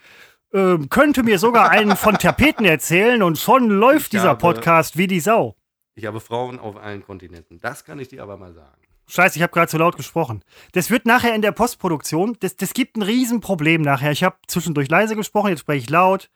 ähm, 0.53 0.88
könnte 0.88 1.23
mir 1.23 1.39
sogar 1.39 1.69
einen 1.71 1.97
von 1.97 2.17
Tapeten 2.17 2.63
erzählen 2.63 3.21
und 3.21 3.38
schon 3.38 3.67
läuft 3.67 4.03
Ich 4.05 4.09
dieser 4.11 4.30
habe- 4.30 4.39
Podcast 4.39 4.97
wie 4.97 5.07
die 5.07 5.19
Sau. 5.19 5.57
Ich 5.95 6.05
habe 6.05 6.21
Frauen 6.21 6.57
auf 6.57 6.77
allen 6.77 7.03
Kontinenten. 7.03 7.59
Das 7.59 7.84
kann 7.84 7.99
ich 7.99 8.07
dir 8.07 8.23
aber 8.23 8.38
mal 8.38 8.53
sagen. 8.53 8.82
Scheiße, 9.09 9.36
ich 9.38 9.43
habe 9.43 9.51
gerade 9.51 9.67
zu 9.69 9.77
laut 9.77 9.97
gesprochen. 9.97 10.41
Das 10.71 10.89
wird 10.89 11.05
nachher 11.05 11.36
in 11.36 11.41
der 11.41 11.51
Postproduktion, 11.51 12.38
das, 12.39 12.55
das 12.55 12.73
gibt 12.73 12.95
ein 12.95 13.01
Riesenproblem 13.01 13.82
nachher. 13.82 14.11
Ich 14.11 14.23
habe 14.23 14.38
zwischendurch 14.47 14.88
leise 14.88 15.17
gesprochen, 15.17 15.49
jetzt 15.49 15.59
spreche 15.61 15.84
ich 15.84 15.89
laut. 15.89 16.30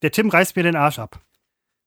Der 0.00 0.12
Tim 0.12 0.30
reißt 0.30 0.56
mir 0.56 0.62
den 0.62 0.76
Arsch 0.76 0.98
ab. 0.98 1.20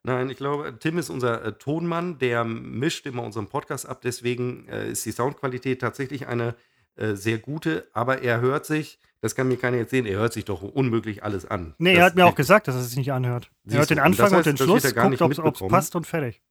Nein, 0.04 0.30
ich 0.30 0.38
glaube, 0.38 0.78
Tim 0.80 0.98
ist 0.98 1.10
unser 1.10 1.44
äh, 1.44 1.54
Tonmann, 1.54 2.18
der 2.18 2.44
mischt 2.44 3.06
immer 3.06 3.24
unseren 3.24 3.48
Podcast 3.48 3.88
ab. 3.88 4.02
Deswegen 4.02 4.68
äh, 4.68 4.90
ist 4.90 5.06
die 5.06 5.12
Soundqualität 5.12 5.82
tatsächlich 5.82 6.28
eine 6.28 6.56
äh, 6.96 7.16
sehr 7.16 7.38
gute, 7.38 7.88
aber 7.94 8.22
er 8.22 8.42
hört 8.42 8.66
sich, 8.66 9.00
das 9.22 9.36
kann 9.36 9.48
mir 9.48 9.58
keiner 9.58 9.78
jetzt 9.78 9.92
sehen, 9.92 10.06
er 10.06 10.18
hört 10.18 10.34
sich 10.34 10.46
doch 10.46 10.64
unmöglich 10.64 11.24
alles 11.24 11.46
an. 11.46 11.76
Nee, 11.78 11.94
das, 11.94 12.00
er 12.00 12.06
hat 12.06 12.16
mir 12.16 12.26
auch 12.26 12.36
gesagt, 12.36 12.68
dass 12.68 12.76
er 12.76 12.82
sich 12.82 12.98
nicht 12.98 13.14
anhört. 13.14 13.52
Er 13.70 13.78
hört 13.78 13.92
den 13.92 14.00
Anfang 14.00 14.28
und, 14.32 14.38
heißt, 14.38 14.48
und 14.48 14.60
den 14.60 14.66
Schluss, 14.66 14.94
guckt, 14.94 15.40
ob 15.40 15.62
es 15.62 15.68
passt 15.68 15.96
und 15.96 16.08
fertig. 16.08 16.42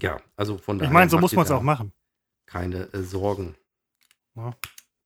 Ja, 0.00 0.18
also 0.36 0.58
von 0.58 0.78
daher. 0.78 0.90
Ich 0.90 0.94
meine, 0.94 1.10
so 1.10 1.18
muss 1.18 1.34
man 1.34 1.44
es 1.44 1.50
auch 1.50 1.62
machen. 1.62 1.92
Keine 2.46 2.92
äh, 2.92 3.02
Sorgen. 3.02 3.54
Ja. 4.36 4.54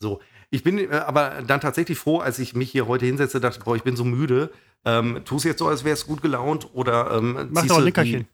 So, 0.01 0.21
ich 0.51 0.63
bin 0.63 0.79
äh, 0.79 0.89
aber 0.89 1.43
dann 1.47 1.61
tatsächlich 1.61 1.99
froh, 1.99 2.19
als 2.19 2.39
ich 2.39 2.55
mich 2.55 2.71
hier 2.71 2.87
heute 2.87 3.07
hinsetze, 3.07 3.41
dachte, 3.41 3.61
boah, 3.61 3.77
ich 3.77 3.83
bin 3.83 3.97
so 3.97 4.05
müde. 4.05 4.51
Ähm, 4.85 5.23
tu 5.25 5.37
es 5.37 5.45
jetzt 5.45 5.59
so, 5.59 5.69
als 5.69 5.85
wäre 5.85 5.95
es 5.95 6.07
gut 6.07 6.23
gelaunt 6.23 6.69
oder 6.73 7.11
ähm, 7.13 7.49
Mach 7.51 7.67
doch 7.67 7.79
ein 7.79 7.85
Nickerchen 7.85 8.29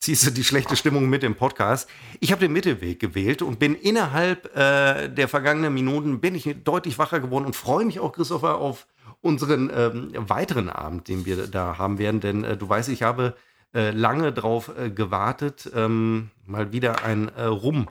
ziehst 0.00 0.26
du 0.26 0.30
die 0.30 0.44
schlechte 0.44 0.76
Stimmung 0.76 1.08
mit 1.08 1.24
im 1.24 1.34
Podcast. 1.34 1.88
Ich 2.20 2.30
habe 2.30 2.40
den 2.40 2.52
Mittelweg 2.52 3.00
gewählt 3.00 3.42
und 3.42 3.58
bin 3.58 3.74
innerhalb 3.74 4.56
äh, 4.56 5.08
der 5.08 5.28
vergangenen 5.28 5.74
Minuten 5.74 6.20
bin 6.20 6.34
ich 6.34 6.48
deutlich 6.64 6.98
wacher 6.98 7.20
geworden 7.20 7.46
und 7.46 7.56
freue 7.56 7.84
mich 7.84 8.00
auch, 8.00 8.12
Christopher, 8.12 8.58
auf 8.58 8.86
unseren 9.20 9.70
ähm, 9.74 10.12
weiteren 10.14 10.68
Abend, 10.68 11.08
den 11.08 11.26
wir 11.26 11.48
da 11.48 11.78
haben 11.78 11.98
werden. 11.98 12.20
Denn 12.20 12.44
äh, 12.44 12.56
du 12.56 12.68
weißt, 12.68 12.88
ich 12.90 13.02
habe 13.02 13.34
äh, 13.74 13.90
lange 13.90 14.32
darauf 14.32 14.70
äh, 14.78 14.90
gewartet, 14.90 15.70
ähm, 15.74 16.30
mal 16.46 16.72
wieder 16.72 17.04
ein 17.04 17.28
äh, 17.28 17.44
Rum 17.44 17.88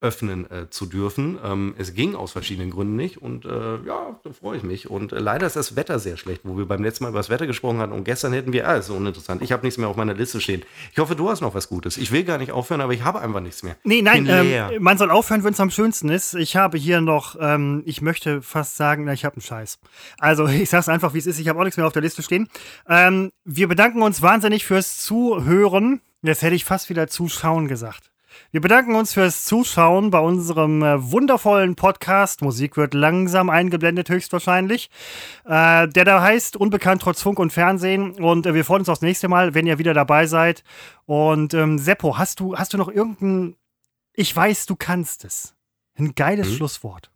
öffnen 0.00 0.50
äh, 0.50 0.70
zu 0.70 0.86
dürfen. 0.86 1.38
Ähm, 1.44 1.74
es 1.76 1.94
ging 1.94 2.14
aus 2.14 2.32
verschiedenen 2.32 2.70
Gründen 2.70 2.96
nicht 2.96 3.18
und 3.18 3.44
äh, 3.44 3.76
ja, 3.84 4.18
da 4.22 4.32
freue 4.32 4.56
ich 4.56 4.62
mich. 4.62 4.88
Und 4.88 5.12
äh, 5.12 5.18
leider 5.18 5.46
ist 5.46 5.56
das 5.56 5.76
Wetter 5.76 5.98
sehr 5.98 6.16
schlecht, 6.16 6.42
wo 6.44 6.56
wir 6.56 6.66
beim 6.66 6.82
letzten 6.82 7.04
Mal 7.04 7.10
über 7.10 7.18
das 7.18 7.28
Wetter 7.28 7.46
gesprochen 7.46 7.78
hatten 7.78 7.92
und 7.92 8.04
gestern 8.04 8.32
hätten 8.32 8.52
wir, 8.52 8.66
ah, 8.66 8.76
ist 8.76 8.86
so 8.86 8.94
uninteressant. 8.94 9.42
Ich 9.42 9.52
habe 9.52 9.64
nichts 9.64 9.78
mehr 9.78 9.88
auf 9.88 9.96
meiner 9.96 10.14
Liste 10.14 10.40
stehen. 10.40 10.62
Ich 10.92 10.98
hoffe, 10.98 11.16
du 11.16 11.28
hast 11.28 11.42
noch 11.42 11.54
was 11.54 11.68
Gutes. 11.68 11.98
Ich 11.98 12.12
will 12.12 12.24
gar 12.24 12.38
nicht 12.38 12.52
aufhören, 12.52 12.80
aber 12.80 12.94
ich 12.94 13.04
habe 13.04 13.20
einfach 13.20 13.40
nichts 13.40 13.62
mehr. 13.62 13.76
Nee, 13.84 14.00
nein, 14.00 14.26
ähm, 14.26 14.82
man 14.82 14.96
soll 14.96 15.10
aufhören, 15.10 15.44
wenn 15.44 15.52
es 15.52 15.60
am 15.60 15.70
schönsten 15.70 16.08
ist. 16.08 16.34
Ich 16.34 16.56
habe 16.56 16.78
hier 16.78 17.02
noch, 17.02 17.36
ähm, 17.38 17.82
ich 17.84 18.00
möchte 18.00 18.40
fast 18.40 18.76
sagen, 18.76 19.04
na, 19.04 19.12
ich 19.12 19.24
habe 19.26 19.36
einen 19.36 19.42
Scheiß. 19.42 19.78
Also 20.18 20.46
ich 20.48 20.70
sage 20.70 20.80
es 20.80 20.88
einfach, 20.88 21.12
wie 21.12 21.18
es 21.18 21.26
ist. 21.26 21.38
Ich 21.38 21.48
habe 21.48 21.58
auch 21.58 21.64
nichts 21.64 21.76
mehr 21.76 21.86
auf 21.86 21.92
der 21.92 22.02
Liste 22.02 22.22
stehen. 22.22 22.48
Ähm, 22.88 23.32
wir 23.44 23.68
bedanken 23.68 24.00
uns 24.00 24.22
wahnsinnig 24.22 24.64
fürs 24.64 24.98
Zuhören. 24.98 26.00
Jetzt 26.22 26.42
hätte 26.42 26.54
ich 26.54 26.64
fast 26.64 26.88
wieder 26.88 27.06
Zuschauen 27.08 27.68
gesagt. 27.68 28.10
Wir 28.52 28.60
bedanken 28.60 28.96
uns 28.96 29.12
fürs 29.12 29.44
Zuschauen 29.44 30.10
bei 30.10 30.18
unserem 30.18 30.82
äh, 30.82 31.12
wundervollen 31.12 31.76
Podcast. 31.76 32.42
Musik 32.42 32.76
wird 32.76 32.94
langsam 32.94 33.48
eingeblendet, 33.48 34.08
höchstwahrscheinlich. 34.08 34.90
Äh, 35.44 35.86
der 35.86 36.04
da 36.04 36.20
heißt 36.20 36.56
Unbekannt 36.56 37.02
trotz 37.02 37.22
Funk 37.22 37.38
und 37.38 37.52
Fernsehen. 37.52 38.10
Und 38.20 38.46
äh, 38.46 38.54
wir 38.54 38.64
freuen 38.64 38.80
uns 38.80 38.88
aufs 38.88 39.02
nächste 39.02 39.28
Mal, 39.28 39.54
wenn 39.54 39.68
ihr 39.68 39.78
wieder 39.78 39.94
dabei 39.94 40.26
seid. 40.26 40.64
Und 41.06 41.54
ähm, 41.54 41.78
Seppo, 41.78 42.18
hast 42.18 42.40
du, 42.40 42.56
hast 42.56 42.72
du 42.72 42.76
noch 42.76 42.88
irgendein. 42.88 43.54
Ich 44.14 44.34
weiß, 44.34 44.66
du 44.66 44.74
kannst 44.74 45.24
es. 45.24 45.54
Ein 45.96 46.16
geiles 46.16 46.48
hm? 46.48 46.56
Schlusswort. 46.56 47.12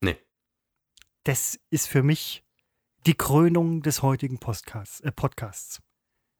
Nee. 0.00 0.16
Das 1.24 1.58
ist 1.68 1.86
für 1.86 2.02
mich 2.02 2.44
die 3.06 3.14
Krönung 3.14 3.82
des 3.82 4.00
heutigen 4.00 4.38
Podcasts. 4.38 5.00
Äh, 5.00 5.12
Podcasts. 5.12 5.82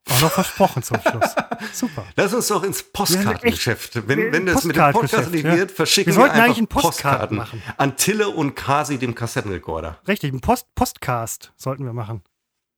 Auch 0.09 0.21
noch 0.21 0.31
versprochen 0.31 0.83
zum 0.83 0.99
Schluss. 1.01 1.35
Super. 1.73 2.05
Lass 2.15 2.33
uns 2.33 2.47
doch 2.47 2.63
ins 2.63 2.83
Postkartengeschäft. 2.83 4.07
Wenn, 4.07 4.31
wenn 4.31 4.45
das 4.45 4.63
mit 4.63 4.75
dem 4.75 4.91
Podcast 4.91 5.31
nicht 5.31 5.43
wird, 5.43 5.71
verschicken 5.71 6.13
wir, 6.13 6.23
wir 6.23 6.31
einfach 6.31 6.43
eigentlich 6.43 6.57
einen 6.57 6.67
Postkarten 6.67 7.37
machen. 7.37 7.61
an 7.77 7.95
Tille 7.97 8.29
und 8.29 8.55
Kasi, 8.55 8.97
dem 8.97 9.15
Kassettenrekorder. 9.15 9.99
Richtig, 10.07 10.33
ein 10.33 10.41
Post 10.41 10.67
Postcast 10.75 11.51
sollten 11.55 11.85
wir 11.85 11.93
machen. 11.93 12.21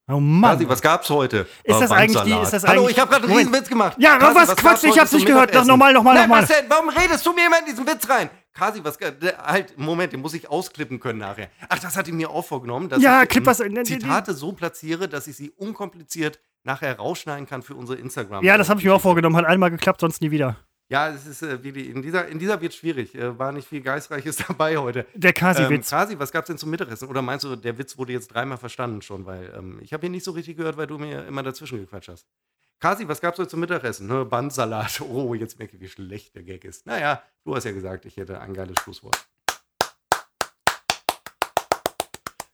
Oh 0.08 0.18
Mann. 0.18 0.52
Kasi, 0.52 0.68
was 0.68 0.82
gab's 0.82 1.08
heute? 1.08 1.46
Ist 1.62 1.80
das 1.80 1.90
eigentlich 1.90 2.22
die, 2.22 2.32
ist 2.32 2.52
das 2.52 2.64
Hallo, 2.64 2.88
ich 2.88 2.98
habe 2.98 3.10
gerade 3.10 3.26
einen 3.26 3.36
Riesenwitz 3.36 3.68
gemacht. 3.68 3.96
Ja, 4.00 4.18
Kasi, 4.18 4.34
was, 4.34 4.48
was 4.48 4.56
Quatsch, 4.56 4.84
ich 4.84 4.98
hab's 4.98 5.12
nicht 5.12 5.26
gehört. 5.26 5.54
Noch, 5.54 5.64
nochmal, 5.64 5.92
nochmal, 5.92 6.20
nochmal. 6.20 6.48
Warum 6.68 6.88
redest 6.88 7.24
du 7.24 7.32
mir 7.32 7.46
immer 7.46 7.60
in 7.60 7.66
diesen 7.66 7.86
Witz 7.86 8.08
rein? 8.08 8.28
Kasi, 8.52 8.80
was 8.82 8.98
halt, 9.44 9.78
Moment, 9.78 10.12
den 10.12 10.20
muss 10.20 10.34
ich 10.34 10.50
ausklippen 10.50 10.98
können 10.98 11.20
nachher. 11.20 11.48
Ach, 11.68 11.78
das 11.78 11.96
hat 11.96 12.08
ihn 12.08 12.16
mir 12.16 12.30
auch 12.30 12.44
vorgenommen, 12.44 12.88
dass 12.88 13.00
ja, 13.00 13.22
ich 13.22 13.28
klipp 13.28 13.46
was, 13.46 13.58
Zitate 13.58 14.34
so 14.34 14.52
platziere, 14.52 15.08
dass 15.08 15.28
ich 15.28 15.36
sie 15.36 15.50
unkompliziert 15.50 16.40
nachher 16.64 16.96
rausschneiden 16.96 17.46
kann 17.46 17.62
für 17.62 17.74
unsere 17.74 17.98
Instagram. 17.98 18.44
Ja, 18.44 18.56
das 18.58 18.68
habe 18.68 18.80
ich 18.80 18.86
mir 18.86 18.94
auch 18.94 19.00
vorgenommen. 19.00 19.36
Hat 19.36 19.44
einmal 19.44 19.70
geklappt, 19.70 20.00
sonst 20.00 20.20
nie 20.20 20.30
wieder. 20.30 20.56
Ja, 20.90 21.08
es 21.08 21.24
ist 21.24 21.42
äh, 21.42 21.62
wie 21.62 21.70
die, 21.70 21.88
in 21.88 22.02
dieser, 22.02 22.26
in 22.26 22.40
dieser 22.40 22.60
wird 22.60 22.74
schwierig. 22.74 23.14
Äh, 23.14 23.38
war 23.38 23.52
nicht 23.52 23.68
viel 23.68 23.80
Geistreiches 23.80 24.36
dabei 24.48 24.76
heute. 24.76 25.06
Der 25.14 25.32
Kasi-Witz. 25.32 25.92
Ähm, 25.92 25.98
Kasi, 25.98 26.18
was 26.18 26.32
gab 26.32 26.42
es 26.42 26.48
denn 26.48 26.58
zum 26.58 26.68
Mittagessen? 26.68 27.08
Oder 27.08 27.22
meinst 27.22 27.44
du, 27.44 27.54
der 27.54 27.78
Witz 27.78 27.96
wurde 27.96 28.12
jetzt 28.12 28.28
dreimal 28.34 28.58
verstanden 28.58 29.00
schon? 29.00 29.24
Weil 29.24 29.54
ähm, 29.56 29.78
ich 29.82 29.92
habe 29.92 30.06
ihn 30.06 30.12
nicht 30.12 30.24
so 30.24 30.32
richtig 30.32 30.56
gehört, 30.56 30.76
weil 30.76 30.88
du 30.88 30.98
mir 30.98 31.24
immer 31.26 31.44
dazwischen 31.44 31.78
gequatscht 31.78 32.08
hast. 32.08 32.26
Kasi, 32.80 33.06
was 33.06 33.20
gab 33.20 33.34
es 33.34 33.38
heute 33.38 33.50
zum 33.50 33.60
Mittagessen? 33.60 34.08
Ne? 34.08 34.24
Bandsalat. 34.24 35.00
Oh, 35.08 35.34
jetzt 35.34 35.60
merke 35.60 35.76
ich, 35.76 35.80
wie 35.80 35.88
schlecht 35.88 36.34
der 36.34 36.42
Gag 36.42 36.64
ist. 36.64 36.86
Naja, 36.86 37.22
du 37.44 37.54
hast 37.54 37.64
ja 37.64 37.72
gesagt, 37.72 38.04
ich 38.04 38.16
hätte 38.16 38.40
ein 38.40 38.52
geiles 38.52 38.80
Schlusswort. 38.80 39.16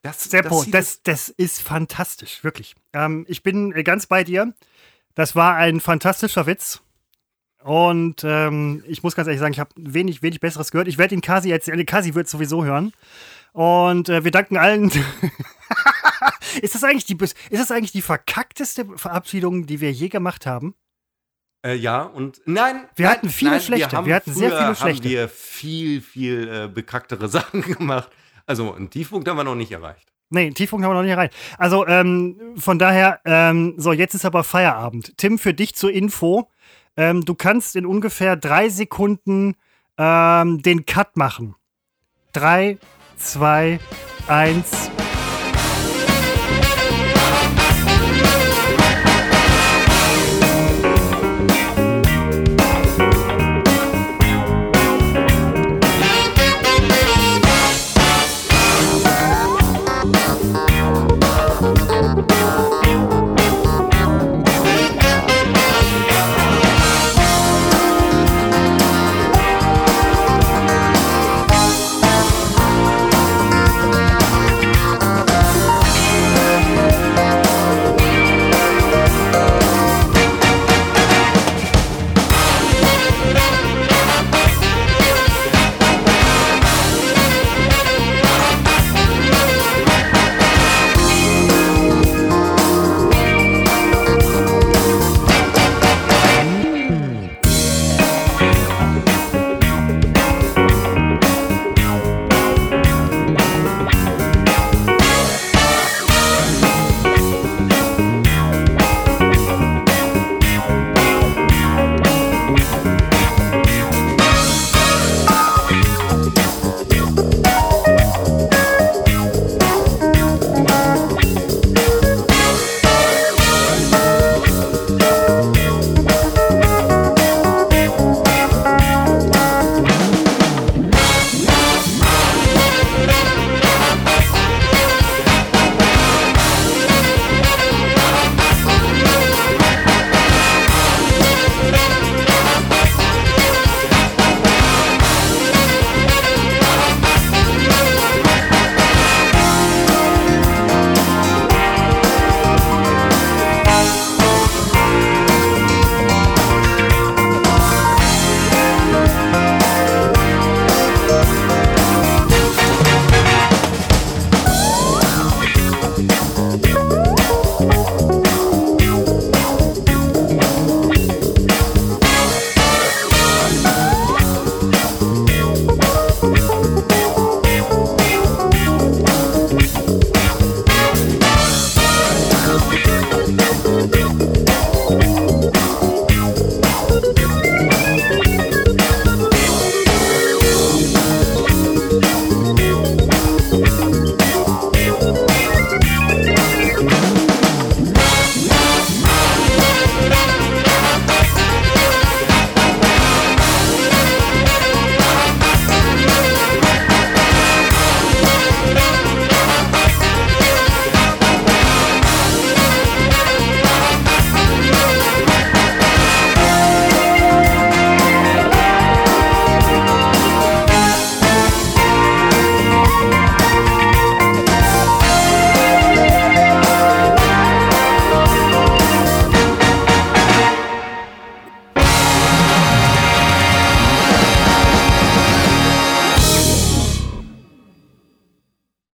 Das, 0.01 0.23
Seppo, 0.23 0.63
das, 0.63 1.01
das, 1.01 1.03
das, 1.03 1.29
ist 1.29 1.61
fantastisch, 1.61 2.43
wirklich. 2.43 2.75
Ähm, 2.93 3.25
ich 3.27 3.43
bin 3.43 3.73
äh, 3.73 3.83
ganz 3.83 4.05
bei 4.05 4.23
dir. 4.23 4.53
Das 5.15 5.35
war 5.35 5.55
ein 5.55 5.79
fantastischer 5.79 6.45
Witz. 6.45 6.81
Und 7.63 8.23
ähm, 8.23 8.83
ich 8.87 9.03
muss 9.03 9.15
ganz 9.15 9.27
ehrlich 9.27 9.39
sagen, 9.39 9.53
ich 9.53 9.59
habe 9.59 9.71
wenig, 9.75 10.21
wenig 10.21 10.39
Besseres 10.39 10.71
gehört. 10.71 10.87
Ich 10.87 10.97
werde 10.97 11.15
ihn 11.15 11.21
Kasi 11.21 11.51
erzählen. 11.51 11.85
Kasi 11.85 12.13
wird 12.13 12.29
sowieso 12.29 12.63
hören. 12.63 12.93
Und 13.51 14.09
äh, 14.09 14.23
wir 14.23 14.31
danken 14.31 14.57
allen. 14.57 14.91
ist, 16.61 16.75
das 16.75 16.83
eigentlich 16.83 17.05
die, 17.05 17.17
ist 17.21 17.35
das 17.49 17.71
eigentlich 17.71 17.91
die 17.91 18.03
verkackteste 18.03 18.85
Verabschiedung, 18.95 19.65
die 19.65 19.81
wir 19.81 19.91
je 19.91 20.09
gemacht 20.09 20.45
haben? 20.45 20.75
Äh, 21.65 21.73
ja, 21.73 22.03
und 22.03 22.39
nein. 22.45 22.87
Wir 22.95 23.09
hatten 23.09 23.29
viele 23.29 23.51
nein, 23.51 23.61
schlechte. 23.61 23.91
Wir, 23.91 23.97
haben, 23.97 24.05
wir 24.05 24.15
hatten 24.15 24.33
sehr 24.33 24.51
viele 24.51 24.75
schlechte. 24.75 25.03
haben 25.03 25.11
wir 25.11 25.29
viel, 25.29 26.01
viel 26.01 26.47
äh, 26.47 26.67
bekacktere 26.67 27.27
Sachen 27.29 27.61
gemacht. 27.63 28.11
Also 28.47 28.73
einen 28.73 28.89
Tiefpunkt 28.89 29.27
haben 29.27 29.37
wir 29.37 29.43
noch 29.43 29.55
nicht 29.55 29.71
erreicht. 29.71 30.07
Nee, 30.29 30.47
einen 30.47 30.55
Tiefpunkt 30.55 30.83
haben 30.83 30.91
wir 30.91 30.95
noch 30.95 31.03
nicht 31.03 31.11
erreicht. 31.11 31.35
Also 31.57 31.85
ähm, 31.85 32.55
von 32.57 32.79
daher, 32.79 33.21
ähm, 33.25 33.75
so, 33.77 33.93
jetzt 33.93 34.15
ist 34.15 34.25
aber 34.25 34.43
Feierabend. 34.43 35.17
Tim, 35.17 35.37
für 35.37 35.53
dich 35.53 35.75
zur 35.75 35.91
Info. 35.91 36.49
Ähm, 36.97 37.23
du 37.23 37.35
kannst 37.35 37.75
in 37.75 37.85
ungefähr 37.85 38.35
drei 38.35 38.69
Sekunden 38.69 39.55
ähm, 39.97 40.61
den 40.61 40.85
Cut 40.85 41.15
machen. 41.15 41.55
Drei, 42.33 42.77
zwei, 43.17 43.79
eins. 44.27 44.89